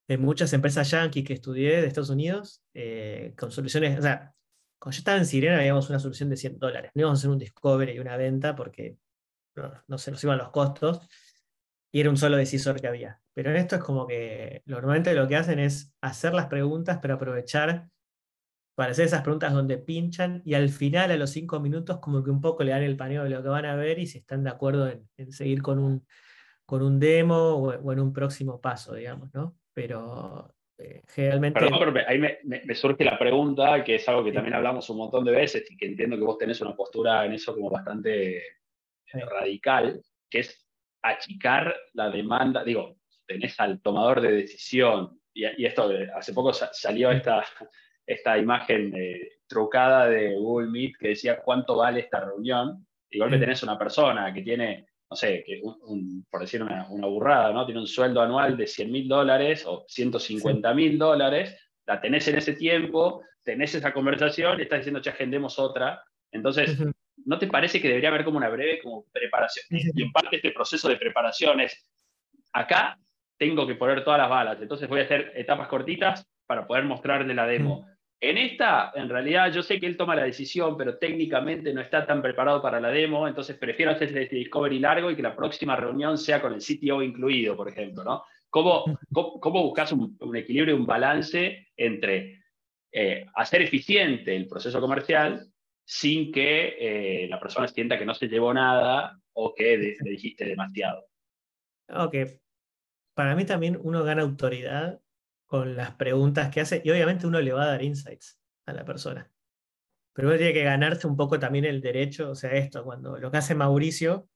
de 0.08 0.18
muchas 0.18 0.54
empresas 0.54 0.90
yankee 0.90 1.24
que 1.24 1.34
estudié 1.34 1.82
de 1.82 1.88
Estados 1.88 2.10
Unidos, 2.10 2.64
eh, 2.74 3.34
con 3.38 3.52
soluciones, 3.52 4.00
o 4.00 4.02
sea, 4.02 4.34
cuando 4.80 4.96
yo 4.96 5.00
estaba 5.00 5.18
en 5.18 5.26
Sirena 5.26 5.58
habíamos 5.58 5.90
una 5.90 6.00
solución 6.00 6.30
de 6.30 6.38
100 6.38 6.60
dólares. 6.60 6.92
No 6.94 7.02
íbamos 7.02 7.20
a 7.20 7.22
hacer 7.22 7.32
un 7.32 7.40
discovery 7.40 7.94
y 7.94 8.00
una 8.00 8.16
venta 8.16 8.56
porque 8.56 8.98
no, 9.88 9.98
se 9.98 10.12
nos 10.12 10.24
iban 10.24 10.38
los 10.38 10.52
costos, 10.52 11.08
y 11.92 12.00
era 12.02 12.10
un 12.10 12.18
solo 12.18 12.38
decisor 12.38 12.80
que 12.80 12.88
había. 12.88 13.22
Pero 13.34 13.50
en 13.52 13.58
esto 13.58 13.76
es 13.76 13.84
como 13.84 14.08
que 14.08 14.62
normalmente 14.66 15.14
lo 15.14 15.28
que 15.28 15.36
hacen 15.36 15.60
es 15.60 15.94
hacer 16.02 16.34
las 16.34 16.48
preguntas, 16.48 17.00
pero 17.02 17.16
aprovechar 17.16 17.90
para 18.78 18.92
hacer 18.92 19.06
esas 19.06 19.24
preguntas 19.24 19.52
donde 19.54 19.80
pinchan 19.80 20.44
y 20.46 20.54
al 20.54 20.70
final, 20.70 21.10
a 21.10 21.18
los 21.18 21.32
cinco 21.32 21.60
minutos, 21.60 21.98
como 21.98 22.24
que 22.24 22.30
un 22.30 22.40
poco 22.40 22.64
le 22.64 22.70
dan 22.70 22.84
el 22.84 22.96
paneo 22.96 23.24
de 23.24 23.32
lo 23.32 23.42
que 23.42 23.50
van 23.50 23.66
a 23.66 23.76
ver 23.76 23.98
y 23.98 24.06
si 24.06 24.20
están 24.20 24.44
de 24.44 24.52
acuerdo 24.52 24.88
en, 25.18 25.32
seguir 25.32 25.64
con 25.64 25.80
un, 25.80 26.06
con 26.64 26.84
un 26.84 27.00
demo 27.00 27.56
o, 27.56 27.92
en 27.92 28.00
un 28.00 28.14
próximo 28.14 28.62
paso, 28.62 28.94
digamos, 28.94 29.34
¿no? 29.34 29.58
Pero 29.74 30.54
eh, 30.78 31.02
generalmente... 31.08 31.60
Perdón, 31.60 31.98
ahí 32.08 32.20
me, 32.20 32.38
me, 32.44 32.76
surge 32.76 33.04
la 33.04 33.18
pregunta, 33.18 33.84
que 33.84 33.96
es 33.96 34.08
algo 34.08 34.24
que 34.24 34.32
también 34.32 34.54
hablamos 34.54 34.88
un 34.92 34.98
montón 34.98 35.26
de 35.26 35.32
veces 35.32 35.66
y 35.72 35.76
que 35.76 35.88
entiendo 35.88 36.16
que 36.16 36.24
vos 36.24 36.38
tenés 36.38 36.62
una 36.62 36.76
postura 36.76 37.26
en 37.26 37.34
eso 37.34 37.56
como 37.56 37.72
bastante 37.72 38.44
radical, 39.12 40.00
que 40.30 40.42
es 40.42 40.68
achicar 41.02 41.76
la 41.94 42.12
demanda, 42.12 42.64
digo, 42.64 43.00
tenés 43.26 43.60
al 43.60 43.82
tomador 43.82 44.22
de 44.22 44.34
decisión, 44.34 45.20
y, 45.34 45.66
esto, 45.66 45.90
hace 46.16 46.34
poco 46.34 46.54
salió 46.54 47.10
esta, 47.10 47.44
esta 48.08 48.38
imagen 48.38 48.94
eh, 48.96 49.34
trucada 49.46 50.08
de 50.08 50.36
Google 50.36 50.70
Meet 50.70 50.98
que 50.98 51.10
decía 51.10 51.42
cuánto 51.42 51.76
vale 51.76 52.00
esta 52.00 52.22
reunión, 52.22 52.88
igual 53.10 53.30
que 53.30 53.38
tenés 53.38 53.62
una 53.64 53.78
persona 53.78 54.34
que 54.34 54.42
tiene, 54.42 54.88
no 55.10 55.16
sé, 55.16 55.44
que 55.46 55.62
por 56.30 56.42
decir 56.42 56.64
una, 56.64 56.88
burrada, 56.88 57.52
¿no? 57.52 57.66
Tiene 57.66 57.82
un 57.82 57.88
sueldo 57.88 58.22
anual 58.22 58.56
de 58.56 58.66
100 58.66 58.92
mil 58.92 59.08
dólares 59.08 59.66
o 59.66 59.86
150 59.88 60.74
mil 60.74 60.98
dólares, 60.98 61.56
la 61.86 62.00
tenés 62.00 62.28
en 62.30 62.38
ese 62.38 62.54
tiempo, 62.54 63.22
tenés 63.44 63.76
esa 63.76 63.94
conversación 63.94 64.60
y 64.60 64.64
estás 64.64 64.80
diciendo, 64.80 65.02
che, 65.02 65.10
agendemos 65.10 65.60
otra. 65.60 66.02
Entonces, 66.32 66.78
¿no 67.26 67.38
te 67.38 67.48
parece 67.48 67.82
que 67.82 67.90
debería 67.90 68.10
haber 68.10 68.24
como 68.24 68.38
una 68.38 68.50
breve 68.50 68.80
como 68.82 69.06
preparación? 69.12 69.66
Y 69.70 70.02
en 70.02 70.12
parte 70.12 70.38
este 70.38 70.52
proceso 70.52 70.88
de 70.88 70.98
preparación 70.98 71.60
es, 71.60 71.90
acá 72.54 72.98
tengo 73.38 73.68
que 73.68 73.76
poner 73.76 74.04
todas 74.04 74.20
las 74.20 74.30
balas, 74.30 74.62
entonces 74.62 74.88
voy 74.88 75.02
a 75.02 75.04
hacer 75.04 75.32
etapas 75.36 75.68
cortitas 75.68 76.28
para 76.46 76.66
poder 76.66 76.86
mostrarle 76.86 77.34
la 77.34 77.46
demo. 77.46 77.86
En 78.20 78.38
esta, 78.38 78.92
en 78.96 79.10
realidad, 79.10 79.52
yo 79.52 79.62
sé 79.62 79.80
que 79.80 79.86
él 79.86 79.96
toma 79.96 80.16
la 80.16 80.24
decisión, 80.24 80.76
pero 80.76 80.98
técnicamente 80.98 81.72
no 81.72 81.82
está 81.82 82.06
tan 82.06 82.22
preparado 82.22 82.62
para 82.62 82.80
la 82.80 82.90
demo, 82.90 83.28
entonces 83.28 83.58
prefiero 83.58 83.92
hacer 83.92 84.18
este 84.18 84.36
discovery 84.36 84.80
largo 84.80 85.12
y 85.12 85.16
que 85.16 85.22
la 85.22 85.36
próxima 85.36 85.76
reunión 85.76 86.18
sea 86.18 86.42
con 86.42 86.54
el 86.54 86.62
CTO 86.62 87.04
incluido, 87.04 87.56
por 87.56 87.70
ejemplo, 87.70 88.04
¿no? 88.04 88.24
¿Cómo, 88.50 88.86
cómo, 89.12 89.62
buscas 89.62 89.92
un, 89.92 90.36
equilibrio 90.36 90.76
y 90.76 90.80
un 90.80 90.86
balance 90.88 91.68
entre 91.76 92.42
eh, 92.92 93.26
hacer 93.36 93.62
eficiente 93.62 94.36
el 94.36 94.48
proceso 94.48 94.80
comercial 94.82 95.46
sin 95.86 96.32
que 96.32 96.76
eh, 96.80 97.28
la 97.30 97.40
persona 97.40 97.68
sienta 97.68 98.00
que 98.00 98.06
no 98.06 98.16
se 98.16 98.28
llevó 98.28 98.54
nada 98.54 99.20
o 99.34 99.54
que 99.54 99.78
le 99.78 100.10
dijiste 100.10 100.46
demasiado? 100.46 101.06
Ok. 101.90 102.16
Para 103.14 103.36
mí 103.36 103.46
también 103.46 103.78
uno 103.82 104.04
gana 104.04 104.24
autoridad 104.24 105.02
con 105.48 105.76
las 105.76 105.96
preguntas 105.96 106.54
que 106.54 106.62
hace 106.62 106.82
y 106.84 106.92
obviamente 106.92 107.26
uno 107.26 107.42
le 107.42 107.54
va 107.54 107.64
a 107.64 107.68
dar 107.68 107.84
insights 107.84 108.40
a 108.66 108.74
la 108.74 108.86
persona. 108.86 109.32
Pero 110.14 110.28
uno 110.30 110.38
tiene 110.38 110.54
que 110.54 110.64
ganarse 110.64 111.08
un 111.08 111.16
poco 111.16 111.40
también 111.40 111.66
el 111.66 111.82
derecho, 111.82 112.32
o 112.32 112.36
sea, 112.36 112.52
esto, 112.52 112.84
cuando 112.84 113.18
lo 113.18 113.32
que 113.32 113.38
hace 113.38 113.56
Mauricio, 113.56 114.30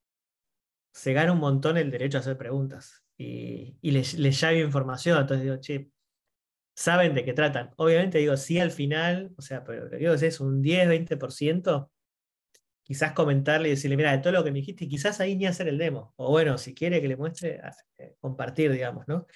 se 0.93 1.13
gana 1.13 1.31
un 1.33 1.39
montón 1.39 1.77
el 1.77 1.91
derecho 1.91 2.17
a 2.17 2.21
hacer 2.21 2.37
preguntas 2.37 3.03
y, 3.17 3.77
y 3.81 3.91
le, 3.91 4.03
llave 4.03 4.59
información. 4.59 5.19
Entonces 5.19 5.43
digo, 5.43 5.57
che, 5.57 5.89
saben 6.75 7.13
de 7.13 7.25
qué 7.25 7.33
tratan. 7.33 7.71
Obviamente 7.77 8.17
digo, 8.17 8.37
sí 8.37 8.59
al 8.59 8.71
final, 8.71 9.33
o 9.37 9.41
sea, 9.41 9.63
pero 9.63 9.85
lo 9.85 9.89
que 9.89 9.97
digo 9.97 10.13
es 10.13 10.39
un 10.39 10.61
10, 10.61 10.89
20%, 10.89 11.89
quizás 12.83 13.13
comentarle 13.13 13.69
y 13.69 13.71
decirle, 13.71 13.97
mira, 13.97 14.11
de 14.11 14.19
todo 14.19 14.33
lo 14.33 14.43
que 14.43 14.51
me 14.51 14.59
dijiste, 14.59 14.87
quizás 14.87 15.19
ahí 15.19 15.35
ni 15.35 15.45
hacer 15.45 15.67
el 15.67 15.77
demo. 15.77 16.13
O 16.17 16.31
bueno, 16.31 16.57
si 16.57 16.73
quiere 16.73 17.01
que 17.01 17.07
le 17.07 17.15
muestre, 17.17 17.61
eh, 17.97 18.15
compartir, 18.19 18.71
digamos, 18.71 19.07
¿no? 19.07 19.27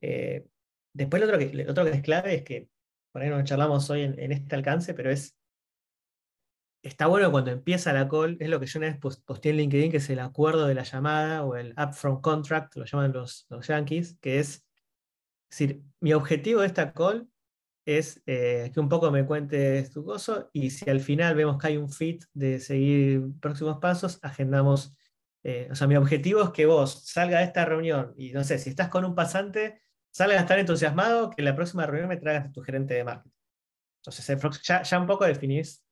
Eh, 0.00 0.46
Después 0.94 1.20
lo 1.20 1.28
otro, 1.28 1.38
que, 1.38 1.66
otro 1.68 1.84
que 1.84 1.90
es 1.90 2.02
clave 2.02 2.34
es 2.36 2.42
que, 2.42 2.68
por 3.12 3.22
ahí 3.22 3.30
no 3.30 3.42
charlamos 3.44 3.88
hoy 3.90 4.02
en, 4.02 4.32
este 4.32 4.54
alcance, 4.54 4.94
pero 4.94 5.10
es, 5.10 5.36
está 6.82 7.06
bueno 7.06 7.30
cuando 7.30 7.50
empieza 7.50 7.92
la 7.92 8.08
call, 8.08 8.36
es 8.40 8.48
lo 8.48 8.60
que 8.60 8.66
yo 8.66 8.78
una 8.78 8.88
vez 8.88 8.98
posté 8.98 9.50
en 9.50 9.56
LinkedIn, 9.56 9.90
que 9.90 9.98
es 9.98 10.10
el 10.10 10.18
acuerdo 10.18 10.66
de 10.66 10.74
la 10.74 10.82
llamada 10.82 11.44
o 11.44 11.56
el 11.56 11.74
upfront 11.78 12.20
contract, 12.22 12.76
lo 12.76 12.84
llaman 12.84 13.12
los, 13.12 13.46
los 13.48 13.66
yankees, 13.66 14.18
que 14.20 14.38
es, 14.38 14.66
decir, 15.50 15.82
mi 16.00 16.12
objetivo 16.12 16.60
de 16.60 16.66
esta 16.66 16.92
call 16.92 17.28
es 17.84 18.22
eh, 18.26 18.70
que 18.72 18.80
un 18.80 18.88
poco 18.88 19.10
me 19.10 19.26
cuentes 19.26 19.90
tu 19.90 20.02
gozo 20.02 20.50
y 20.52 20.70
si 20.70 20.88
al 20.88 21.00
final 21.00 21.34
vemos 21.34 21.58
que 21.58 21.68
hay 21.68 21.76
un 21.76 21.90
fit 21.90 22.24
de 22.32 22.60
seguir 22.60 23.22
próximos 23.40 23.78
pasos, 23.78 24.18
agendamos. 24.22 24.94
Eh, 25.44 25.68
o 25.70 25.74
sea, 25.74 25.88
mi 25.88 25.96
objetivo 25.96 26.42
es 26.42 26.50
que 26.50 26.66
vos 26.66 27.04
salga 27.04 27.38
de 27.38 27.44
esta 27.44 27.64
reunión 27.64 28.14
y 28.16 28.32
no 28.32 28.44
sé, 28.44 28.58
si 28.58 28.70
estás 28.70 28.88
con 28.88 29.04
un 29.04 29.14
pasante, 29.14 29.82
salgas 30.12 30.38
a 30.38 30.42
estar 30.42 30.58
entusiasmado, 30.58 31.30
que 31.30 31.42
la 31.42 31.56
próxima 31.56 31.86
reunión 31.86 32.08
me 32.08 32.18
traigas 32.18 32.46
a 32.46 32.52
tu 32.52 32.62
gerente 32.62 32.94
de 32.94 33.04
marketing. 33.04 33.34
Entonces, 34.04 34.62
ya, 34.62 35.00
un 35.00 35.06
poco 35.06 35.24
definís 35.24 35.84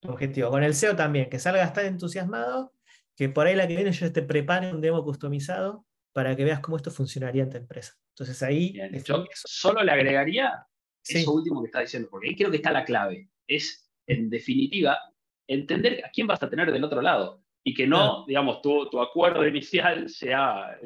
tu 0.00 0.10
objetivo. 0.10 0.50
Con 0.50 0.62
el 0.62 0.74
SEO 0.74 0.96
también, 0.96 1.28
que 1.28 1.38
salga 1.38 1.62
a 1.62 1.66
estar 1.66 1.84
entusiasmado, 1.84 2.72
que 3.16 3.28
por 3.28 3.46
ahí 3.46 3.54
la 3.54 3.68
que 3.68 3.76
viene 3.76 3.92
yo 3.92 4.12
te 4.12 4.22
prepare 4.22 4.72
un 4.72 4.80
demo 4.80 5.04
customizado 5.04 5.84
para 6.12 6.34
que 6.34 6.44
veas 6.44 6.60
cómo 6.60 6.76
esto 6.76 6.90
funcionaría 6.90 7.42
en 7.42 7.50
tu 7.50 7.56
empresa. 7.58 7.94
Entonces 8.14 8.42
ahí... 8.42 8.80
yo 9.04 9.24
solo 9.34 9.82
le 9.82 9.92
agregaría 9.92 10.66
eso 11.04 11.32
último 11.32 11.62
que 11.62 11.66
está 11.66 11.80
diciendo, 11.80 12.08
porque 12.10 12.28
ahí 12.28 12.36
creo 12.36 12.50
que 12.50 12.56
está 12.56 12.72
la 12.72 12.84
clave. 12.84 13.28
Es, 13.46 13.90
en 14.06 14.30
definitiva, 14.30 14.98
entender 15.46 16.04
a 16.04 16.10
quién 16.10 16.26
vas 16.26 16.42
a 16.42 16.48
tener 16.48 16.72
del 16.72 16.84
otro 16.84 17.02
lado 17.02 17.42
y 17.64 17.74
que 17.74 17.86
no, 17.86 18.24
digamos, 18.26 18.62
tu, 18.62 18.88
tu, 18.88 19.00
acuerdo 19.00 19.46
inicial 19.46 20.08
sea 20.08 20.78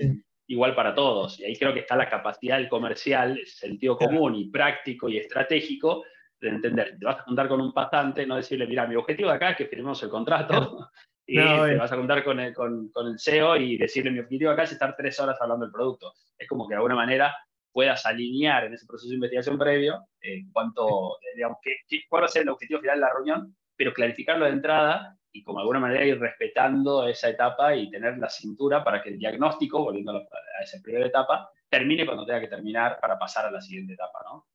igual 0.47 0.75
para 0.75 0.95
todos. 0.95 1.39
Y 1.41 1.45
ahí 1.45 1.57
creo 1.57 1.73
que 1.73 1.81
está 1.81 1.97
la 1.97 2.09
capacidad 2.09 2.59
del 2.59 2.69
comercial, 2.69 3.41
sentido 3.47 3.97
común 3.97 4.35
y 4.35 4.51
práctico 4.51 5.09
y 5.09 5.19
estratégico 5.19 6.05
de 6.41 6.49
entender, 6.51 6.97
te 6.99 7.05
vas 7.05 7.19
a 7.19 7.23
juntar 7.23 7.49
con 7.49 7.61
un 7.61 7.73
pasante, 7.73 8.27
no 8.27 8.37
decirle, 8.37 8.67
mira, 8.67 8.87
mi 8.87 8.97
objetivo 8.97 9.31
de 9.31 9.37
acá 9.37 9.51
es 9.51 9.57
que 9.57 9.67
firmemos 9.67 10.03
el 10.03 10.11
contrato. 10.11 10.91
Y 11.27 11.37
te 11.37 11.77
vas 11.77 11.91
a 11.91 11.97
juntar 11.97 12.23
con 12.23 12.39
el, 12.39 12.53
con, 12.53 12.91
con 12.91 13.07
el 13.07 13.19
CEO 13.19 13.57
y 13.57 13.79
decirle, 13.79 14.11
mi 14.11 14.19
objetivo 14.19 14.51
acá 14.51 14.65
es 14.65 14.73
estar 14.73 14.95
tres 14.95 15.19
horas 15.19 15.39
hablando 15.41 15.65
del 15.65 15.73
producto. 15.73 16.13
Es 16.37 16.47
como 16.47 16.69
que 16.69 16.75
de 16.75 16.77
alguna 16.77 16.97
manera 16.97 17.35
puedas 17.73 18.05
alinear 18.05 18.65
en 18.65 18.75
ese 18.75 18.85
proceso 18.87 19.09
de 19.09 19.15
investigación 19.15 19.57
previo 19.57 20.07
en 20.21 20.53
cuanto, 20.53 21.17
digamos, 21.35 21.57
qué, 21.63 21.77
cuál 22.11 22.25
va 22.25 22.27
a 22.27 22.29
ser 22.29 22.43
el 22.43 22.51
objetivo 22.51 22.79
final 22.81 22.97
de 22.97 23.01
la 23.01 23.13
reunión, 23.15 23.57
pero 23.75 23.95
clarificarlo 23.95 24.45
de 24.45 24.51
entrada 24.51 25.17
y 25.35 25.43
como 25.43 25.59
de 25.59 25.63
alguna 25.63 25.81
manera 25.81 26.07
ir 26.07 26.19
respetando 26.19 27.09
esa 27.09 27.29
etapa 27.29 27.75
y 27.75 27.91
tener 27.91 28.17
la 28.19 28.31
cintura 28.31 28.85
para 28.85 29.03
que 29.03 29.11
el 29.11 29.19
diagnóstico, 29.19 29.83
volviendo 29.83 30.13
a, 30.17 30.63
esa 30.63 30.81
primera 30.81 31.07
etapa, 31.07 31.51
termine 31.69 32.07
cuando 32.07 32.25
tenga 32.25 32.41
que 32.41 32.47
terminar 32.47 32.99
para 33.01 33.19
pasar 33.19 33.47
a 33.47 33.51
la 33.51 33.61
siguiente 33.61 33.95
etapa, 33.95 34.21
¿no? 34.25 34.47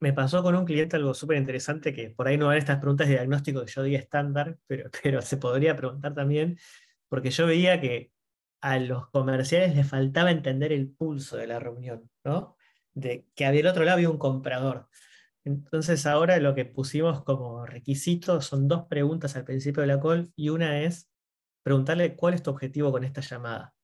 Me 0.00 0.14
pasó 0.14 0.42
con 0.42 0.56
un 0.56 0.64
cliente 0.64 0.96
algo 0.96 1.12
súper 1.12 1.36
interesante 1.36 1.92
que 1.92 2.08
por 2.08 2.26
ahí 2.26 2.38
no 2.38 2.46
van 2.46 2.56
estas 2.56 2.78
preguntas 2.78 3.08
de 3.08 3.14
diagnóstico 3.16 3.60
que 3.60 3.70
yo 3.70 3.82
diría 3.82 3.98
estándar, 3.98 4.56
pero, 4.66 4.88
pero 5.02 5.20
se 5.20 5.36
podría 5.36 5.76
preguntar 5.76 6.14
también, 6.14 6.58
porque 7.10 7.30
yo 7.30 7.46
veía 7.46 7.78
que 7.78 8.12
a 8.62 8.78
los 8.78 9.10
comerciales 9.10 9.76
les 9.76 9.86
faltaba 9.86 10.30
entender 10.30 10.72
el 10.72 10.88
pulso 10.88 11.36
de 11.36 11.46
la 11.46 11.58
reunión, 11.58 12.10
¿no? 12.24 12.56
De 12.94 13.26
que 13.34 13.44
había 13.44 13.60
el 13.60 13.66
otro 13.66 13.84
lado 13.84 13.96
había 13.96 14.08
un 14.08 14.18
comprador. 14.18 14.88
Entonces 15.44 16.06
ahora 16.06 16.38
lo 16.38 16.54
que 16.54 16.64
pusimos 16.64 17.22
como 17.24 17.64
requisito 17.64 18.40
son 18.42 18.68
dos 18.68 18.86
preguntas 18.86 19.36
al 19.36 19.44
principio 19.44 19.80
de 19.80 19.86
la 19.86 20.00
call 20.00 20.32
y 20.36 20.50
una 20.50 20.82
es 20.82 21.10
preguntarle 21.62 22.14
cuál 22.14 22.34
es 22.34 22.42
tu 22.42 22.50
objetivo 22.50 22.92
con 22.92 23.04
esta 23.04 23.20
llamada. 23.20 23.74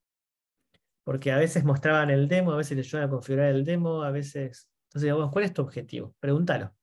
Porque 1.05 1.33
a 1.33 1.39
veces 1.39 1.65
mostraban 1.65 2.11
el 2.11 2.29
demo, 2.29 2.53
a 2.53 2.57
veces 2.57 2.77
le 2.77 2.83
ayudan 2.83 3.07
a 3.07 3.11
configurar 3.11 3.49
el 3.49 3.65
demo, 3.65 4.03
a 4.03 4.11
veces... 4.11 4.69
Entonces 4.89 5.03
digamos, 5.03 5.31
¿cuál 5.31 5.45
es 5.45 5.55
tu 5.55 5.63
objetivo? 5.63 6.15
Pregúntalo. 6.21 6.75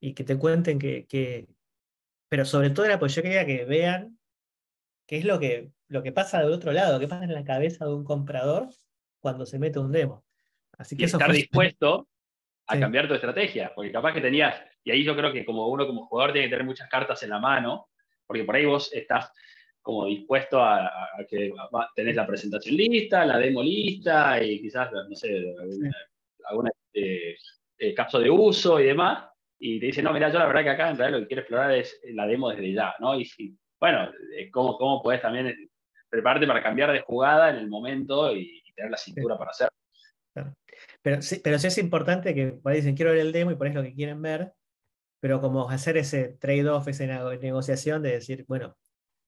Y 0.00 0.14
que 0.14 0.24
te 0.24 0.38
cuenten 0.38 0.78
que... 0.78 1.48
Pero 2.28 2.44
sobre 2.44 2.70
todo 2.70 2.86
era 2.86 2.98
pues 2.98 3.14
yo 3.14 3.22
quería 3.22 3.46
que 3.46 3.64
vean 3.64 4.18
qué 5.06 5.18
es 5.18 5.24
lo 5.24 5.38
que, 5.38 5.70
lo 5.88 6.02
que 6.02 6.12
pasa 6.12 6.40
del 6.40 6.52
otro 6.52 6.72
lado, 6.72 6.98
qué 6.98 7.06
pasa 7.06 7.24
en 7.24 7.32
la 7.32 7.44
cabeza 7.44 7.84
de 7.84 7.94
un 7.94 8.04
comprador 8.04 8.68
cuando 9.20 9.46
se 9.46 9.58
mete 9.58 9.78
un 9.78 9.92
demo. 9.92 10.24
Así 10.72 10.96
que 10.96 11.04
y 11.04 11.06
estar 11.06 11.30
dispuesto 11.32 12.08
a 12.68 12.80
cambiar 12.80 13.06
tu 13.06 13.14
estrategia, 13.14 13.72
porque 13.74 13.92
capaz 13.92 14.12
que 14.12 14.20
tenías, 14.20 14.60
y 14.82 14.90
ahí 14.90 15.04
yo 15.04 15.16
creo 15.16 15.32
que 15.32 15.44
como 15.44 15.68
uno 15.68 15.86
como 15.86 16.06
jugador 16.06 16.32
tiene 16.32 16.48
que 16.48 16.52
tener 16.52 16.66
muchas 16.66 16.88
cartas 16.88 17.22
en 17.22 17.30
la 17.30 17.38
mano, 17.38 17.88
porque 18.26 18.44
por 18.44 18.56
ahí 18.56 18.64
vos 18.64 18.92
estás 18.92 19.32
como 19.80 20.06
dispuesto 20.06 20.60
a, 20.60 20.90
que 21.28 21.52
tenés 21.94 22.16
la 22.16 22.26
presentación 22.26 22.76
lista, 22.76 23.24
la 23.24 23.38
demo 23.38 23.62
lista 23.62 24.42
y 24.42 24.60
quizás, 24.60 24.90
no 24.92 25.14
sé, 25.14 25.54
algún 26.44 26.68
este, 26.68 27.36
eh, 27.78 27.94
caso 27.94 28.18
de 28.18 28.28
uso 28.28 28.80
y 28.80 28.86
demás, 28.86 29.28
y 29.58 29.78
te 29.78 29.86
dicen, 29.86 30.04
no, 30.04 30.12
mira, 30.12 30.28
yo 30.28 30.38
la 30.40 30.46
verdad 30.46 30.64
que 30.64 30.70
acá 30.70 30.90
en 30.90 30.98
realidad 30.98 31.18
lo 31.18 31.24
que 31.24 31.28
quiero 31.28 31.42
explorar 31.42 31.70
es 31.72 32.00
la 32.12 32.26
demo 32.26 32.50
desde 32.50 32.72
ya, 32.72 32.96
¿no? 32.98 33.18
Y 33.18 33.28
bueno, 33.78 34.10
eh, 34.36 34.50
¿cómo, 34.50 34.76
cómo 34.76 35.02
puedes 35.02 35.22
también 35.22 35.54
prepararte 36.08 36.46
para 36.46 36.62
cambiar 36.62 36.92
de 36.92 37.00
jugada 37.00 37.50
en 37.50 37.56
el 37.56 37.68
momento 37.68 38.34
y, 38.34 38.62
tener 38.74 38.90
la 38.90 38.98
cintura 38.98 39.38
para 39.38 39.52
hacerlo? 39.52 39.72
Pero 41.06 41.22
sí, 41.22 41.40
pero 41.44 41.56
sí 41.60 41.68
es 41.68 41.78
importante 41.78 42.34
que 42.34 42.48
por 42.48 42.72
ahí 42.72 42.78
dicen 42.78 42.96
quiero 42.96 43.12
ver 43.12 43.20
el 43.20 43.30
demo 43.30 43.52
y 43.52 43.54
por 43.54 43.68
eso 43.68 43.78
es 43.78 43.84
lo 43.84 43.88
que 43.88 43.94
quieren 43.94 44.20
ver, 44.20 44.52
pero 45.20 45.40
como 45.40 45.70
hacer 45.70 45.96
ese 45.96 46.30
trade-off, 46.40 46.88
esa 46.88 47.06
negociación 47.36 48.02
de 48.02 48.10
decir, 48.10 48.44
bueno, 48.48 48.76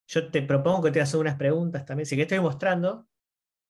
yo 0.09 0.29
te 0.29 0.43
propongo 0.43 0.83
que 0.83 0.91
te 0.91 0.99
hagas 0.99 1.15
unas 1.15 1.37
preguntas 1.37 1.85
también, 1.87 2.05
sí 2.07 2.17
que 2.17 2.23
estoy 2.23 2.41
mostrando, 2.41 3.07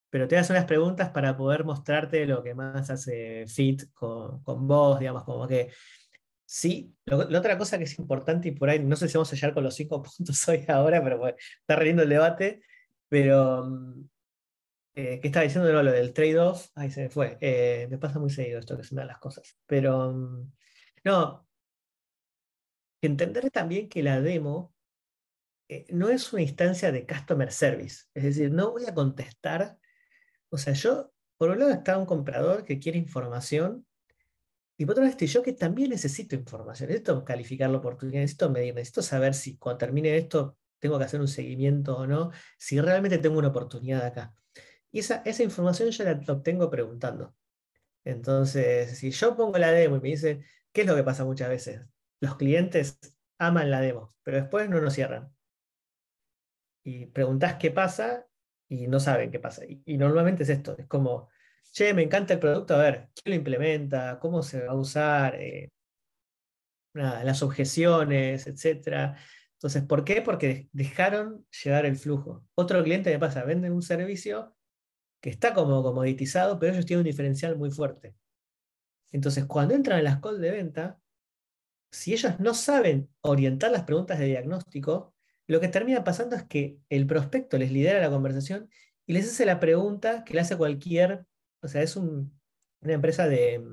pero 0.08 0.26
te 0.26 0.36
hagas 0.36 0.48
unas 0.48 0.64
preguntas 0.64 1.10
para 1.10 1.36
poder 1.36 1.64
mostrarte 1.64 2.24
lo 2.24 2.42
que 2.42 2.54
más 2.54 2.88
hace 2.88 3.44
fit 3.46 3.92
con, 3.92 4.42
con 4.42 4.66
vos, 4.66 4.98
digamos, 5.00 5.24
como 5.24 5.46
que 5.46 5.70
sí. 6.46 6.96
la 7.04 7.38
otra 7.38 7.58
cosa 7.58 7.76
que 7.76 7.84
es 7.84 7.98
importante, 7.98 8.48
y 8.48 8.52
por 8.52 8.70
ahí 8.70 8.78
no 8.78 8.96
sé 8.96 9.08
si 9.08 9.18
vamos 9.18 9.30
a 9.34 9.36
llegar 9.36 9.52
con 9.52 9.64
los 9.64 9.74
cinco 9.74 10.02
puntos 10.16 10.48
hoy 10.48 10.64
ahora, 10.68 11.04
pero 11.04 11.18
bueno, 11.18 11.36
está 11.60 11.76
riendo 11.76 12.02
el 12.04 12.08
debate, 12.08 12.62
pero 13.10 13.66
mm, 13.66 14.08
eh, 14.98 15.20
¿Qué 15.20 15.28
estaba 15.28 15.44
diciendo? 15.44 15.70
lo 15.70 15.92
del 15.92 16.12
trade-off. 16.12 16.70
Ahí 16.74 16.90
se 16.90 17.02
me 17.02 17.08
fue. 17.08 17.38
Eh, 17.40 17.86
me 17.88 17.98
pasa 17.98 18.18
muy 18.18 18.30
seguido 18.30 18.58
esto, 18.58 18.74
que 18.74 18.82
es 18.82 18.90
una 18.90 19.02
de 19.02 19.08
las 19.08 19.18
cosas. 19.18 19.56
Pero, 19.64 20.12
mm, 20.12 20.52
no. 21.04 21.46
Entender 23.00 23.48
también 23.52 23.88
que 23.88 24.02
la 24.02 24.20
demo 24.20 24.74
eh, 25.68 25.86
no 25.90 26.08
es 26.08 26.32
una 26.32 26.42
instancia 26.42 26.90
de 26.90 27.06
customer 27.06 27.52
service. 27.52 28.06
Es 28.12 28.24
decir, 28.24 28.50
no 28.50 28.72
voy 28.72 28.86
a 28.86 28.94
contestar. 28.94 29.78
O 30.50 30.58
sea, 30.58 30.72
yo, 30.72 31.12
por 31.36 31.50
un 31.50 31.60
lado 31.60 31.70
está 31.70 31.96
un 31.96 32.06
comprador 32.06 32.64
que 32.64 32.80
quiere 32.80 32.98
información. 32.98 33.86
Y 34.78 34.84
por 34.84 34.94
otro 34.94 35.04
lado 35.04 35.12
estoy 35.12 35.28
yo 35.28 35.42
que 35.44 35.52
también 35.52 35.90
necesito 35.90 36.34
información. 36.34 36.88
Necesito 36.88 37.24
calificar 37.24 37.70
la 37.70 37.78
oportunidad, 37.78 38.22
necesito 38.22 38.50
medir, 38.50 38.74
necesito 38.74 39.02
saber 39.02 39.34
si 39.34 39.58
cuando 39.58 39.78
termine 39.78 40.16
esto 40.16 40.58
tengo 40.80 40.98
que 40.98 41.04
hacer 41.04 41.20
un 41.20 41.28
seguimiento 41.28 41.96
o 41.98 42.06
no, 42.06 42.32
si 42.58 42.80
realmente 42.80 43.18
tengo 43.18 43.38
una 43.38 43.48
oportunidad 43.48 44.04
acá. 44.04 44.34
Y 44.92 45.00
esa, 45.00 45.22
esa 45.24 45.42
información 45.42 45.90
yo 45.90 46.04
la 46.04 46.12
obtengo 46.32 46.70
preguntando. 46.70 47.34
Entonces, 48.04 48.98
si 48.98 49.10
yo 49.10 49.36
pongo 49.36 49.58
la 49.58 49.70
demo 49.70 49.96
y 49.96 50.00
me 50.00 50.08
dicen, 50.08 50.44
¿qué 50.72 50.82
es 50.82 50.86
lo 50.86 50.96
que 50.96 51.02
pasa 51.02 51.24
muchas 51.24 51.48
veces? 51.48 51.82
Los 52.20 52.36
clientes 52.36 52.98
aman 53.38 53.70
la 53.70 53.80
demo, 53.80 54.14
pero 54.22 54.38
después 54.38 54.68
no 54.70 54.80
nos 54.80 54.94
cierran. 54.94 55.30
Y 56.84 57.06
preguntás 57.06 57.56
qué 57.56 57.70
pasa 57.70 58.26
y 58.68 58.86
no 58.88 59.00
saben 59.00 59.30
qué 59.30 59.40
pasa. 59.40 59.64
Y, 59.66 59.98
normalmente 59.98 60.42
es 60.44 60.48
esto, 60.48 60.76
es 60.78 60.86
como, 60.86 61.28
che, 61.72 61.92
me 61.94 62.02
encanta 62.02 62.34
el 62.34 62.40
producto, 62.40 62.74
a 62.74 62.78
ver, 62.78 63.10
¿quién 63.14 63.32
lo 63.32 63.36
implementa? 63.36 64.18
¿Cómo 64.20 64.42
se 64.42 64.64
va 64.64 64.72
a 64.72 64.76
usar? 64.76 65.34
Eh, 65.36 65.70
las 66.94 67.42
objeciones, 67.42 68.46
etc. 68.46 69.16
Entonces, 69.54 69.82
¿por 69.84 70.04
qué? 70.04 70.22
Porque 70.22 70.68
dejaron 70.72 71.46
llevar 71.62 71.86
el 71.86 71.96
flujo. 71.96 72.44
Otro 72.54 72.82
cliente 72.82 73.10
me 73.10 73.18
pasa, 73.18 73.44
venden 73.44 73.72
un 73.72 73.82
servicio 73.82 74.56
que 75.20 75.30
está 75.30 75.54
como 75.54 75.82
comoditizado, 75.82 76.58
pero 76.58 76.72
ellos 76.72 76.86
tienen 76.86 77.00
un 77.00 77.10
diferencial 77.10 77.56
muy 77.56 77.70
fuerte. 77.70 78.14
Entonces, 79.12 79.46
cuando 79.46 79.74
entran 79.74 79.98
en 79.98 80.04
las 80.04 80.20
calls 80.20 80.40
de 80.40 80.50
venta, 80.50 81.00
si 81.90 82.12
ellos 82.12 82.38
no 82.38 82.54
saben 82.54 83.08
orientar 83.22 83.70
las 83.70 83.84
preguntas 83.84 84.18
de 84.18 84.26
diagnóstico, 84.26 85.14
lo 85.46 85.60
que 85.60 85.68
termina 85.68 86.04
pasando 86.04 86.36
es 86.36 86.44
que 86.44 86.78
el 86.90 87.06
prospecto 87.06 87.56
les 87.58 87.72
lidera 87.72 88.00
la 88.00 88.10
conversación 88.10 88.68
y 89.06 89.14
les 89.14 89.26
hace 89.26 89.46
la 89.46 89.60
pregunta 89.60 90.24
que 90.24 90.34
le 90.34 90.40
hace 90.40 90.56
cualquier, 90.56 91.24
o 91.62 91.68
sea, 91.68 91.82
es 91.82 91.96
una 91.96 92.30
empresa 92.82 93.26
de 93.26 93.64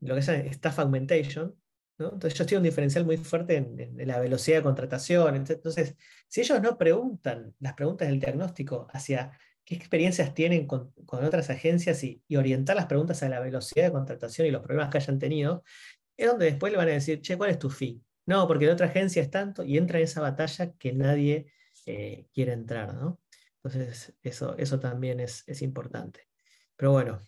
lo 0.00 0.14
que 0.14 0.22
se 0.22 0.36
llama 0.36 0.50
staff 0.50 0.80
augmentation, 0.80 1.56
entonces 1.98 2.34
ellos 2.34 2.46
tienen 2.46 2.60
un 2.60 2.68
diferencial 2.68 3.04
muy 3.06 3.16
fuerte 3.16 3.56
en, 3.56 4.06
la 4.06 4.20
velocidad 4.20 4.58
de 4.58 4.62
contratación. 4.62 5.36
Entonces, 5.36 5.96
si 6.28 6.40
ellos 6.42 6.60
no 6.60 6.76
preguntan 6.76 7.54
las 7.58 7.74
preguntas 7.74 8.08
del 8.08 8.20
diagnóstico 8.20 8.86
hacia 8.90 9.32
qué 9.66 9.74
experiencias 9.74 10.32
tienen 10.32 10.66
con, 10.66 10.94
otras 11.06 11.50
agencias 11.50 12.02
y, 12.04 12.22
orientar 12.36 12.76
las 12.76 12.86
preguntas 12.86 13.22
a 13.22 13.28
la 13.28 13.40
velocidad 13.40 13.86
de 13.86 13.92
contratación 13.92 14.46
y 14.46 14.50
los 14.52 14.62
problemas 14.62 14.90
que 14.90 14.98
hayan 14.98 15.18
tenido, 15.18 15.64
es 16.16 16.28
donde 16.28 16.46
después 16.46 16.72
le 16.72 16.78
van 16.78 16.88
a 16.88 16.92
decir, 16.92 17.20
che, 17.20 17.36
¿cuál 17.36 17.50
es 17.50 17.58
tu 17.58 17.68
fee? 17.68 18.00
No, 18.26 18.46
porque 18.46 18.66
la 18.66 18.72
otra 18.72 18.86
agencia 18.86 19.20
es 19.20 19.30
tanto 19.30 19.64
y 19.64 19.76
entra 19.76 19.98
en 19.98 20.04
esa 20.04 20.20
batalla 20.20 20.72
que 20.78 20.92
nadie 20.92 21.52
eh, 21.84 22.26
quiere 22.32 22.52
entrar, 22.52 22.94
¿no? 22.94 23.20
Entonces, 23.62 24.16
eso, 24.22 24.56
eso 24.56 24.78
también 24.78 25.18
es, 25.20 25.42
es 25.48 25.60
importante. 25.62 26.28
Pero 26.76 26.92
bueno, 26.92 27.20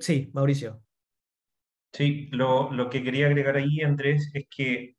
sí, 0.00 0.30
Mauricio. 0.32 0.82
Sí, 1.92 2.28
lo, 2.32 2.72
lo, 2.72 2.88
que 2.88 3.04
quería 3.04 3.26
agregar 3.26 3.56
ahí, 3.56 3.82
Andrés, 3.82 4.30
es 4.32 4.46
que 4.48 4.96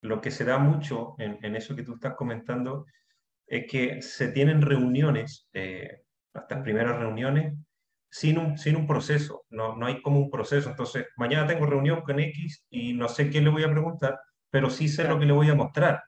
lo 0.00 0.20
que 0.20 0.30
se 0.30 0.44
da 0.44 0.58
mucho 0.58 1.16
en, 1.18 1.38
en 1.42 1.56
eso 1.56 1.74
que 1.74 1.82
tú 1.82 1.94
estás 1.94 2.14
comentando 2.14 2.86
es 3.46 3.66
que 3.68 4.00
se 4.00 4.28
tienen 4.28 4.62
reuniones 4.62 5.48
eh, 5.52 6.02
estas 6.34 6.62
primeras 6.62 6.98
reuniones 6.98 7.54
sin 8.10 8.38
un, 8.38 8.58
sin 8.58 8.76
un 8.76 8.86
proceso, 8.86 9.44
no, 9.50 9.76
no 9.76 9.86
hay 9.86 10.02
como 10.02 10.18
un 10.20 10.30
proceso. 10.30 10.68
Entonces, 10.70 11.06
mañana 11.16 11.46
tengo 11.46 11.66
reunión 11.66 12.02
con 12.02 12.18
X 12.18 12.64
y 12.70 12.92
no 12.92 13.08
sé 13.08 13.30
qué 13.30 13.40
le 13.40 13.50
voy 13.50 13.62
a 13.62 13.70
preguntar, 13.70 14.18
pero 14.50 14.68
sí 14.68 14.88
sé 14.88 15.04
lo 15.04 15.18
que 15.18 15.26
le 15.26 15.32
voy 15.32 15.48
a 15.48 15.54
mostrar. 15.54 16.02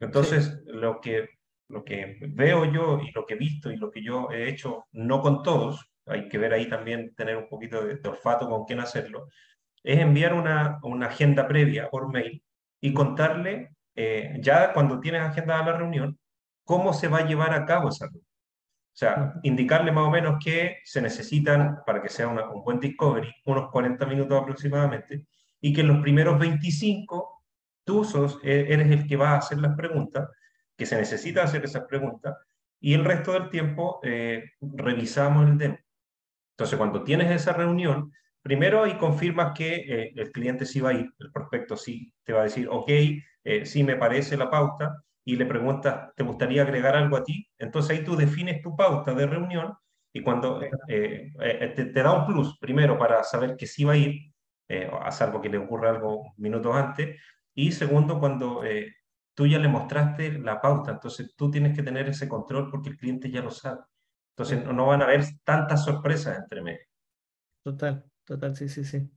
Entonces, 0.00 0.62
lo, 0.66 1.00
que, 1.00 1.28
lo 1.68 1.84
que 1.84 2.18
veo 2.28 2.70
yo 2.72 3.00
y 3.00 3.10
lo 3.12 3.26
que 3.26 3.34
he 3.34 3.38
visto 3.38 3.70
y 3.70 3.76
lo 3.76 3.90
que 3.90 4.02
yo 4.02 4.30
he 4.30 4.48
hecho, 4.48 4.86
no 4.92 5.20
con 5.20 5.42
todos, 5.42 5.90
hay 6.06 6.28
que 6.28 6.38
ver 6.38 6.52
ahí 6.52 6.68
también, 6.68 7.14
tener 7.14 7.36
un 7.36 7.48
poquito 7.48 7.84
de, 7.84 8.00
olfato 8.08 8.48
con 8.48 8.64
quién 8.64 8.80
hacerlo, 8.80 9.28
es 9.82 9.98
enviar 9.98 10.34
una, 10.34 10.78
una, 10.82 11.06
agenda 11.06 11.46
previa 11.48 11.90
por 11.90 12.12
mail 12.12 12.42
y 12.80 12.92
contarle, 12.94 13.70
eh, 13.96 14.38
ya 14.40 14.72
cuando 14.72 15.00
tienes 15.00 15.22
agendada 15.22 15.64
la 15.64 15.78
reunión, 15.78 16.18
cómo 16.64 16.92
se 16.92 17.08
va 17.08 17.18
a 17.18 17.26
llevar 17.26 17.52
a 17.54 17.66
cabo 17.66 17.88
esa 17.88 18.06
reunión. 18.06 18.33
O 18.94 18.96
sea, 18.96 19.34
indicarle 19.42 19.90
más 19.90 20.06
o 20.06 20.10
menos 20.10 20.36
que 20.42 20.78
se 20.84 21.02
necesitan, 21.02 21.80
para 21.84 22.00
que 22.00 22.08
sea 22.08 22.28
un 22.28 22.62
buen 22.62 22.78
discovery, 22.78 23.28
unos 23.44 23.68
40 23.72 24.06
minutos 24.06 24.40
aproximadamente, 24.40 25.26
y 25.60 25.72
que 25.72 25.80
en 25.80 25.88
los 25.88 26.00
primeros 26.00 26.38
25 26.38 27.42
tú 27.82 28.04
sos, 28.04 28.38
e, 28.44 28.72
eres 28.72 28.88
el 28.92 29.08
que 29.08 29.16
va 29.16 29.30
a 29.30 29.38
hacer 29.38 29.58
las 29.58 29.74
preguntas, 29.76 30.28
que 30.76 30.86
se 30.86 30.96
necesita 30.96 31.42
hacer 31.42 31.64
esas 31.64 31.84
preguntas, 31.86 32.36
y 32.78 32.94
el 32.94 33.04
resto 33.04 33.32
del 33.32 33.50
tiempo 33.50 33.98
eh, 34.04 34.44
revisamos 34.60 35.48
el 35.48 35.58
demo. 35.58 35.78
Entonces, 36.52 36.78
cuando 36.78 37.02
tienes 37.02 37.32
esa 37.32 37.52
reunión, 37.52 38.12
primero 38.42 38.84
ahí 38.84 38.96
confirmas 38.96 39.54
que 39.56 39.74
eh, 39.74 40.12
el 40.14 40.30
cliente 40.30 40.66
sí 40.66 40.80
va 40.80 40.90
a 40.90 40.94
ir, 40.94 41.10
el 41.18 41.32
prospecto 41.32 41.76
sí 41.76 42.12
te 42.22 42.32
va 42.32 42.42
a 42.42 42.44
decir, 42.44 42.68
ok, 42.70 42.88
eh, 42.88 43.66
sí 43.66 43.82
me 43.82 43.96
parece 43.96 44.36
la 44.36 44.50
pauta, 44.50 45.02
y 45.24 45.36
le 45.36 45.46
preguntas, 45.46 46.14
¿te 46.14 46.22
gustaría 46.22 46.62
agregar 46.62 46.96
algo 46.96 47.16
a 47.16 47.24
ti? 47.24 47.48
Entonces 47.58 47.98
ahí 47.98 48.04
tú 48.04 48.14
defines 48.16 48.60
tu 48.62 48.76
pauta 48.76 49.14
de 49.14 49.26
reunión 49.26 49.74
y 50.12 50.22
cuando 50.22 50.62
eh, 50.62 51.32
eh, 51.40 51.72
te, 51.74 52.02
da 52.02 52.12
un 52.12 52.26
plus, 52.26 52.58
primero 52.58 52.98
para 52.98 53.24
saber 53.24 53.56
que 53.56 53.66
sí 53.66 53.84
va 53.84 53.94
a 53.94 53.96
ir, 53.96 54.32
eh, 54.68 54.88
a 55.00 55.10
salvo 55.10 55.40
que 55.40 55.48
le 55.48 55.58
ocurra 55.58 55.90
algo 55.90 56.34
minutos 56.36 56.74
antes, 56.74 57.20
y 57.54 57.72
segundo, 57.72 58.18
cuando 58.18 58.62
tú 59.34 59.46
ya 59.46 59.58
le 59.58 59.68
mostraste 59.68 60.38
la 60.38 60.60
pauta, 60.60 60.92
entonces 60.92 61.34
tú 61.36 61.50
tienes 61.50 61.74
que 61.74 61.82
tener 61.82 62.08
ese 62.08 62.28
control 62.28 62.70
porque 62.70 62.90
el 62.90 62.96
cliente 62.96 63.30
ya 63.30 63.42
lo 63.42 63.50
sabe. 63.50 63.80
Entonces 64.36 64.64
no 64.66 64.86
van 64.86 65.02
a 65.02 65.04
haber 65.04 65.24
tantas 65.44 65.84
sorpresas 65.84 66.38
entre 66.38 66.62
medio. 66.62 66.86
Total, 67.62 68.04
total, 68.24 68.56
sí, 68.56 68.68
sí, 68.68 68.84
sí. 68.84 69.08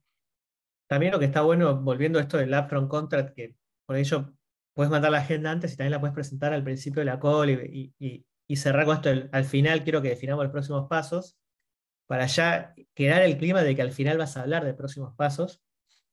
También 0.88 1.12
lo 1.12 1.20
que 1.20 1.26
está 1.26 1.42
bueno, 1.42 1.76
volviendo 1.82 2.20
a 2.20 2.22
esto 2.22 2.38
del 2.38 2.54
upfront 2.54 2.88
contract, 2.90 3.36
que 3.36 3.56
por 3.86 3.96
ello 3.98 4.37
puedes 4.78 4.92
mandar 4.92 5.12
la 5.12 5.18
agenda 5.18 5.50
antes 5.50 5.74
y 5.74 5.76
también 5.76 5.94
la 5.94 6.00
puedes 6.00 6.14
presentar 6.14 6.54
al 6.54 6.64
principio 6.64 7.00
de 7.00 7.06
la 7.06 7.20
call 7.20 7.50
y, 7.50 8.56
cerrar 8.56 8.86
con 8.86 8.96
esto. 8.98 9.10
al 9.32 9.44
final 9.44 9.84
quiero 9.84 10.04
que 10.04 10.10
definamos 10.10 10.44
los 10.44 10.52
próximos 10.52 10.88
pasos 10.88 11.36
para 12.06 12.28
ya 12.28 12.76
crear 12.94 13.24
el 13.24 13.38
clima 13.40 13.64
de 13.64 13.76
que 13.76 13.82
al 13.82 13.92
final 13.92 14.20
vas 14.20 14.38
a 14.38 14.44
hablar 14.44 14.64
de 14.64 14.76
próximos 14.76 15.16
pasos 15.16 15.64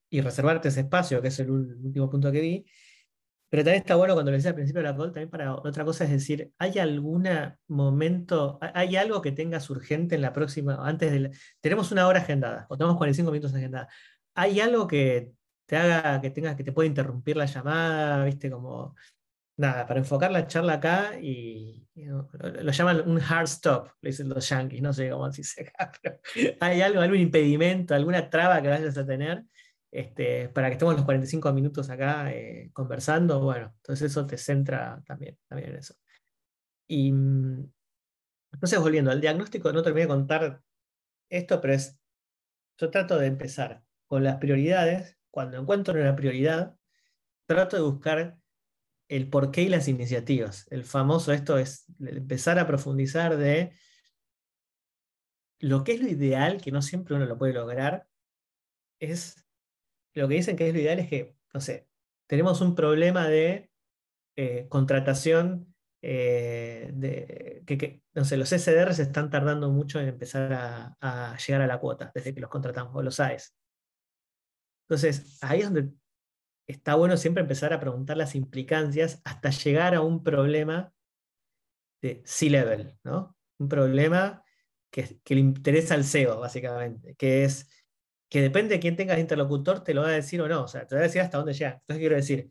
y 0.08 0.22
reservarte 0.22 0.68
ese 0.68 0.80
espacio, 0.80 1.20
que 1.20 1.28
es 1.28 1.38
el 1.40 1.50
último 1.50 2.08
punto 2.08 2.32
que 2.32 2.40
vi. 2.40 2.66
Pero 3.50 3.64
también 3.64 3.82
está 3.82 3.96
bueno 3.96 4.14
cuando 4.14 4.30
lo 4.30 4.36
decía 4.38 4.52
al 4.52 4.56
principio 4.56 4.80
de 4.80 4.88
la 4.88 4.96
call, 4.96 5.12
también 5.12 5.28
para 5.28 5.54
otra 5.56 5.84
cosa 5.84 6.04
es 6.04 6.10
decir, 6.10 6.50
¿hay 6.56 6.78
algún 6.78 7.28
momento, 7.68 8.58
hay 8.62 8.96
algo 8.96 9.20
que 9.20 9.32
tengas 9.32 9.68
urgente 9.68 10.14
en 10.14 10.22
la 10.22 10.32
próxima, 10.32 10.78
antes 10.88 11.12
de 11.12 11.30
tenemos 11.60 11.92
una 11.92 12.08
hora 12.08 12.20
agendada, 12.20 12.66
o 12.70 12.78
tenemos 12.78 12.96
45 12.96 13.30
minutos 13.30 13.54
agendada, 13.54 13.88
¿hay 14.34 14.60
algo 14.60 14.88
que 14.88 15.34
te 15.66 15.76
haga 15.76 16.20
que 16.20 16.30
tengas 16.30 16.56
que 16.56 16.64
te 16.64 16.72
pueda 16.72 16.86
interrumpir 16.86 17.36
la 17.36 17.46
llamada, 17.46 18.24
viste, 18.24 18.50
como 18.50 18.94
nada, 19.56 19.86
para 19.86 20.00
enfocar 20.00 20.32
la 20.32 20.46
charla 20.46 20.74
acá 20.74 21.18
y, 21.20 21.86
lo, 21.94 22.28
llaman 22.72 23.08
un 23.08 23.20
hard 23.20 23.44
stop, 23.44 23.88
le 24.00 24.10
dicen 24.10 24.28
los 24.28 24.48
yankees, 24.48 24.82
no 24.82 24.92
sé 24.92 25.10
cómo 25.10 25.30
se 25.30 25.42
dice 25.42 25.62
acá, 25.62 25.92
pero 26.02 26.20
hay 26.60 26.80
algo, 26.80 27.00
algún 27.00 27.18
impedimento, 27.18 27.94
alguna 27.94 28.28
traba 28.28 28.60
que 28.60 28.68
vayas 28.68 28.98
a 28.98 29.06
tener 29.06 29.44
este, 29.92 30.48
para 30.48 30.68
que 30.68 30.72
estemos 30.72 30.96
los 30.96 31.04
45 31.04 31.52
minutos 31.52 31.88
acá 31.88 32.32
eh, 32.32 32.70
conversando, 32.72 33.40
bueno, 33.40 33.72
entonces 33.76 34.10
eso 34.10 34.26
te 34.26 34.36
centra 34.36 35.00
también, 35.06 35.38
también 35.48 35.70
en 35.70 35.76
eso. 35.76 35.94
Y 36.88 37.10
entonces 38.52 38.80
volviendo 38.80 39.12
al 39.12 39.20
diagnóstico, 39.20 39.72
no 39.72 39.82
terminé 39.82 40.02
de 40.02 40.08
contar 40.08 40.60
esto, 41.30 41.60
pero 41.60 41.74
es, 41.74 41.96
yo 42.76 42.90
trato 42.90 43.18
de 43.18 43.26
empezar 43.26 43.84
con 44.08 44.24
las 44.24 44.36
prioridades 44.38 45.16
cuando 45.34 45.58
encuentro 45.58 46.00
una 46.00 46.14
prioridad, 46.14 46.76
trato 47.46 47.74
de 47.74 47.82
buscar 47.82 48.38
el 49.08 49.28
porqué 49.28 49.62
y 49.62 49.68
las 49.68 49.88
iniciativas. 49.88 50.64
El 50.70 50.84
famoso 50.84 51.32
esto 51.32 51.58
es 51.58 51.86
empezar 51.98 52.60
a 52.60 52.68
profundizar 52.68 53.36
de 53.36 53.72
lo 55.58 55.82
que 55.82 55.94
es 55.94 56.00
lo 56.00 56.06
ideal, 56.06 56.60
que 56.62 56.70
no 56.70 56.82
siempre 56.82 57.16
uno 57.16 57.26
lo 57.26 57.36
puede 57.36 57.52
lograr, 57.52 58.06
es 59.00 59.44
lo 60.12 60.28
que 60.28 60.36
dicen 60.36 60.54
que 60.54 60.68
es 60.68 60.72
lo 60.72 60.78
ideal 60.78 61.00
es 61.00 61.08
que, 61.08 61.34
no 61.52 61.60
sé, 61.60 61.88
tenemos 62.28 62.60
un 62.60 62.76
problema 62.76 63.26
de 63.26 63.72
eh, 64.36 64.68
contratación, 64.68 65.74
eh, 66.00 66.92
de, 66.94 67.64
que, 67.66 68.02
no 68.14 68.24
sé, 68.24 68.36
los 68.36 68.50
SDRs 68.50 69.00
están 69.00 69.30
tardando 69.30 69.68
mucho 69.72 69.98
en 69.98 70.06
empezar 70.06 70.52
a, 70.52 70.96
a, 71.00 71.36
llegar 71.38 71.62
a 71.62 71.66
la 71.66 71.80
cuota 71.80 72.12
desde 72.14 72.32
que 72.32 72.40
los 72.40 72.50
contratamos, 72.50 72.94
o 72.94 73.02
los 73.02 73.18
AES. 73.18 73.56
Entonces, 74.88 75.38
ahí 75.40 75.60
es 75.60 75.64
donde 75.66 75.90
está 76.66 76.94
bueno 76.94 77.16
siempre 77.16 77.42
empezar 77.42 77.72
a 77.72 77.80
preguntar 77.80 78.16
las 78.16 78.34
implicancias 78.34 79.20
hasta 79.24 79.50
llegar 79.50 79.94
a 79.94 80.00
un 80.00 80.22
problema 80.22 80.92
de 82.02 82.22
C-level, 82.24 82.98
¿no? 83.04 83.36
Un 83.58 83.68
problema 83.68 84.42
que, 84.90 85.18
le 85.28 85.40
interesa 85.40 85.94
al 85.94 86.04
CEO, 86.04 86.40
básicamente, 86.40 87.14
que 87.16 87.44
es 87.44 87.68
que 88.30 88.40
depende 88.42 88.74
de 88.74 88.80
quién 88.80 88.96
tengas 88.96 89.18
interlocutor, 89.18 89.84
te 89.84 89.94
lo 89.94 90.02
va 90.02 90.08
a 90.08 90.12
decir 90.12 90.40
o 90.42 90.48
no, 90.48 90.64
o 90.64 90.68
sea, 90.68 90.86
te 90.86 90.94
va 90.94 91.02
a 91.02 91.04
decir 91.04 91.20
hasta 91.20 91.38
dónde 91.38 91.52
llega. 91.52 91.72
Entonces 91.72 91.98
quiero 91.98 92.16
decir, 92.16 92.50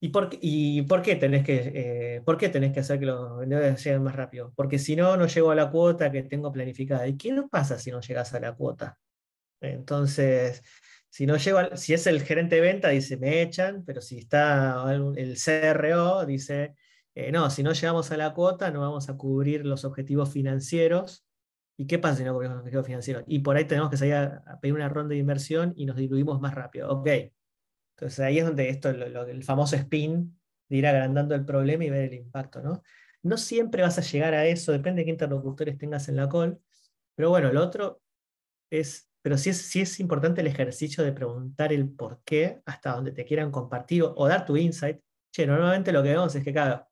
¿y 0.00 0.08
por, 0.10 0.30
y 0.40 0.82
por 0.82 1.02
qué 1.02 1.16
tenés 1.16 1.44
que, 1.44 2.16
eh, 2.16 2.22
por 2.22 2.36
qué 2.36 2.48
tenés 2.48 2.72
que 2.72 2.80
hacer 2.80 2.98
que 2.98 3.06
los 3.06 3.38
vendedores 3.38 3.82
lleguen 3.82 4.02
más 4.02 4.16
rápido? 4.16 4.52
Porque 4.54 4.78
si 4.78 4.96
no, 4.96 5.16
no 5.16 5.26
llego 5.26 5.50
a 5.50 5.54
la 5.54 5.70
cuota 5.70 6.10
que 6.10 6.24
tengo 6.24 6.52
planificada. 6.52 7.06
¿Y 7.06 7.16
qué 7.16 7.32
nos 7.32 7.48
pasa 7.48 7.78
si 7.78 7.90
no 7.90 8.00
llegas 8.00 8.34
a 8.34 8.40
la 8.40 8.54
cuota? 8.54 8.98
Entonces, 9.60 10.62
si 11.12 11.26
no 11.26 11.36
llego, 11.36 11.76
si 11.76 11.92
es 11.94 12.06
el 12.06 12.22
gerente 12.22 12.56
de 12.56 12.62
venta, 12.62 12.88
dice, 12.88 13.18
me 13.18 13.42
echan, 13.42 13.84
pero 13.84 14.00
si 14.00 14.18
está 14.18 14.84
el 14.92 15.36
CRO, 15.36 16.24
dice, 16.24 16.74
eh, 17.14 17.30
no, 17.30 17.50
si 17.50 17.62
no 17.62 17.72
llegamos 17.72 18.10
a 18.10 18.16
la 18.16 18.32
cuota, 18.32 18.70
no 18.70 18.80
vamos 18.80 19.08
a 19.10 19.16
cubrir 19.16 19.66
los 19.66 19.84
objetivos 19.84 20.32
financieros 20.32 21.26
¿Y 21.76 21.86
qué 21.86 21.98
pasa 21.98 22.16
si 22.16 22.24
no 22.24 22.32
cubrimos 22.34 22.56
los 22.56 22.62
objetivos 22.62 22.86
financieros? 22.86 23.24
Y 23.26 23.40
por 23.40 23.56
ahí 23.56 23.64
tenemos 23.64 23.90
que 23.90 23.96
salir 23.96 24.14
a, 24.14 24.58
pedir 24.60 24.74
una 24.74 24.88
ronda 24.88 25.14
de 25.14 25.18
inversión 25.18 25.72
y 25.76 25.86
nos 25.86 25.96
diluimos 25.96 26.40
más 26.40 26.54
rápido. 26.54 26.90
Ok. 26.90 27.08
Entonces 27.96 28.20
ahí 28.20 28.38
es 28.38 28.44
donde 28.44 28.68
esto, 28.68 28.90
el 28.90 29.42
famoso 29.44 29.76
spin, 29.76 30.38
de 30.68 30.76
ir 30.76 30.86
agrandando 30.86 31.34
el 31.34 31.44
problema 31.44 31.84
y 31.84 31.90
ver 31.90 32.04
el 32.04 32.14
impacto, 32.14 32.62
¿no? 32.62 32.82
No 33.22 33.36
siempre 33.36 33.82
vas 33.82 33.98
a 33.98 34.02
llegar 34.02 34.34
a 34.34 34.46
eso, 34.46 34.72
depende 34.72 35.00
de 35.00 35.06
qué 35.06 35.10
interlocutores 35.10 35.78
tengas 35.78 36.08
en 36.08 36.16
la 36.16 36.28
call. 36.28 36.60
Pero 37.14 37.30
bueno, 37.30 37.48
el 37.48 37.56
otro 37.56 38.00
es, 38.70 39.10
pero 39.22 39.38
sí 39.38 39.50
es, 39.50 39.58
sí 39.58 39.80
es 39.80 40.00
importante 40.00 40.40
el 40.40 40.48
ejercicio 40.48 41.04
de 41.04 41.12
preguntar 41.12 41.72
el 41.72 41.88
por 41.88 42.22
qué 42.24 42.60
hasta 42.66 42.92
donde 42.92 43.12
te 43.12 43.24
quieran 43.24 43.52
compartir 43.52 44.02
o, 44.04 44.28
dar 44.28 44.44
tu 44.44 44.56
insight. 44.56 45.00
Che, 45.32 45.46
normalmente 45.46 45.92
lo 45.92 46.02
que 46.02 46.10
vemos 46.10 46.34
es 46.34 46.44
que, 46.44 46.52
claro, 46.52 46.86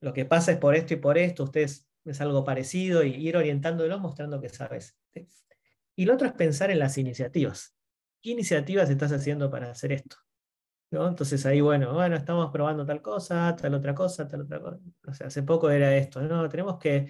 lo 0.00 0.12
que 0.12 0.24
pasa 0.24 0.52
es 0.52 0.58
por 0.58 0.74
esto 0.74 0.94
y 0.94 0.96
por 0.96 1.16
esto, 1.16 1.44
ustedes 1.44 1.88
es 2.04 2.20
algo 2.20 2.44
parecido 2.44 3.04
y 3.04 3.14
ir 3.14 3.36
orientándolo 3.36 3.98
mostrando 3.98 4.40
que 4.40 4.48
sabes. 4.48 4.98
Y 5.94 6.04
lo 6.04 6.14
otro 6.14 6.26
es 6.26 6.32
pensar 6.34 6.70
en 6.70 6.80
las 6.80 6.98
iniciativas. 6.98 7.76
¿Qué 8.20 8.30
iniciativas 8.30 8.90
estás 8.90 9.12
haciendo 9.12 9.50
para 9.50 9.70
hacer 9.70 9.92
esto? 9.92 10.16
¿No? 10.90 11.06
Entonces 11.06 11.44
ahí, 11.46 11.60
bueno, 11.60 11.92
bueno, 11.94 12.16
estamos 12.16 12.50
probando 12.50 12.84
tal 12.84 13.02
cosa, 13.02 13.54
tal 13.54 13.74
otra 13.74 13.94
cosa, 13.94 14.26
tal 14.26 14.42
otra 14.42 14.60
cosa. 14.60 14.78
O 15.06 15.12
sea, 15.12 15.26
hace 15.28 15.42
poco 15.42 15.70
era 15.70 15.94
esto, 15.96 16.22
¿no? 16.22 16.48
Tenemos 16.48 16.78
que, 16.78 17.08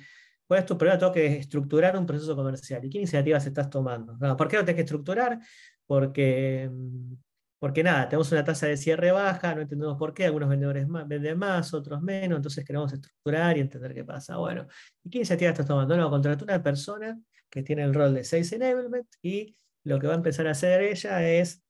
¿cuál 0.48 0.60
es 0.60 0.66
tu 0.66 0.76
problema? 0.76 0.98
Tengo 0.98 1.12
que 1.12 1.36
estructurar 1.36 1.96
un 1.96 2.06
proceso 2.06 2.34
comercial. 2.34 2.84
¿Y 2.84 2.90
qué 2.90 2.98
iniciativas 2.98 3.46
estás 3.46 3.70
tomando? 3.70 4.18
¿Por 4.36 4.48
qué 4.48 4.56
lo 4.56 4.64
tienes 4.64 4.76
que 4.76 4.82
estructurar? 4.82 5.38
Porque 5.86 6.68
mm, 6.72 7.14
porque 7.58 7.82
nada, 7.82 8.08
tenemos 8.08 8.30
una 8.30 8.44
tasa 8.44 8.68
de 8.68 8.76
cierre 8.76 9.10
baja, 9.10 9.54
no 9.54 9.62
entendemos 9.62 9.98
por 9.98 10.14
qué, 10.14 10.26
algunos 10.26 10.48
vendedores 10.48 10.86
venden 11.06 11.38
más, 11.38 11.74
otros 11.74 12.00
menos, 12.00 12.36
entonces 12.36 12.64
queremos 12.64 12.92
estructurar 12.92 13.56
y 13.56 13.60
entender 13.60 13.94
qué 13.94 14.04
pasa. 14.04 14.36
Bueno, 14.36 14.66
¿y 15.02 15.10
qué 15.10 15.18
iniciativa 15.18 15.50
estás 15.50 15.66
tomando? 15.66 15.96
No, 15.96 16.08
contrató 16.08 16.44
una 16.44 16.62
persona 16.62 17.18
que 17.50 17.62
tiene 17.64 17.82
el 17.82 17.94
rol 17.94 18.14
de 18.14 18.22
Sales 18.22 18.52
Enablement 18.52 19.08
y 19.22 19.56
lo 19.84 19.98
que 19.98 20.06
va 20.06 20.12
a 20.12 20.16
empezar 20.16 20.46
a 20.46 20.52
hacer 20.52 20.82
ella 20.82 21.28
es 21.28 21.64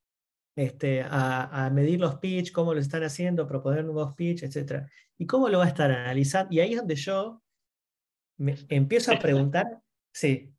este, 0.56 1.02
a, 1.08 1.70
medir 1.72 2.00
los 2.00 2.16
pitch, 2.16 2.52
cómo 2.52 2.74
lo 2.74 2.80
están 2.80 3.04
haciendo, 3.04 3.46
proponer 3.46 3.84
nuevos 3.84 4.14
pitch, 4.14 4.42
etc. 4.42 4.86
¿Y 5.16 5.26
cómo 5.26 5.48
lo 5.48 5.58
va 5.58 5.64
a 5.64 5.68
estar 5.68 5.90
analizando? 5.90 6.52
Y 6.52 6.60
ahí 6.60 6.72
es 6.72 6.78
donde 6.78 6.96
yo 6.96 7.42
me 8.38 8.54
empiezo 8.68 9.12
a 9.12 9.18
preguntar, 9.18 9.66
sí, 10.12 10.52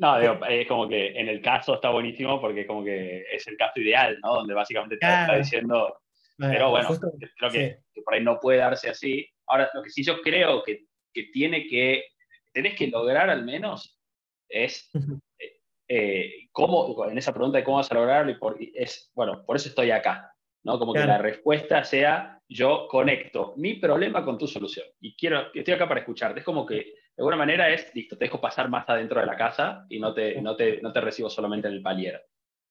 no, 0.00 0.18
digo, 0.18 0.38
es 0.46 0.66
como 0.66 0.88
que 0.88 1.08
en 1.08 1.28
el 1.28 1.42
caso 1.42 1.74
está 1.74 1.90
buenísimo 1.90 2.40
porque 2.40 2.66
como 2.66 2.82
que 2.82 3.22
es 3.30 3.46
el 3.46 3.58
caso 3.58 3.80
ideal, 3.80 4.18
¿no? 4.22 4.36
Donde 4.36 4.54
básicamente 4.54 4.96
te 4.96 5.06
está 5.06 5.36
diciendo, 5.36 6.00
pero 6.38 6.70
bueno, 6.70 6.88
creo 7.36 7.50
que, 7.50 7.82
por 8.02 8.14
ahí 8.14 8.24
no 8.24 8.40
puede 8.40 8.60
darse 8.60 8.88
así. 8.88 9.28
Ahora, 9.46 9.68
lo 9.74 9.82
que 9.82 9.90
sí 9.90 10.02
yo 10.02 10.22
creo 10.22 10.62
que, 10.62 10.86
que 11.12 11.24
tiene 11.24 11.66
que, 11.66 12.04
tenés 12.50 12.76
que 12.76 12.86
lograr 12.86 13.28
al 13.28 13.44
menos 13.44 14.00
es 14.48 14.90
eh, 15.38 15.60
eh, 15.86 16.48
cómo, 16.50 17.06
en 17.06 17.18
esa 17.18 17.34
pregunta 17.34 17.58
de 17.58 17.64
cómo 17.64 17.76
vas 17.76 17.92
a 17.92 17.94
lograrlo, 17.94 18.32
y 18.32 18.36
por, 18.36 18.56
es, 18.58 19.12
bueno, 19.14 19.44
por 19.44 19.56
eso 19.56 19.68
estoy 19.68 19.90
acá, 19.90 20.34
¿no? 20.64 20.78
Como 20.78 20.94
que 20.94 21.04
la 21.04 21.18
respuesta 21.18 21.84
sea, 21.84 22.40
yo 22.48 22.88
conecto 22.88 23.52
mi 23.58 23.74
problema 23.74 24.24
con 24.24 24.38
tu 24.38 24.46
solución 24.46 24.86
y 24.98 25.14
quiero, 25.14 25.52
estoy 25.52 25.74
acá 25.74 25.86
para 25.86 26.00
escucharte. 26.00 26.40
Es 26.40 26.46
como 26.46 26.64
que 26.64 26.94
de 27.20 27.24
alguna 27.24 27.36
manera 27.36 27.68
es, 27.68 27.94
listo, 27.94 28.16
te 28.16 28.24
dejo 28.24 28.40
pasar 28.40 28.70
más 28.70 28.88
adentro 28.88 29.20
de 29.20 29.26
la 29.26 29.36
casa 29.36 29.84
y 29.90 30.00
no 30.00 30.14
te, 30.14 30.40
no 30.40 30.56
te, 30.56 30.80
no 30.80 30.90
te 30.90 31.02
recibo 31.02 31.28
solamente 31.28 31.68
en 31.68 31.74
el 31.74 31.82
palier. 31.82 32.26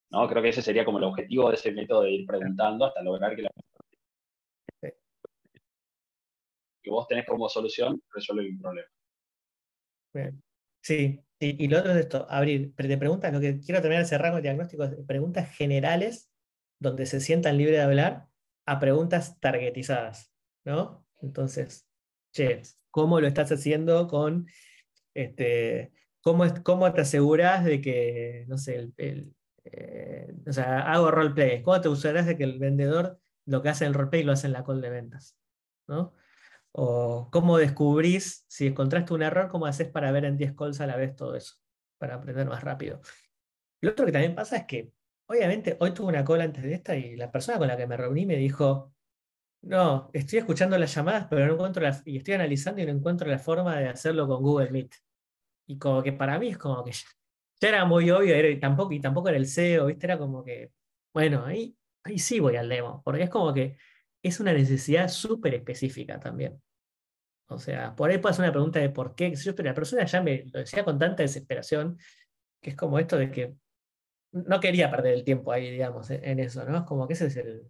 ¿no? 0.09 0.27
Creo 0.27 0.41
que 0.41 0.49
ese 0.49 0.63
sería 0.63 0.83
como 0.83 0.97
el 0.97 1.03
objetivo 1.03 1.49
de 1.49 1.55
ese 1.55 1.71
método 1.71 2.01
de 2.01 2.09
ir 2.09 2.25
preguntando 2.25 2.85
hasta 2.85 3.03
lograr 3.03 3.35
que 3.35 3.43
la 3.43 3.51
que 6.81 6.89
vos 6.89 7.07
tenés 7.07 7.27
como 7.27 7.47
solución 7.47 8.01
resuelve 8.11 8.49
un 8.49 8.59
problema. 8.59 8.89
Sí, 10.81 11.23
y, 11.39 11.67
lo 11.67 11.77
otro 11.77 11.91
es 11.91 11.97
esto, 11.97 12.25
abrir, 12.27 12.73
te 12.75 12.97
preguntas, 12.97 13.31
lo 13.31 13.39
que 13.39 13.59
quiero 13.59 13.81
terminar 13.81 14.01
ese 14.01 14.17
rango 14.17 14.37
de 14.37 14.41
diagnósticos, 14.41 14.95
preguntas 15.05 15.55
generales 15.55 16.31
donde 16.79 17.05
se 17.05 17.19
sientan 17.19 17.59
libres 17.59 17.77
de 17.77 17.83
hablar 17.83 18.25
a 18.65 18.79
preguntas 18.79 19.39
targetizadas, 19.39 20.33
¿no? 20.65 21.05
Entonces, 21.21 21.88
che, 22.31 22.61
cómo 22.91 23.21
lo 23.21 23.27
estás 23.27 23.51
haciendo 23.51 24.07
con, 24.07 24.47
este, 25.13 25.91
cómo, 26.21 26.45
cómo 26.63 26.91
te 26.93 27.01
aseguras 27.01 27.63
de 27.65 27.81
que, 27.81 28.45
no 28.47 28.57
sé, 28.57 28.91
el, 28.97 29.33
eh, 29.63 30.33
o 30.47 30.51
sea, 30.51 30.91
hago 30.91 31.11
roleplay, 31.11 31.61
¿cómo 31.63 31.79
te 31.81 31.89
asegurás 31.89 32.25
de 32.25 32.37
que 32.37 32.43
el 32.43 32.59
vendedor 32.59 33.19
lo 33.45 33.61
que 33.61 33.69
hace 33.69 33.85
en 33.85 33.89
el 33.89 33.93
roleplay 33.95 34.23
lo 34.23 34.31
hace 34.31 34.47
en 34.47 34.53
la 34.53 34.63
call 34.63 34.81
de 34.81 34.89
ventas? 34.89 35.37
¿no? 35.87 36.13
O 36.71 37.29
cómo 37.31 37.57
descubrís, 37.57 38.45
si 38.47 38.67
encontraste 38.67 39.13
un 39.13 39.23
error, 39.23 39.49
cómo 39.49 39.65
haces 39.65 39.89
para 39.89 40.11
ver 40.11 40.25
en 40.25 40.37
10 40.37 40.53
calls 40.55 40.79
a 40.81 40.87
la 40.87 40.95
vez 40.95 41.15
todo 41.15 41.35
eso, 41.35 41.55
para 41.97 42.15
aprender 42.15 42.47
más 42.47 42.63
rápido. 42.63 43.01
Lo 43.81 43.91
otro 43.91 44.05
que 44.05 44.11
también 44.11 44.35
pasa 44.35 44.57
es 44.57 44.65
que, 44.65 44.91
obviamente, 45.27 45.77
hoy 45.79 45.91
tuve 45.93 46.09
una 46.09 46.23
call 46.23 46.41
antes 46.41 46.63
de 46.63 46.73
esta 46.73 46.95
y 46.95 47.15
la 47.15 47.31
persona 47.31 47.57
con 47.57 47.67
la 47.67 47.77
que 47.77 47.87
me 47.87 47.97
reuní 47.97 48.25
me 48.25 48.35
dijo, 48.35 48.93
no, 49.61 50.09
estoy 50.13 50.39
escuchando 50.39 50.77
las 50.77 50.93
llamadas, 50.93 51.27
pero 51.29 51.47
no 51.47 51.53
encuentro 51.53 51.83
la, 51.83 52.01
y 52.05 52.17
estoy 52.17 52.35
analizando 52.35 52.81
y 52.81 52.85
no 52.85 52.91
encuentro 52.91 53.27
la 53.27 53.39
forma 53.39 53.77
de 53.77 53.89
hacerlo 53.89 54.27
con 54.27 54.41
Google 54.41 54.71
Meet. 54.71 54.95
Y 55.67 55.77
como 55.77 56.01
que 56.01 56.13
para 56.13 56.39
mí 56.39 56.49
es 56.49 56.57
como 56.57 56.83
que 56.83 56.91
ya, 56.91 57.67
era 57.67 57.85
muy 57.85 58.09
obvio, 58.11 58.49
y, 58.49 58.59
tampoco, 58.59 58.93
y 58.93 59.01
tampoco 59.01 59.29
era 59.29 59.37
el 59.37 59.45
SEO, 59.45 59.87
¿viste? 59.87 60.05
Era 60.07 60.17
como 60.17 60.43
que, 60.43 60.71
bueno, 61.13 61.45
ahí, 61.45 61.75
ahí 62.03 62.19
sí 62.19 62.39
voy 62.39 62.55
al 62.55 62.69
demo, 62.69 63.01
porque 63.03 63.23
es 63.23 63.29
como 63.29 63.53
que 63.53 63.77
es 64.23 64.39
una 64.39 64.53
necesidad 64.53 65.09
súper 65.09 65.55
específica 65.55 66.19
también. 66.19 66.61
O 67.47 67.57
sea, 67.59 67.95
por 67.95 68.09
ahí 68.09 68.21
ser 68.21 68.41
una 68.41 68.51
pregunta 68.51 68.79
de 68.79 68.89
por 68.89 69.15
qué, 69.15 69.33
pero 69.55 69.69
la 69.69 69.73
persona 69.73 70.05
ya 70.05 70.21
me 70.21 70.45
lo 70.53 70.59
decía 70.59 70.85
con 70.85 70.99
tanta 70.99 71.23
desesperación, 71.23 71.97
que 72.61 72.71
es 72.71 72.75
como 72.75 72.99
esto 72.99 73.17
de 73.17 73.31
que 73.31 73.55
no 74.31 74.59
quería 74.59 74.91
perder 74.91 75.13
el 75.15 75.23
tiempo 75.23 75.51
ahí, 75.51 75.71
digamos, 75.71 76.09
en 76.11 76.39
eso, 76.39 76.63
¿no? 76.65 76.77
Es 76.77 76.83
como 76.83 77.07
que 77.07 77.13
ese 77.13 77.27
es 77.27 77.37
el, 77.37 77.63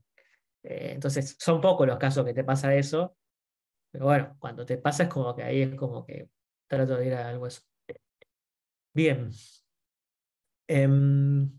eh, 0.64 0.92
entonces, 0.94 1.38
son 1.40 1.62
pocos 1.62 1.88
los 1.88 1.98
casos 1.98 2.26
que 2.26 2.34
te 2.34 2.44
pasa 2.44 2.76
eso, 2.76 3.16
pero 3.92 4.06
bueno, 4.06 4.36
cuando 4.40 4.66
te 4.66 4.78
pasa 4.78 5.04
es 5.04 5.10
como 5.10 5.36
que 5.36 5.44
ahí 5.44 5.62
es 5.62 5.76
como 5.76 6.06
que 6.06 6.30
trato 6.68 6.98
de 6.98 7.08
ir 7.08 7.14
a 7.14 7.30
algo 7.30 7.48
eso. 7.48 7.62
Bien. 8.94 9.32
Em, 10.68 11.50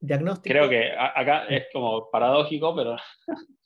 diagnóstico. 0.00 0.52
Creo 0.52 0.68
que 0.68 0.92
acá 0.92 1.46
es 1.46 1.66
como 1.72 2.10
paradójico, 2.10 2.74
pero 2.76 2.96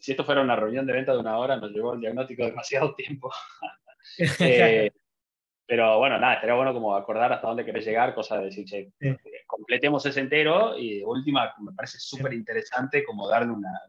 si 0.00 0.12
esto 0.12 0.24
fuera 0.24 0.42
una 0.42 0.56
reunión 0.56 0.86
de 0.86 0.92
venta 0.92 1.12
de 1.12 1.18
una 1.18 1.38
hora, 1.38 1.56
nos 1.56 1.70
llevó 1.70 1.94
el 1.94 2.00
diagnóstico 2.00 2.44
demasiado 2.44 2.94
tiempo. 2.94 3.30
eh, 4.40 4.90
pero 5.72 5.98
bueno, 5.98 6.18
nada, 6.18 6.34
estaría 6.34 6.54
bueno 6.54 6.74
como 6.74 6.94
acordar 6.94 7.32
hasta 7.32 7.48
dónde 7.48 7.64
querés 7.64 7.86
llegar, 7.86 8.14
cosa 8.14 8.36
de 8.36 8.44
decir, 8.44 8.66
che, 8.66 8.92
completemos 9.46 10.04
ese 10.04 10.20
entero 10.20 10.76
y 10.76 10.98
de 10.98 11.04
última 11.06 11.50
me 11.60 11.72
parece 11.72 11.98
súper 11.98 12.34
interesante 12.34 13.02
como 13.02 13.26
darle 13.26 13.52
una, 13.52 13.80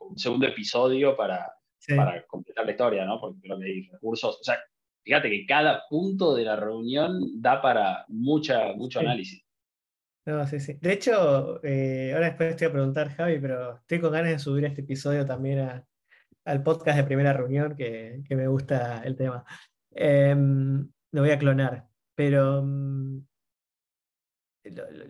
un 0.00 0.18
segundo 0.18 0.46
episodio 0.46 1.16
para, 1.16 1.50
para 1.96 2.26
completar 2.26 2.66
la 2.66 2.72
historia, 2.72 3.06
¿no? 3.06 3.18
Porque 3.18 3.40
creo 3.40 3.58
que 3.58 3.64
hay 3.64 3.88
recursos, 3.88 4.38
o 4.38 4.44
sea, 4.44 4.58
fíjate 5.02 5.30
que 5.30 5.46
cada 5.46 5.84
punto 5.88 6.34
de 6.34 6.44
la 6.44 6.56
reunión 6.56 7.40
da 7.40 7.62
para 7.62 8.04
mucha, 8.08 8.74
mucho 8.74 9.00
análisis. 9.00 9.42
No, 10.26 10.46
sí, 10.46 10.60
sí. 10.60 10.74
De 10.78 10.92
hecho, 10.92 11.64
eh, 11.64 12.10
ahora 12.12 12.26
después 12.26 12.54
te 12.54 12.66
voy 12.66 12.70
a 12.70 12.74
preguntar, 12.74 13.08
Javi, 13.16 13.38
pero 13.38 13.76
estoy 13.76 13.98
con 13.98 14.12
ganas 14.12 14.32
de 14.32 14.38
subir 14.38 14.66
este 14.66 14.82
episodio 14.82 15.24
también 15.24 15.82
al 16.44 16.62
podcast 16.62 16.98
de 16.98 17.04
primera 17.04 17.32
reunión, 17.32 17.74
que, 17.74 18.20
que 18.28 18.36
me 18.36 18.46
gusta 18.46 19.00
el 19.06 19.16
tema. 19.16 19.42
Eh, 19.92 20.36
lo 21.12 21.22
voy 21.22 21.30
a 21.30 21.38
clonar. 21.38 21.88
Pero 22.14 22.62
mm, 22.62 23.20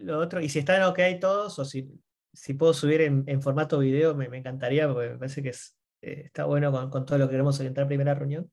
lo, 0.00 0.18
otro, 0.18 0.40
y 0.40 0.48
si 0.48 0.60
están 0.60 0.82
ok 0.82 0.98
todos, 1.20 1.58
o 1.58 1.64
si, 1.64 1.90
si 2.32 2.54
puedo 2.54 2.72
subir 2.72 3.00
en, 3.00 3.42
formato 3.42 3.78
video, 3.78 4.14
me, 4.14 4.26
encantaría, 4.36 4.88
porque 4.88 5.10
me 5.10 5.18
parece 5.18 5.42
que 5.42 5.50
es, 5.50 5.76
eh, 6.02 6.22
está 6.26 6.44
bueno 6.44 6.72
con, 6.90 7.04
todo 7.04 7.18
lo 7.18 7.26
que 7.26 7.32
queremos 7.32 7.58
orientar 7.58 7.82
en 7.82 7.88
primera 7.88 8.14
reunión. 8.14 8.50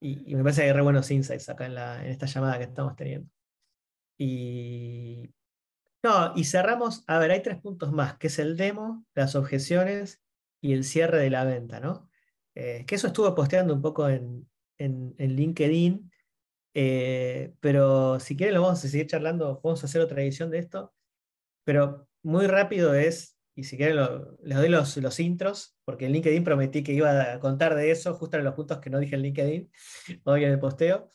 Y, 0.00 0.34
me 0.34 0.42
parece 0.42 0.62
que 0.62 0.68
hay 0.68 0.72
re 0.72 0.82
buenos 0.82 1.10
insights 1.10 1.48
acá 1.48 1.66
en, 1.66 1.74
la, 1.74 2.04
en 2.04 2.10
esta 2.10 2.26
llamada 2.26 2.58
que 2.58 2.64
estamos 2.64 2.96
teniendo. 2.96 3.28
Y. 4.18 5.32
No, 6.02 6.32
y 6.36 6.44
cerramos. 6.44 7.02
A 7.08 7.18
ver, 7.18 7.30
hay 7.32 7.42
tres 7.42 7.60
puntos 7.60 7.92
más, 7.92 8.16
que 8.18 8.28
es 8.28 8.38
el 8.38 8.56
demo, 8.56 9.04
las 9.14 9.34
objeciones 9.34 10.22
y 10.60 10.72
el 10.74 10.84
cierre 10.84 11.18
de 11.18 11.30
la 11.30 11.44
venta, 11.44 11.80
¿no? 11.80 12.08
Eh, 12.54 12.84
que 12.86 12.94
eso 12.94 13.08
estuvo 13.08 13.34
posteando 13.34 13.74
un 13.74 13.82
poco 13.82 14.08
en, 14.08 14.48
en, 14.78 15.14
en 15.18 15.36
LinkedIn 15.36 16.10
eh, 16.78 17.54
pero 17.60 18.20
si 18.20 18.36
quieren 18.36 18.54
lo 18.54 18.60
vamos 18.60 18.84
a 18.84 18.88
seguir 18.88 19.06
charlando, 19.06 19.62
vamos 19.64 19.82
a 19.82 19.86
hacer 19.86 20.02
otra 20.02 20.20
edición 20.20 20.50
de 20.50 20.58
esto. 20.58 20.92
Pero 21.64 22.06
muy 22.22 22.46
rápido 22.46 22.92
es, 22.94 23.38
y 23.54 23.64
si 23.64 23.78
quieren 23.78 23.96
les 24.42 24.58
doy 24.58 24.68
los, 24.68 24.94
los 24.98 25.18
intros, 25.18 25.74
porque 25.86 26.04
en 26.04 26.12
LinkedIn 26.12 26.44
prometí 26.44 26.82
que 26.82 26.92
iba 26.92 27.32
a 27.32 27.40
contar 27.40 27.74
de 27.76 27.90
eso, 27.90 28.12
justo 28.12 28.36
en 28.36 28.44
los 28.44 28.52
puntos 28.54 28.78
que 28.80 28.90
no 28.90 28.98
dije 28.98 29.14
en 29.14 29.22
LinkedIn, 29.22 29.72
hoy 30.24 30.44
en 30.44 30.50
el 30.50 30.58
posteo. 30.58 31.08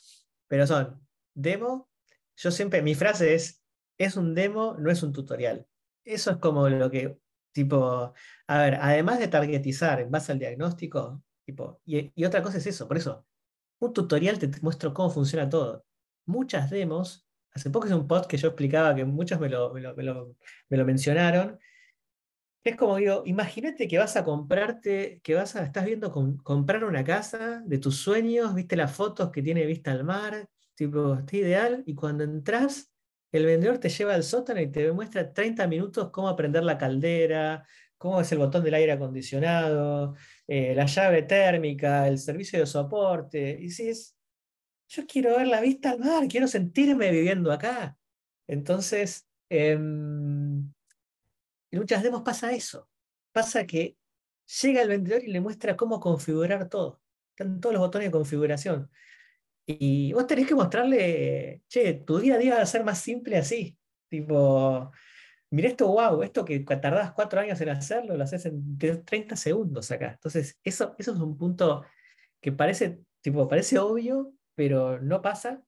Pero 0.48 0.66
son 0.66 1.00
demo, 1.36 1.92
yo 2.36 2.50
siempre, 2.50 2.82
mi 2.82 2.96
frase 2.96 3.36
es, 3.36 3.64
es 4.00 4.18
un 4.18 4.34
demo, 4.34 4.76
no 4.80 4.90
es 4.90 5.04
un 5.04 5.14
tutorial. 5.14 5.68
Eso 6.04 6.32
es 6.32 6.38
como 6.38 6.70
lo 6.70 6.90
que, 6.90 7.20
tipo, 7.52 8.14
a 8.48 8.58
ver, 8.58 8.80
además 8.82 9.20
de 9.20 9.28
targetizar 9.28 10.00
en 10.00 10.10
base 10.10 10.32
al 10.32 10.40
diagnóstico, 10.40 11.24
tipo, 11.46 11.80
y, 11.86 12.12
y 12.16 12.26
otra 12.26 12.42
cosa 12.42 12.58
es 12.58 12.66
eso, 12.66 12.88
por 12.88 12.98
eso, 12.98 13.28
un 13.82 13.94
tutorial 13.94 14.40
te 14.40 14.50
muestro 14.62 14.94
cómo 14.94 15.10
funciona 15.10 15.50
todo. 15.50 15.86
muchas 16.26 16.70
demos. 16.70 17.28
Hace 17.54 17.70
poco 17.70 17.88
hice 17.88 17.96
un 17.96 18.08
post 18.08 18.28
que 18.30 18.38
yo 18.38 18.48
explicaba 18.50 18.96
que 18.96 19.04
muchos 19.04 19.40
me 19.40 19.50
lo, 19.50 19.74
me 19.74 19.82
lo, 19.82 20.86
mencionaron. 20.86 21.60
Es 22.64 22.76
como 22.78 22.98
digo, 22.98 23.24
imagínate 23.26 23.88
que 23.88 23.98
vas 23.98 24.16
a 24.16 24.24
comprarte, 24.24 25.20
que 25.24 25.34
vas 25.34 25.56
a, 25.56 25.64
estás 25.64 25.86
viendo 25.86 26.12
comprar 26.44 26.84
una 26.84 27.04
casa 27.04 27.62
de 27.66 27.80
tus 27.80 27.98
sueños, 27.98 28.54
viste 28.54 28.76
las 28.76 28.96
fotos 28.96 29.32
que 29.32 29.42
tiene 29.42 29.66
vista 29.66 29.92
al 29.92 30.04
mar, 30.04 30.48
tipo, 30.76 31.16
está 31.16 31.38
ideal, 31.38 31.84
y 31.88 31.96
cuando 31.96 32.24
entras, 32.24 32.94
el 33.32 33.46
vendedor 33.48 33.80
te 33.80 33.90
lleva 33.90 34.14
al 34.14 34.24
sótano 34.24 34.62
y 34.62 34.72
te 34.72 34.92
muestra 34.92 35.34
30 35.34 35.66
minutos 35.68 36.12
cómo 36.12 36.30
aprender 36.30 36.64
la 36.64 36.78
caldera, 36.78 37.66
cómo 38.02 38.20
es 38.20 38.32
el 38.32 38.40
botón 38.40 38.64
del 38.64 38.74
aire 38.74 38.94
acondicionado, 38.94 40.16
eh, 40.48 40.74
la 40.74 40.88
llave 40.88 41.22
térmica, 41.22 42.08
el 42.08 42.18
servicio 42.18 42.60
de 42.60 42.66
soporte. 42.66 43.56
Y 43.62 43.70
si 43.70 43.90
es, 43.90 44.18
yo 44.90 45.06
quiero 45.06 45.38
ver 45.38 45.46
la 45.46 45.62
vista 45.62 45.92
al 45.92 46.00
mar, 46.00 46.28
quiero 46.28 46.48
sentirme 46.48 47.12
viviendo 47.12 47.52
acá. 47.52 47.96
Entonces, 48.48 49.30
en 49.50 50.74
muchas 51.72 52.02
demos 52.02 52.24
pasa 52.24 52.52
eso. 52.54 52.90
Pasa 53.32 53.68
que 53.68 53.98
llega 54.64 54.82
el 54.82 54.90
vendedor 54.90 55.24
y 55.24 55.32
le 55.32 55.40
muestra 55.40 55.78
cómo 55.78 56.00
configurar 56.00 56.70
todo. 56.70 57.00
Están 57.38 57.62
todos 57.62 57.74
los 57.74 57.82
botones 57.82 58.08
de 58.08 58.12
configuración. 58.12 58.90
Y 59.68 60.12
vos 60.14 60.26
tenés 60.26 60.48
que 60.48 60.56
mostrarle, 60.56 61.62
che, 61.68 61.94
tu 61.94 62.18
día 62.18 62.34
a 62.34 62.38
día 62.40 62.56
va 62.56 62.62
a 62.64 62.66
ser 62.66 62.84
más 62.84 63.00
simple 63.00 63.38
así. 63.38 63.78
Tipo, 64.10 64.92
mira 65.52 65.68
esto, 65.68 65.88
wow, 65.88 66.24
esto 66.24 66.46
que 66.46 66.60
tardás 66.62 67.12
cuatro 67.14 67.40
años 67.42 67.60
en 67.62 67.70
hacerlo, 67.70 68.18
lo 68.18 68.24
haces 68.24 68.46
en 68.46 68.78
30 68.78 69.36
segundos 69.36 69.92
acá. 69.92 70.14
Entonces, 70.14 70.60
eso, 70.64 70.96
eso 70.98 71.14
es 71.14 71.20
un 71.20 71.38
punto 71.38 71.84
que 72.42 72.52
parece, 72.52 73.02
tipo, 73.22 73.48
parece 73.48 73.78
obvio, 73.80 74.34
pero 74.56 75.00
no 75.02 75.22
pasa. 75.22 75.64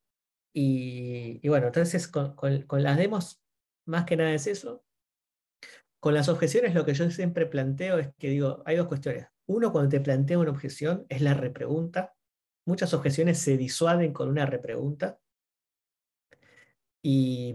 Y, 0.53 1.47
bueno, 1.47 1.67
entonces 1.67 2.07
con, 2.07 2.35
las 2.83 2.97
demos, 2.97 3.41
más 3.85 4.05
que 4.05 4.17
nada 4.17 4.33
es 4.33 4.47
eso. 4.47 4.83
Con 5.99 6.13
las 6.13 6.29
objeciones, 6.29 6.75
lo 6.75 6.85
que 6.85 6.93
yo 6.93 7.09
siempre 7.09 7.45
planteo 7.45 7.97
es 7.97 8.09
que 8.17 8.29
digo, 8.29 8.61
hay 8.65 8.77
dos 8.77 8.87
cuestiones. 8.87 9.27
Uno, 9.47 9.71
cuando 9.71 9.89
te 9.89 9.99
planteo 9.99 10.41
una 10.41 10.51
objeción, 10.51 11.05
es 11.09 11.21
la 11.21 11.33
repregunta. 11.33 12.13
Muchas 12.65 12.93
objeciones 12.93 13.39
se 13.39 13.57
disuaden 13.57 14.13
con 14.13 14.29
una 14.29 14.45
repregunta. 14.45 15.19
Y, 17.01 17.53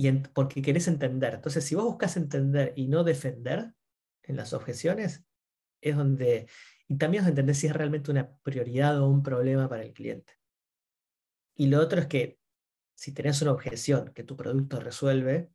y 0.00 0.10
porque 0.32 0.62
querés 0.62 0.88
entender. 0.88 1.34
Entonces, 1.34 1.62
si 1.62 1.74
vos 1.74 1.84
buscas 1.84 2.16
entender 2.16 2.72
y 2.74 2.88
no 2.88 3.04
defender 3.04 3.74
en 4.22 4.36
las 4.36 4.54
objeciones, 4.54 5.24
es 5.82 5.94
donde, 5.94 6.48
y 6.88 6.96
también 6.96 7.22
es 7.22 7.28
entender 7.28 7.54
si 7.54 7.66
es 7.66 7.74
realmente 7.74 8.10
una 8.10 8.34
prioridad 8.42 8.98
o 8.98 9.08
un 9.08 9.22
problema 9.22 9.68
para 9.68 9.82
el 9.82 9.92
cliente. 9.92 10.32
Y 11.54 11.66
lo 11.66 11.80
otro 11.80 12.00
es 12.00 12.06
que 12.06 12.38
si 12.94 13.12
tenés 13.12 13.42
una 13.42 13.52
objeción 13.52 14.14
que 14.14 14.24
tu 14.24 14.38
producto 14.38 14.80
resuelve, 14.80 15.50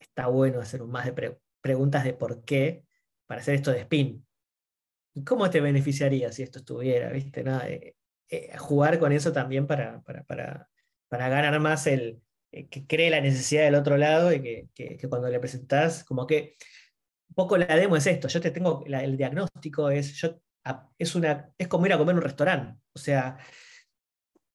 está 0.00 0.26
bueno 0.26 0.60
hacer 0.60 0.82
más 0.82 1.06
de 1.06 1.38
preguntas 1.60 2.02
de 2.02 2.12
por 2.12 2.44
qué 2.44 2.84
para 3.26 3.40
hacer 3.40 3.54
esto 3.54 3.70
de 3.70 3.82
spin. 3.82 4.26
¿Y 5.14 5.22
cómo 5.22 5.48
te 5.48 5.60
beneficiaría 5.60 6.32
si 6.32 6.42
esto 6.42 6.58
estuviera? 6.58 7.10
¿Viste? 7.10 7.44
Nada, 7.44 7.68
eh, 7.68 7.94
eh, 8.30 8.56
jugar 8.58 8.98
con 8.98 9.12
eso 9.12 9.32
también 9.32 9.68
para, 9.68 10.02
para, 10.02 10.24
para, 10.24 10.68
para 11.08 11.28
ganar 11.28 11.60
más 11.60 11.86
el 11.86 12.20
que 12.64 12.86
cree 12.86 13.10
la 13.10 13.20
necesidad 13.20 13.64
del 13.64 13.74
otro 13.74 13.96
lado 13.96 14.32
y 14.32 14.42
que, 14.42 14.68
que, 14.74 15.08
cuando 15.08 15.28
le 15.28 15.40
presentás, 15.40 16.04
como 16.04 16.26
que 16.26 16.56
un 17.28 17.34
poco 17.34 17.56
la 17.56 17.76
demo 17.76 17.96
es 17.96 18.06
esto, 18.06 18.28
yo 18.28 18.40
te 18.40 18.50
tengo, 18.50 18.84
el 18.86 19.16
diagnóstico 19.16 19.90
es, 19.90 20.14
yo, 20.14 20.40
es, 20.98 21.14
una, 21.14 21.52
es 21.58 21.68
como 21.68 21.86
ir 21.86 21.92
a 21.92 21.98
comer 21.98 22.12
en 22.12 22.18
un 22.18 22.24
restaurante, 22.24 22.80
o 22.94 22.98
sea, 22.98 23.38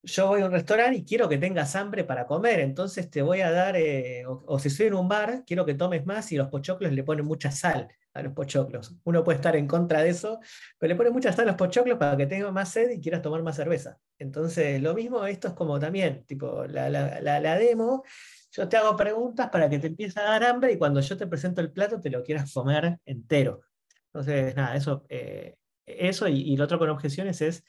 yo 0.03 0.27
voy 0.27 0.41
a 0.41 0.45
un 0.45 0.51
restaurante 0.51 0.97
y 0.97 1.05
quiero 1.05 1.29
que 1.29 1.37
tengas 1.37 1.75
hambre 1.75 2.03
para 2.03 2.25
comer, 2.25 2.59
entonces 2.59 3.09
te 3.09 3.21
voy 3.21 3.41
a 3.41 3.51
dar, 3.51 3.75
eh, 3.75 4.23
o, 4.25 4.57
si 4.57 4.69
estoy 4.69 4.87
en 4.87 4.95
un 4.95 5.07
bar, 5.07 5.43
quiero 5.45 5.65
que 5.65 5.75
tomes 5.75 6.05
más 6.05 6.31
y 6.31 6.37
los 6.37 6.47
pochoclos 6.47 6.91
le 6.91 7.03
ponen 7.03 7.25
mucha 7.25 7.51
sal 7.51 7.87
a 8.13 8.23
los 8.23 8.33
pochoclos. 8.33 8.95
Uno 9.03 9.23
puede 9.23 9.37
estar 9.37 9.55
en 9.55 9.67
contra 9.67 10.01
de 10.01 10.09
eso, 10.09 10.39
pero 10.77 10.89
le 10.89 10.97
ponen 10.97 11.13
mucha 11.13 11.31
sal 11.31 11.43
a 11.43 11.51
los 11.51 11.55
pochoclos 11.55 11.97
para 11.97 12.17
que 12.17 12.25
tengas 12.25 12.51
más 12.51 12.69
sed 12.69 12.89
y 12.91 12.99
quieras 12.99 13.21
tomar 13.21 13.43
más 13.43 13.55
cerveza. 13.55 13.97
Entonces, 14.17 14.81
lo 14.81 14.93
mismo, 14.93 15.25
esto 15.25 15.49
es 15.49 15.53
como 15.53 15.79
también, 15.79 16.25
tipo, 16.25 16.65
la, 16.65 16.89
la, 16.89 17.57
demo, 17.57 18.03
yo 18.51 18.67
te 18.67 18.77
hago 18.77 18.97
preguntas 18.97 19.49
para 19.49 19.69
que 19.69 19.79
te 19.79 19.87
empiece 19.87 20.19
a 20.19 20.23
dar 20.23 20.43
hambre 20.43 20.73
y 20.73 20.77
cuando 20.77 20.99
yo 20.99 21.15
te 21.15 21.27
presento 21.27 21.61
el 21.61 21.71
plato 21.71 22.01
te 22.01 22.09
lo 22.09 22.23
quieras 22.23 22.51
comer 22.51 22.97
entero. 23.05 23.61
Entonces, 24.07 24.55
nada, 24.55 24.75
eso, 24.75 25.05
eh, 25.09 25.55
eso 25.85 26.27
y, 26.27 26.41
y 26.41 26.57
lo 26.57 26.65
otro 26.65 26.79
con 26.79 26.89
objeciones 26.89 27.41
es 27.41 27.63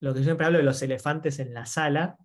lo 0.00 0.12
que 0.12 0.20
yo 0.20 0.24
siempre 0.24 0.46
hablo 0.46 0.58
de 0.58 0.64
los 0.64 0.82
elefantes 0.82 1.38
en 1.38 1.54
la 1.54 1.66
sala, 1.66 2.18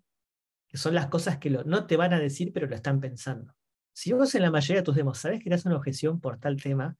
que 0.68 0.76
son 0.76 0.94
las 0.94 1.08
cosas 1.08 1.38
que 1.38 1.50
no 1.50 1.86
te 1.86 1.96
van 1.96 2.12
a 2.12 2.18
decir, 2.18 2.52
pero 2.52 2.66
lo 2.66 2.74
están 2.74 3.00
pensando. 3.00 3.54
Si 3.92 4.12
vos 4.12 4.34
en 4.34 4.42
la 4.42 4.50
mayoría 4.50 4.80
de 4.80 4.84
tus 4.84 4.96
demos 4.96 5.18
sabes 5.18 5.40
que 5.40 5.48
eres 5.48 5.66
una 5.66 5.76
objeción 5.76 6.20
por 6.20 6.38
tal 6.38 6.60
tema, 6.60 6.96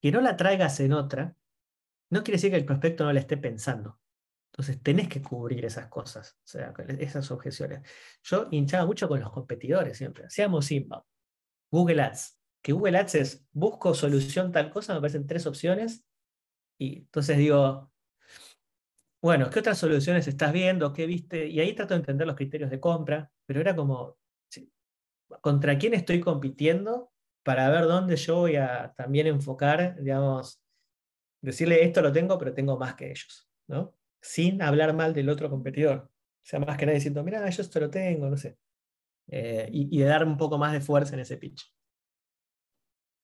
que 0.00 0.10
no 0.10 0.20
la 0.20 0.36
traigas 0.36 0.80
en 0.80 0.94
otra, 0.94 1.34
no 2.10 2.22
quiere 2.22 2.36
decir 2.36 2.50
que 2.50 2.56
el 2.56 2.64
prospecto 2.64 3.04
no 3.04 3.12
la 3.12 3.20
esté 3.20 3.36
pensando. 3.36 4.00
Entonces 4.52 4.82
tenés 4.82 5.08
que 5.08 5.22
cubrir 5.22 5.64
esas 5.64 5.86
cosas, 5.86 6.36
o 6.38 6.46
sea, 6.46 6.74
esas 6.98 7.30
objeciones. 7.30 7.80
Yo 8.22 8.48
hinchaba 8.50 8.84
mucho 8.84 9.08
con 9.08 9.20
los 9.20 9.30
competidores 9.30 9.96
siempre. 9.96 10.26
Hacíamos 10.26 10.70
inbound. 10.70 11.04
Google 11.70 12.02
Ads. 12.02 12.38
Que 12.60 12.72
Google 12.72 12.98
Ads 12.98 13.14
es 13.14 13.46
busco 13.52 13.94
solución 13.94 14.52
tal 14.52 14.70
cosa, 14.70 14.92
me 14.92 14.98
aparecen 14.98 15.26
tres 15.26 15.46
opciones. 15.46 16.04
Y 16.78 16.98
entonces 16.98 17.38
digo, 17.38 17.91
bueno, 19.22 19.48
¿qué 19.50 19.60
otras 19.60 19.78
soluciones 19.78 20.26
estás 20.26 20.52
viendo? 20.52 20.92
¿Qué 20.92 21.06
viste? 21.06 21.46
Y 21.46 21.60
ahí 21.60 21.74
trato 21.74 21.94
de 21.94 22.00
entender 22.00 22.26
los 22.26 22.34
criterios 22.34 22.70
de 22.70 22.80
compra, 22.80 23.30
pero 23.46 23.60
era 23.60 23.76
como, 23.76 24.18
¿contra 25.40 25.78
quién 25.78 25.94
estoy 25.94 26.20
compitiendo? 26.20 27.12
Para 27.44 27.70
ver 27.70 27.84
dónde 27.84 28.16
yo 28.16 28.36
voy 28.36 28.56
a 28.56 28.92
también 28.96 29.28
enfocar, 29.28 29.96
digamos, 30.00 30.60
decirle 31.40 31.84
esto 31.84 32.02
lo 32.02 32.12
tengo, 32.12 32.36
pero 32.36 32.52
tengo 32.52 32.76
más 32.76 32.94
que 32.94 33.10
ellos, 33.10 33.48
¿no? 33.68 33.94
Sin 34.20 34.60
hablar 34.60 34.92
mal 34.92 35.14
del 35.14 35.28
otro 35.28 35.48
competidor. 35.48 35.98
O 35.98 36.44
sea, 36.44 36.58
más 36.58 36.76
que 36.76 36.86
nada 36.86 36.96
diciendo, 36.96 37.22
mira, 37.22 37.48
yo 37.48 37.62
esto 37.62 37.78
lo 37.78 37.90
tengo, 37.90 38.28
no 38.28 38.36
sé. 38.36 38.58
Eh, 39.28 39.68
y, 39.72 39.98
de 39.98 40.04
dar 40.04 40.26
un 40.26 40.36
poco 40.36 40.58
más 40.58 40.72
de 40.72 40.80
fuerza 40.80 41.14
en 41.14 41.20
ese 41.20 41.36
pitch. 41.36 41.72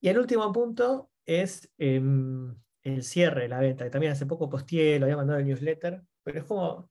Y 0.01 0.09
el 0.09 0.19
último 0.19 0.53
punto 0.53 1.11
es 1.27 1.73
em, 1.77 2.57
el 2.95 3.03
cierre 3.03 3.49
la 3.49 3.61
venta, 3.61 3.85
que 3.85 3.91
también 3.91 4.13
hace 4.13 4.27
poco 4.27 4.49
posteé, 4.49 4.99
lo 4.99 5.07
había 5.07 5.17
mandado 5.17 5.39
el 5.39 5.47
newsletter, 5.47 6.03
pero 6.23 6.39
es 6.39 6.45
como, 6.45 6.91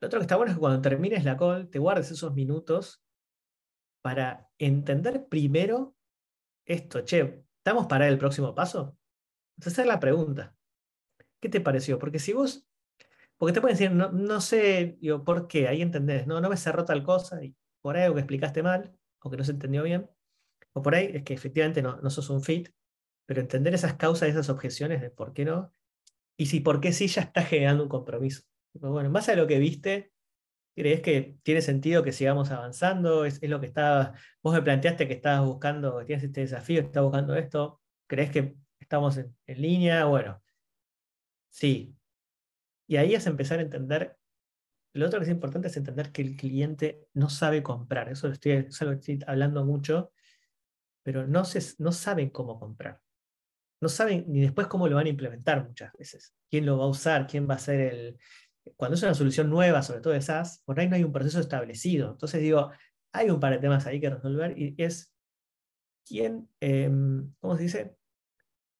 lo 0.00 0.06
otro 0.06 0.18
que 0.18 0.24
está 0.24 0.36
bueno 0.36 0.50
es 0.50 0.56
que 0.56 0.60
cuando 0.60 0.80
termines 0.80 1.24
la 1.24 1.36
call, 1.36 1.70
te 1.70 1.78
guardes 1.78 2.10
esos 2.10 2.34
minutos 2.34 3.04
para 4.02 4.50
entender 4.58 5.28
primero 5.28 5.94
esto, 6.66 7.02
che, 7.02 7.44
¿estamos 7.58 7.86
para 7.86 8.08
el 8.08 8.18
próximo 8.18 8.54
paso? 8.54 8.96
Entonces, 9.56 9.74
esa 9.74 9.82
es 9.82 9.88
la 9.88 10.00
pregunta. 10.00 10.56
¿Qué 11.40 11.48
te 11.48 11.60
pareció? 11.60 11.98
Porque 11.98 12.18
si 12.18 12.32
vos, 12.32 12.66
porque 13.36 13.52
te 13.52 13.60
pueden 13.60 13.76
decir, 13.76 13.92
no, 13.92 14.10
no 14.10 14.40
sé, 14.40 14.96
digo, 15.00 15.24
¿por 15.24 15.48
qué? 15.48 15.68
Ahí 15.68 15.82
entendés, 15.82 16.26
no, 16.26 16.40
no 16.40 16.48
me 16.48 16.56
cerró 16.56 16.84
tal 16.84 17.02
cosa, 17.02 17.42
y 17.42 17.54
por 17.80 17.96
ahí 17.96 18.04
algo 18.04 18.14
que 18.14 18.20
explicaste 18.20 18.62
mal, 18.62 18.96
o 19.20 19.30
que 19.30 19.36
no 19.36 19.44
se 19.44 19.52
entendió 19.52 19.82
bien, 19.82 20.10
o 20.72 20.82
por 20.82 20.94
ahí 20.94 21.10
es 21.14 21.22
que 21.22 21.34
efectivamente 21.34 21.82
no, 21.82 21.96
no 22.00 22.10
sos 22.10 22.30
un 22.30 22.42
fit, 22.42 22.70
pero 23.26 23.40
entender 23.40 23.74
esas 23.74 23.94
causas, 23.94 24.28
esas 24.28 24.48
objeciones 24.48 25.00
de 25.00 25.10
por 25.10 25.32
qué 25.32 25.44
no, 25.44 25.72
y 26.36 26.46
si 26.46 26.60
por 26.60 26.80
qué 26.80 26.92
sí 26.92 27.06
ya 27.08 27.22
está 27.22 27.42
generando 27.42 27.84
un 27.84 27.88
compromiso. 27.88 28.42
Bueno, 28.74 29.06
en 29.06 29.12
base 29.12 29.32
a 29.32 29.36
lo 29.36 29.46
que 29.46 29.58
viste, 29.58 30.12
¿crees 30.74 31.00
que 31.02 31.38
tiene 31.42 31.60
sentido 31.62 32.02
que 32.02 32.12
sigamos 32.12 32.50
avanzando? 32.50 33.24
¿Es, 33.24 33.40
lo 33.42 33.60
que 33.60 33.66
estabas, 33.66 34.18
vos 34.42 34.54
me 34.54 34.62
planteaste 34.62 35.06
que 35.06 35.14
estabas 35.14 35.46
buscando, 35.46 35.98
que 35.98 36.06
tienes 36.06 36.24
este 36.24 36.40
desafío, 36.40 36.80
que 36.80 36.86
estás 36.86 37.02
buscando 37.02 37.34
esto? 37.36 37.80
¿Crees 38.06 38.30
que 38.30 38.56
estamos 38.80 39.18
en, 39.18 39.34
línea? 39.46 40.04
Bueno, 40.06 40.42
sí. 41.50 41.96
Y 42.88 42.96
ahí 42.96 43.14
es 43.14 43.26
empezar 43.26 43.58
a 43.58 43.62
entender 43.62 44.18
lo 44.94 45.06
otro 45.06 45.20
que 45.20 45.24
es 45.24 45.30
importante 45.30 45.68
es 45.68 45.76
entender 45.78 46.12
que 46.12 46.20
el 46.20 46.36
cliente 46.36 47.08
no 47.14 47.30
sabe 47.30 47.62
comprar. 47.62 48.10
Eso 48.10 48.28
estoy, 48.28 48.52
es 48.52 48.82
algo 48.82 48.92
estoy 48.92 49.20
hablando 49.26 49.64
mucho, 49.64 50.12
pero 51.02 51.26
no, 51.26 51.46
se, 51.46 51.60
no 51.78 51.92
saben 51.92 52.28
cómo 52.28 52.60
comprar 52.60 53.00
no 53.82 53.88
saben 53.88 54.24
ni 54.28 54.40
después 54.40 54.68
cómo 54.68 54.86
lo 54.86 54.94
van 54.94 55.06
a 55.06 55.10
implementar 55.10 55.66
muchas 55.66 55.92
veces. 55.94 56.32
¿Quién 56.48 56.64
lo 56.64 56.78
va 56.78 56.84
a 56.84 56.88
usar? 56.88 57.26
¿Quién 57.26 57.50
va 57.50 57.54
a 57.54 57.58
ser 57.58 57.80
el... 57.80 58.18
Cuando 58.76 58.94
es 58.94 59.02
una 59.02 59.12
solución 59.12 59.50
nueva, 59.50 59.82
sobre 59.82 60.00
todo 60.00 60.12
de 60.12 60.22
SaaS, 60.22 60.62
por 60.64 60.78
ahí 60.78 60.88
no 60.88 60.94
hay 60.94 61.02
un 61.02 61.10
proceso 61.10 61.40
establecido. 61.40 62.12
Entonces 62.12 62.40
digo, 62.40 62.70
hay 63.10 63.28
un 63.30 63.40
par 63.40 63.52
de 63.52 63.58
temas 63.58 63.84
ahí 63.86 64.00
que 64.00 64.08
resolver 64.08 64.56
y 64.56 64.76
es 64.78 65.12
quién, 66.06 66.48
em, 66.60 67.34
¿cómo 67.40 67.56
se 67.56 67.62
dice? 67.64 67.96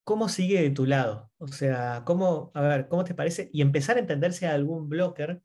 ¿Cómo 0.04 0.28
sigue 0.28 0.62
de 0.62 0.70
tu 0.70 0.86
lado? 0.86 1.32
O 1.38 1.48
sea, 1.48 2.04
¿cómo, 2.06 2.52
a 2.54 2.60
ver, 2.62 2.86
¿cómo 2.86 3.02
te 3.02 3.14
parece? 3.14 3.50
Y 3.52 3.60
empezar 3.60 3.96
a 3.96 4.00
entenderse 4.00 4.46
a 4.46 4.54
algún 4.54 4.88
blocker. 4.88 5.42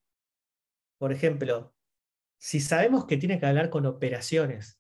Por 1.00 1.12
ejemplo, 1.12 1.74
si 2.38 2.60
sabemos 2.60 3.06
que 3.06 3.18
tiene 3.18 3.40
que 3.40 3.48
hablar 3.48 3.72
con 3.72 3.88
operaciones 3.88 4.80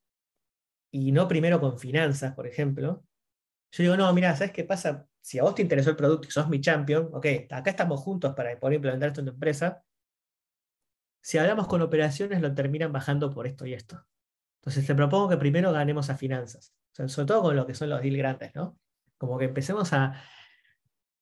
y 0.91 1.11
no 1.11 1.28
primero 1.28 1.59
con 1.59 1.80
finanzas, 1.80 2.36
por 2.36 2.45
ejemplo, 2.45 3.03
yo 3.72 3.84
digo, 3.84 3.97
no, 3.97 4.11
mira, 4.13 4.36
¿sabes 4.36 4.53
qué 4.53 4.63
pasa? 4.63 5.07
Si 5.22 5.39
a 5.39 5.43
vos 5.43 5.55
te 5.55 5.61
interesó 5.61 5.89
el 5.89 5.95
producto 5.95 6.28
y 6.28 6.32
sos 6.32 6.47
mi 6.49 6.61
champion, 6.61 7.09
ok, 7.13 7.26
acá 7.49 7.70
estamos 7.72 7.99
juntos 7.99 8.34
para 8.34 8.57
poder 8.59 8.76
implementar 8.76 9.09
esto 9.09 9.22
en 9.22 9.28
tu 9.28 9.34
empresa. 9.34 9.84
si 11.22 11.38
hablamos 11.38 11.68
con 11.68 11.82
operaciones 11.82 12.41
lo 12.41 12.53
terminan 12.53 12.91
bajando 12.93 13.30
por 13.32 13.47
esto 13.47 13.65
y 13.65 13.74
esto. 13.74 14.05
Entonces 14.61 14.86
te 14.86 14.95
propongo 14.95 15.30
que 15.30 15.38
primero 15.38 15.72
ganemos 15.72 16.09
a 16.09 16.18
finanzas, 16.18 16.74
sobre 16.93 17.28
todo 17.28 17.41
con 17.41 17.55
lo 17.55 17.65
que 17.68 17.74
son 17.74 17.89
los 17.89 18.01
deals 18.01 18.18
grandes, 18.18 18.55
¿no? 18.55 18.80
Como 19.18 19.38
que 19.38 19.45
empecemos 19.45 19.93
a, 19.93 20.22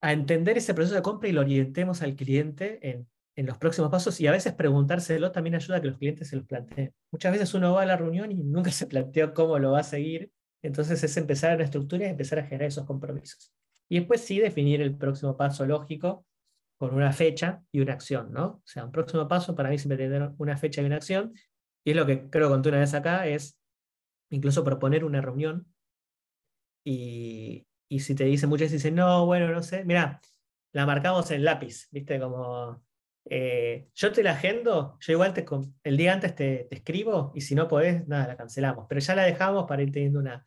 a 0.02 0.14
entender 0.14 0.58
ese 0.58 0.74
proceso 0.74 0.96
de 0.96 1.02
compra 1.02 1.30
y 1.30 1.32
lo 1.32 1.42
orientemos 1.42 2.02
al 2.02 2.16
cliente 2.16 2.80
en, 2.90 3.08
en 3.36 3.46
los 3.46 3.58
próximos 3.58 3.92
pasos 3.92 4.20
y 4.22 4.28
a 4.28 4.32
veces 4.32 4.54
preguntárselo 4.54 5.32
también 5.32 5.56
ayuda 5.56 5.78
a 5.78 5.82
que 5.82 5.88
los 5.88 5.98
clientes 5.98 6.30
se 6.30 6.38
los 6.38 6.46
planteen. 6.46 6.94
Muchas 7.12 7.32
veces 7.32 7.54
uno 7.54 7.74
va 7.74 7.84
a 7.84 7.86
la 7.86 7.98
reunión 7.98 8.32
y 8.32 8.36
nunca 8.36 8.72
se 8.72 8.88
planteó 8.88 9.34
cómo 9.34 9.60
lo 9.60 9.72
va 9.72 9.80
a 9.80 9.84
seguir, 9.84 10.32
entonces 10.66 11.04
es 11.04 11.18
empezar 11.18 11.60
a 11.60 11.64
estructura 11.64 12.06
y 12.06 12.10
empezar 12.10 12.40
a 12.40 12.44
generar 12.44 12.68
esos 12.68 12.86
compromisos. 12.86 13.54
Y 13.88 14.00
después 14.00 14.22
sí 14.22 14.40
definir 14.40 14.82
el 14.82 14.98
próximo 14.98 15.38
paso 15.38 15.66
lógico 15.66 16.26
con 16.78 16.94
una 16.94 17.14
fecha 17.14 17.64
y 17.72 17.80
una 17.80 17.94
acción, 17.94 18.34
¿no? 18.34 18.46
O 18.46 18.64
sea, 18.66 18.86
un 18.86 18.92
próximo 18.92 19.28
paso 19.28 19.56
para 19.56 19.70
mí 19.70 19.78
siempre 19.78 19.98
tener 19.98 20.32
una 20.38 20.58
fecha 20.58 20.82
y 20.82 20.86
una 20.86 20.98
acción, 20.98 21.34
y 21.84 21.92
es 21.92 21.96
lo 21.96 22.06
que 22.06 22.30
creo 22.30 22.50
conté 22.50 22.70
una 22.70 22.80
vez 22.80 22.94
acá, 22.94 23.28
es 23.28 23.60
incluso 24.30 24.64
proponer 24.64 25.06
una 25.06 25.22
reunión 25.22 25.68
y, 26.84 27.66
y 27.90 28.00
si 28.00 28.16
te 28.16 28.26
dicen 28.26 28.50
muchas 28.50 28.66
veces, 28.66 28.84
dicen, 28.84 28.96
no, 28.96 29.26
bueno, 29.26 29.48
no 29.52 29.62
sé, 29.64 29.86
mira, 29.86 30.20
la 30.74 30.86
marcamos 30.86 31.32
en 31.32 31.44
lápiz, 31.44 31.88
¿viste? 31.92 32.20
Como 32.20 32.84
eh, 33.28 33.90
yo 33.96 34.12
te 34.12 34.22
la 34.22 34.32
agendo, 34.32 34.98
yo 35.00 35.14
igual 35.14 35.34
te, 35.34 35.46
el 35.84 35.98
día 35.98 36.14
antes 36.14 36.36
te, 36.36 36.74
escribo 36.74 37.32
y 37.34 37.42
si 37.42 37.56
no 37.56 37.68
podés, 37.68 38.08
nada, 38.08 38.28
la 38.28 38.38
cancelamos, 38.38 38.86
pero 38.88 39.02
ya 39.02 39.16
la 39.16 39.24
dejamos 39.24 39.66
para 39.66 39.84
ir 39.84 39.92
teniendo 39.92 40.20
una... 40.20 40.46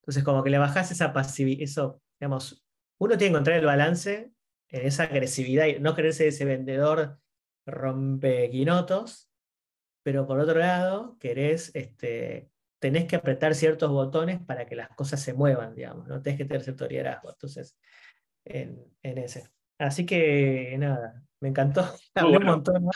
Entonces, 0.00 0.24
como 0.24 0.42
que 0.42 0.50
le 0.50 0.58
bajás 0.58 0.90
esa 0.90 1.12
pasividad, 1.12 1.62
eso, 1.62 2.00
digamos, 2.20 2.64
uno 2.98 3.16
tiene 3.16 3.30
que 3.30 3.36
encontrar 3.36 3.58
el 3.58 3.66
balance 3.66 4.32
en 4.68 4.86
esa 4.86 5.04
agresividad 5.04 5.66
y 5.66 5.80
no 5.80 5.94
quererse 5.94 6.28
ese 6.28 6.44
vendedor 6.44 7.18
rompe 7.66 8.48
quinotos, 8.50 9.30
pero 10.04 10.26
por 10.26 10.38
otro 10.38 10.58
lado, 10.58 11.16
querés, 11.18 11.72
este, 11.74 12.50
tenés 12.80 13.06
que 13.06 13.16
apretar 13.16 13.54
ciertos 13.54 13.90
botones 13.90 14.40
para 14.40 14.66
que 14.66 14.76
las 14.76 14.88
cosas 14.90 15.20
se 15.20 15.34
muevan, 15.34 15.74
digamos, 15.74 16.06
no 16.06 16.22
tenés 16.22 16.38
que 16.38 16.44
tener 16.44 16.62
cierto 16.62 16.86
liderazgo. 16.86 17.30
Entonces, 17.30 17.76
en, 18.44 18.84
en 19.02 19.18
ese. 19.18 19.48
Así 19.78 20.06
que 20.06 20.76
nada, 20.78 21.25
me 21.40 21.48
encantó. 21.48 21.84
Hablé 22.14 22.38
un 22.38 22.44
montón. 22.44 22.88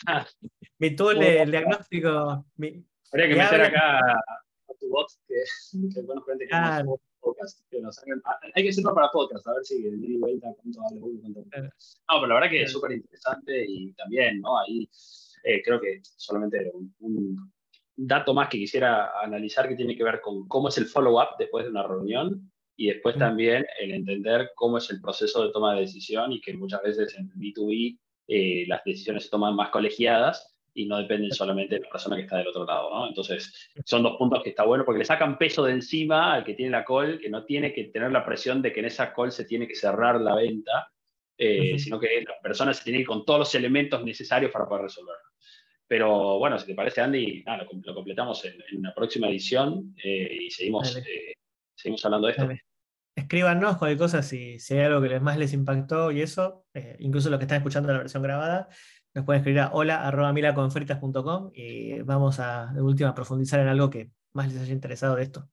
Mi 0.79 0.95
tool 0.97 1.23
el 1.23 1.51
diagnóstico. 1.51 2.47
Mi, 2.57 2.85
Habría 3.13 3.29
que 3.29 3.37
meter 3.37 3.63
acá 3.63 3.99
a 3.99 4.75
tu 4.79 4.89
bot 4.89 5.09
que, 5.27 5.35
que 5.95 6.03
bueno, 6.03 6.23
gente 6.23 6.47
que 6.47 6.55
ah. 6.55 6.83
no 6.85 7.01
podcast, 7.21 7.61
que 7.71 7.81
nos 7.81 7.99
hagan, 7.99 8.21
ah, 8.25 8.39
hay 8.55 8.63
que 8.63 8.71
hacerlo 8.71 8.95
para 8.95 9.11
podcast, 9.11 9.47
a 9.47 9.55
ver 9.55 9.65
si 9.65 9.87
el 9.87 10.03
y 10.03 10.17
vuelta 10.17 10.49
cuánto 10.57 10.81
vale 10.81 11.01
uno, 11.01 11.21
cuánto 11.21 11.41
No, 11.41 11.51
pero 12.09 12.27
la 12.27 12.35
verdad 12.35 12.51
que 12.51 12.63
es 12.63 12.73
súper 12.73 12.93
interesante 12.93 13.65
y 13.69 13.93
también, 13.93 14.41
¿no? 14.41 14.59
Ahí 14.59 14.89
eh, 15.45 15.63
creo 15.63 15.81
que 15.81 16.01
solamente 16.03 16.71
un, 16.73 16.95
un, 17.01 17.53
dato 17.97 18.33
más 18.33 18.49
que 18.49 18.59
quisiera 18.59 19.11
analizar 19.21 19.69
que 19.69 19.77
tiene 19.77 19.95
que 19.95 20.05
ver 20.05 20.23
con 20.23 20.49
cómo 20.49 20.69
es 20.69 20.79
el 20.79 20.87
follow-up 20.87 21.37
después 21.39 21.65
de 21.65 21.71
una 21.71 21.87
reunión 21.87 22.51
y 22.75 22.89
después 22.89 23.19
también 23.19 23.67
el 23.79 23.93
entender 23.93 24.53
cómo 24.55 24.79
es 24.79 24.89
el 24.89 25.03
proceso 25.03 25.45
de 25.45 25.53
toma 25.53 25.75
de 25.75 25.83
decisión 25.83 26.33
y 26.33 26.41
que 26.41 26.55
muchas 26.55 26.81
veces 26.83 27.15
en 27.19 27.29
B2B 27.33 27.99
eh, 28.33 28.65
las 28.69 28.85
decisiones 28.85 29.25
se 29.25 29.31
toman 29.31 29.57
más 29.57 29.71
colegiadas 29.71 30.57
y 30.73 30.87
no 30.87 30.99
dependen 30.99 31.33
solamente 31.33 31.75
de 31.75 31.81
la 31.81 31.89
persona 31.89 32.15
que 32.15 32.23
está 32.23 32.39
del 32.39 32.47
otro 32.47 32.65
lado, 32.65 32.89
¿no? 32.89 33.09
Entonces, 33.09 33.69
son 33.85 34.05
dos 34.05 34.17
puntos 34.17 34.45
que 34.45 34.51
está 34.51 34.63
bueno 34.63 34.85
porque 34.85 35.01
le 35.01 35.05
sacan 35.05 35.37
peso 35.37 35.65
de 35.65 35.73
encima 35.73 36.33
al 36.35 36.45
que 36.45 36.55
tiene 36.55 36.71
la 36.71 36.85
call, 36.85 37.19
que 37.19 37.29
no 37.29 37.45
tiene 37.45 37.73
que 37.73 37.87
tener 37.87 38.13
la 38.13 38.25
presión 38.25 38.63
de 38.63 38.73
que 38.73 38.79
en 38.79 38.87
esa 38.87 39.13
call 39.13 39.33
se 39.33 39.47
tiene 39.47 39.67
que 39.67 39.75
cerrar 39.75 40.21
la 40.21 40.37
venta, 40.37 40.93
eh, 41.37 41.77
sino 41.77 41.99
que 41.99 42.23
la 42.23 42.39
persona 42.41 42.73
se 42.73 42.85
tiene 42.85 42.99
que 42.99 43.03
ir 43.03 43.09
con 43.09 43.25
todos 43.25 43.41
los 43.41 43.55
elementos 43.57 44.05
necesarios 44.05 44.53
para 44.53 44.69
poder 44.69 44.85
resolverlo. 44.85 45.29
Pero 45.89 46.39
bueno, 46.39 46.57
si 46.57 46.69
te 46.69 46.77
parece, 46.77 47.01
Andy, 47.01 47.43
nada, 47.45 47.65
lo, 47.65 47.95
completamos 47.95 48.45
en, 48.45 48.63
en, 48.71 48.83
la 48.83 48.95
próxima 48.95 49.29
edición 49.29 49.93
eh, 50.05 50.39
y 50.43 50.51
seguimos, 50.53 50.97
seguimos 51.75 52.05
hablando 52.05 52.29
de 52.29 52.33
esto 52.33 52.70
escríbanos 53.21 53.77
cualquier 53.77 53.99
cosa 53.99 54.23
si, 54.23 54.59
si 54.59 54.75
hay 54.75 54.85
algo 54.85 55.01
que 55.01 55.09
les 55.09 55.23
más 55.23 55.39
les 55.39 55.53
impactó 55.53 56.11
y 56.11 56.23
eso, 56.23 56.65
eh, 56.75 56.97
incluso 57.01 57.31
los 57.31 57.39
que 57.39 57.45
están 57.45 57.59
escuchando 57.59 57.93
la 57.93 57.99
versión 57.99 58.23
grabada, 58.23 58.69
nos 59.15 59.25
pueden 59.25 59.41
escribir 59.41 59.61
a 59.61 59.71
hola.milaconfritas.com 59.73 61.51
y 61.55 62.01
vamos 62.03 62.41
a, 62.41 62.67
de 62.73 62.83
última, 62.83 63.15
profundizar 63.15 63.61
en 63.61 63.69
algo 63.69 63.91
que 63.91 64.11
más 64.33 64.53
les 64.53 64.63
haya 64.63 64.73
interesado 64.73 65.17
de 65.17 65.25
esto. 65.25 65.49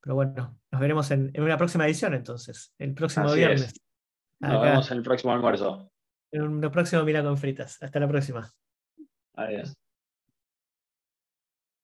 Pero 0.00 0.14
bueno, 0.14 0.58
nos 0.70 0.80
veremos 0.80 1.10
en, 1.10 1.32
una 1.40 1.56
próxima 1.56 1.86
edición 1.86 2.14
entonces, 2.14 2.74
el 2.78 2.94
próximo 2.94 3.32
viernes. 3.32 3.72
Nos 4.40 4.62
vemos 4.62 4.90
en 4.90 4.96
el 4.98 5.02
próximo 5.02 5.32
almuerzo. 5.32 5.90
En 6.32 6.42
un 6.42 6.60
próximo 6.70 7.04
Mila 7.04 7.22
con 7.22 7.36
Fritas. 7.36 7.80
Hasta 7.82 8.00
la 8.00 8.08
próxima. 8.08 8.50
Adiós. 9.34 9.81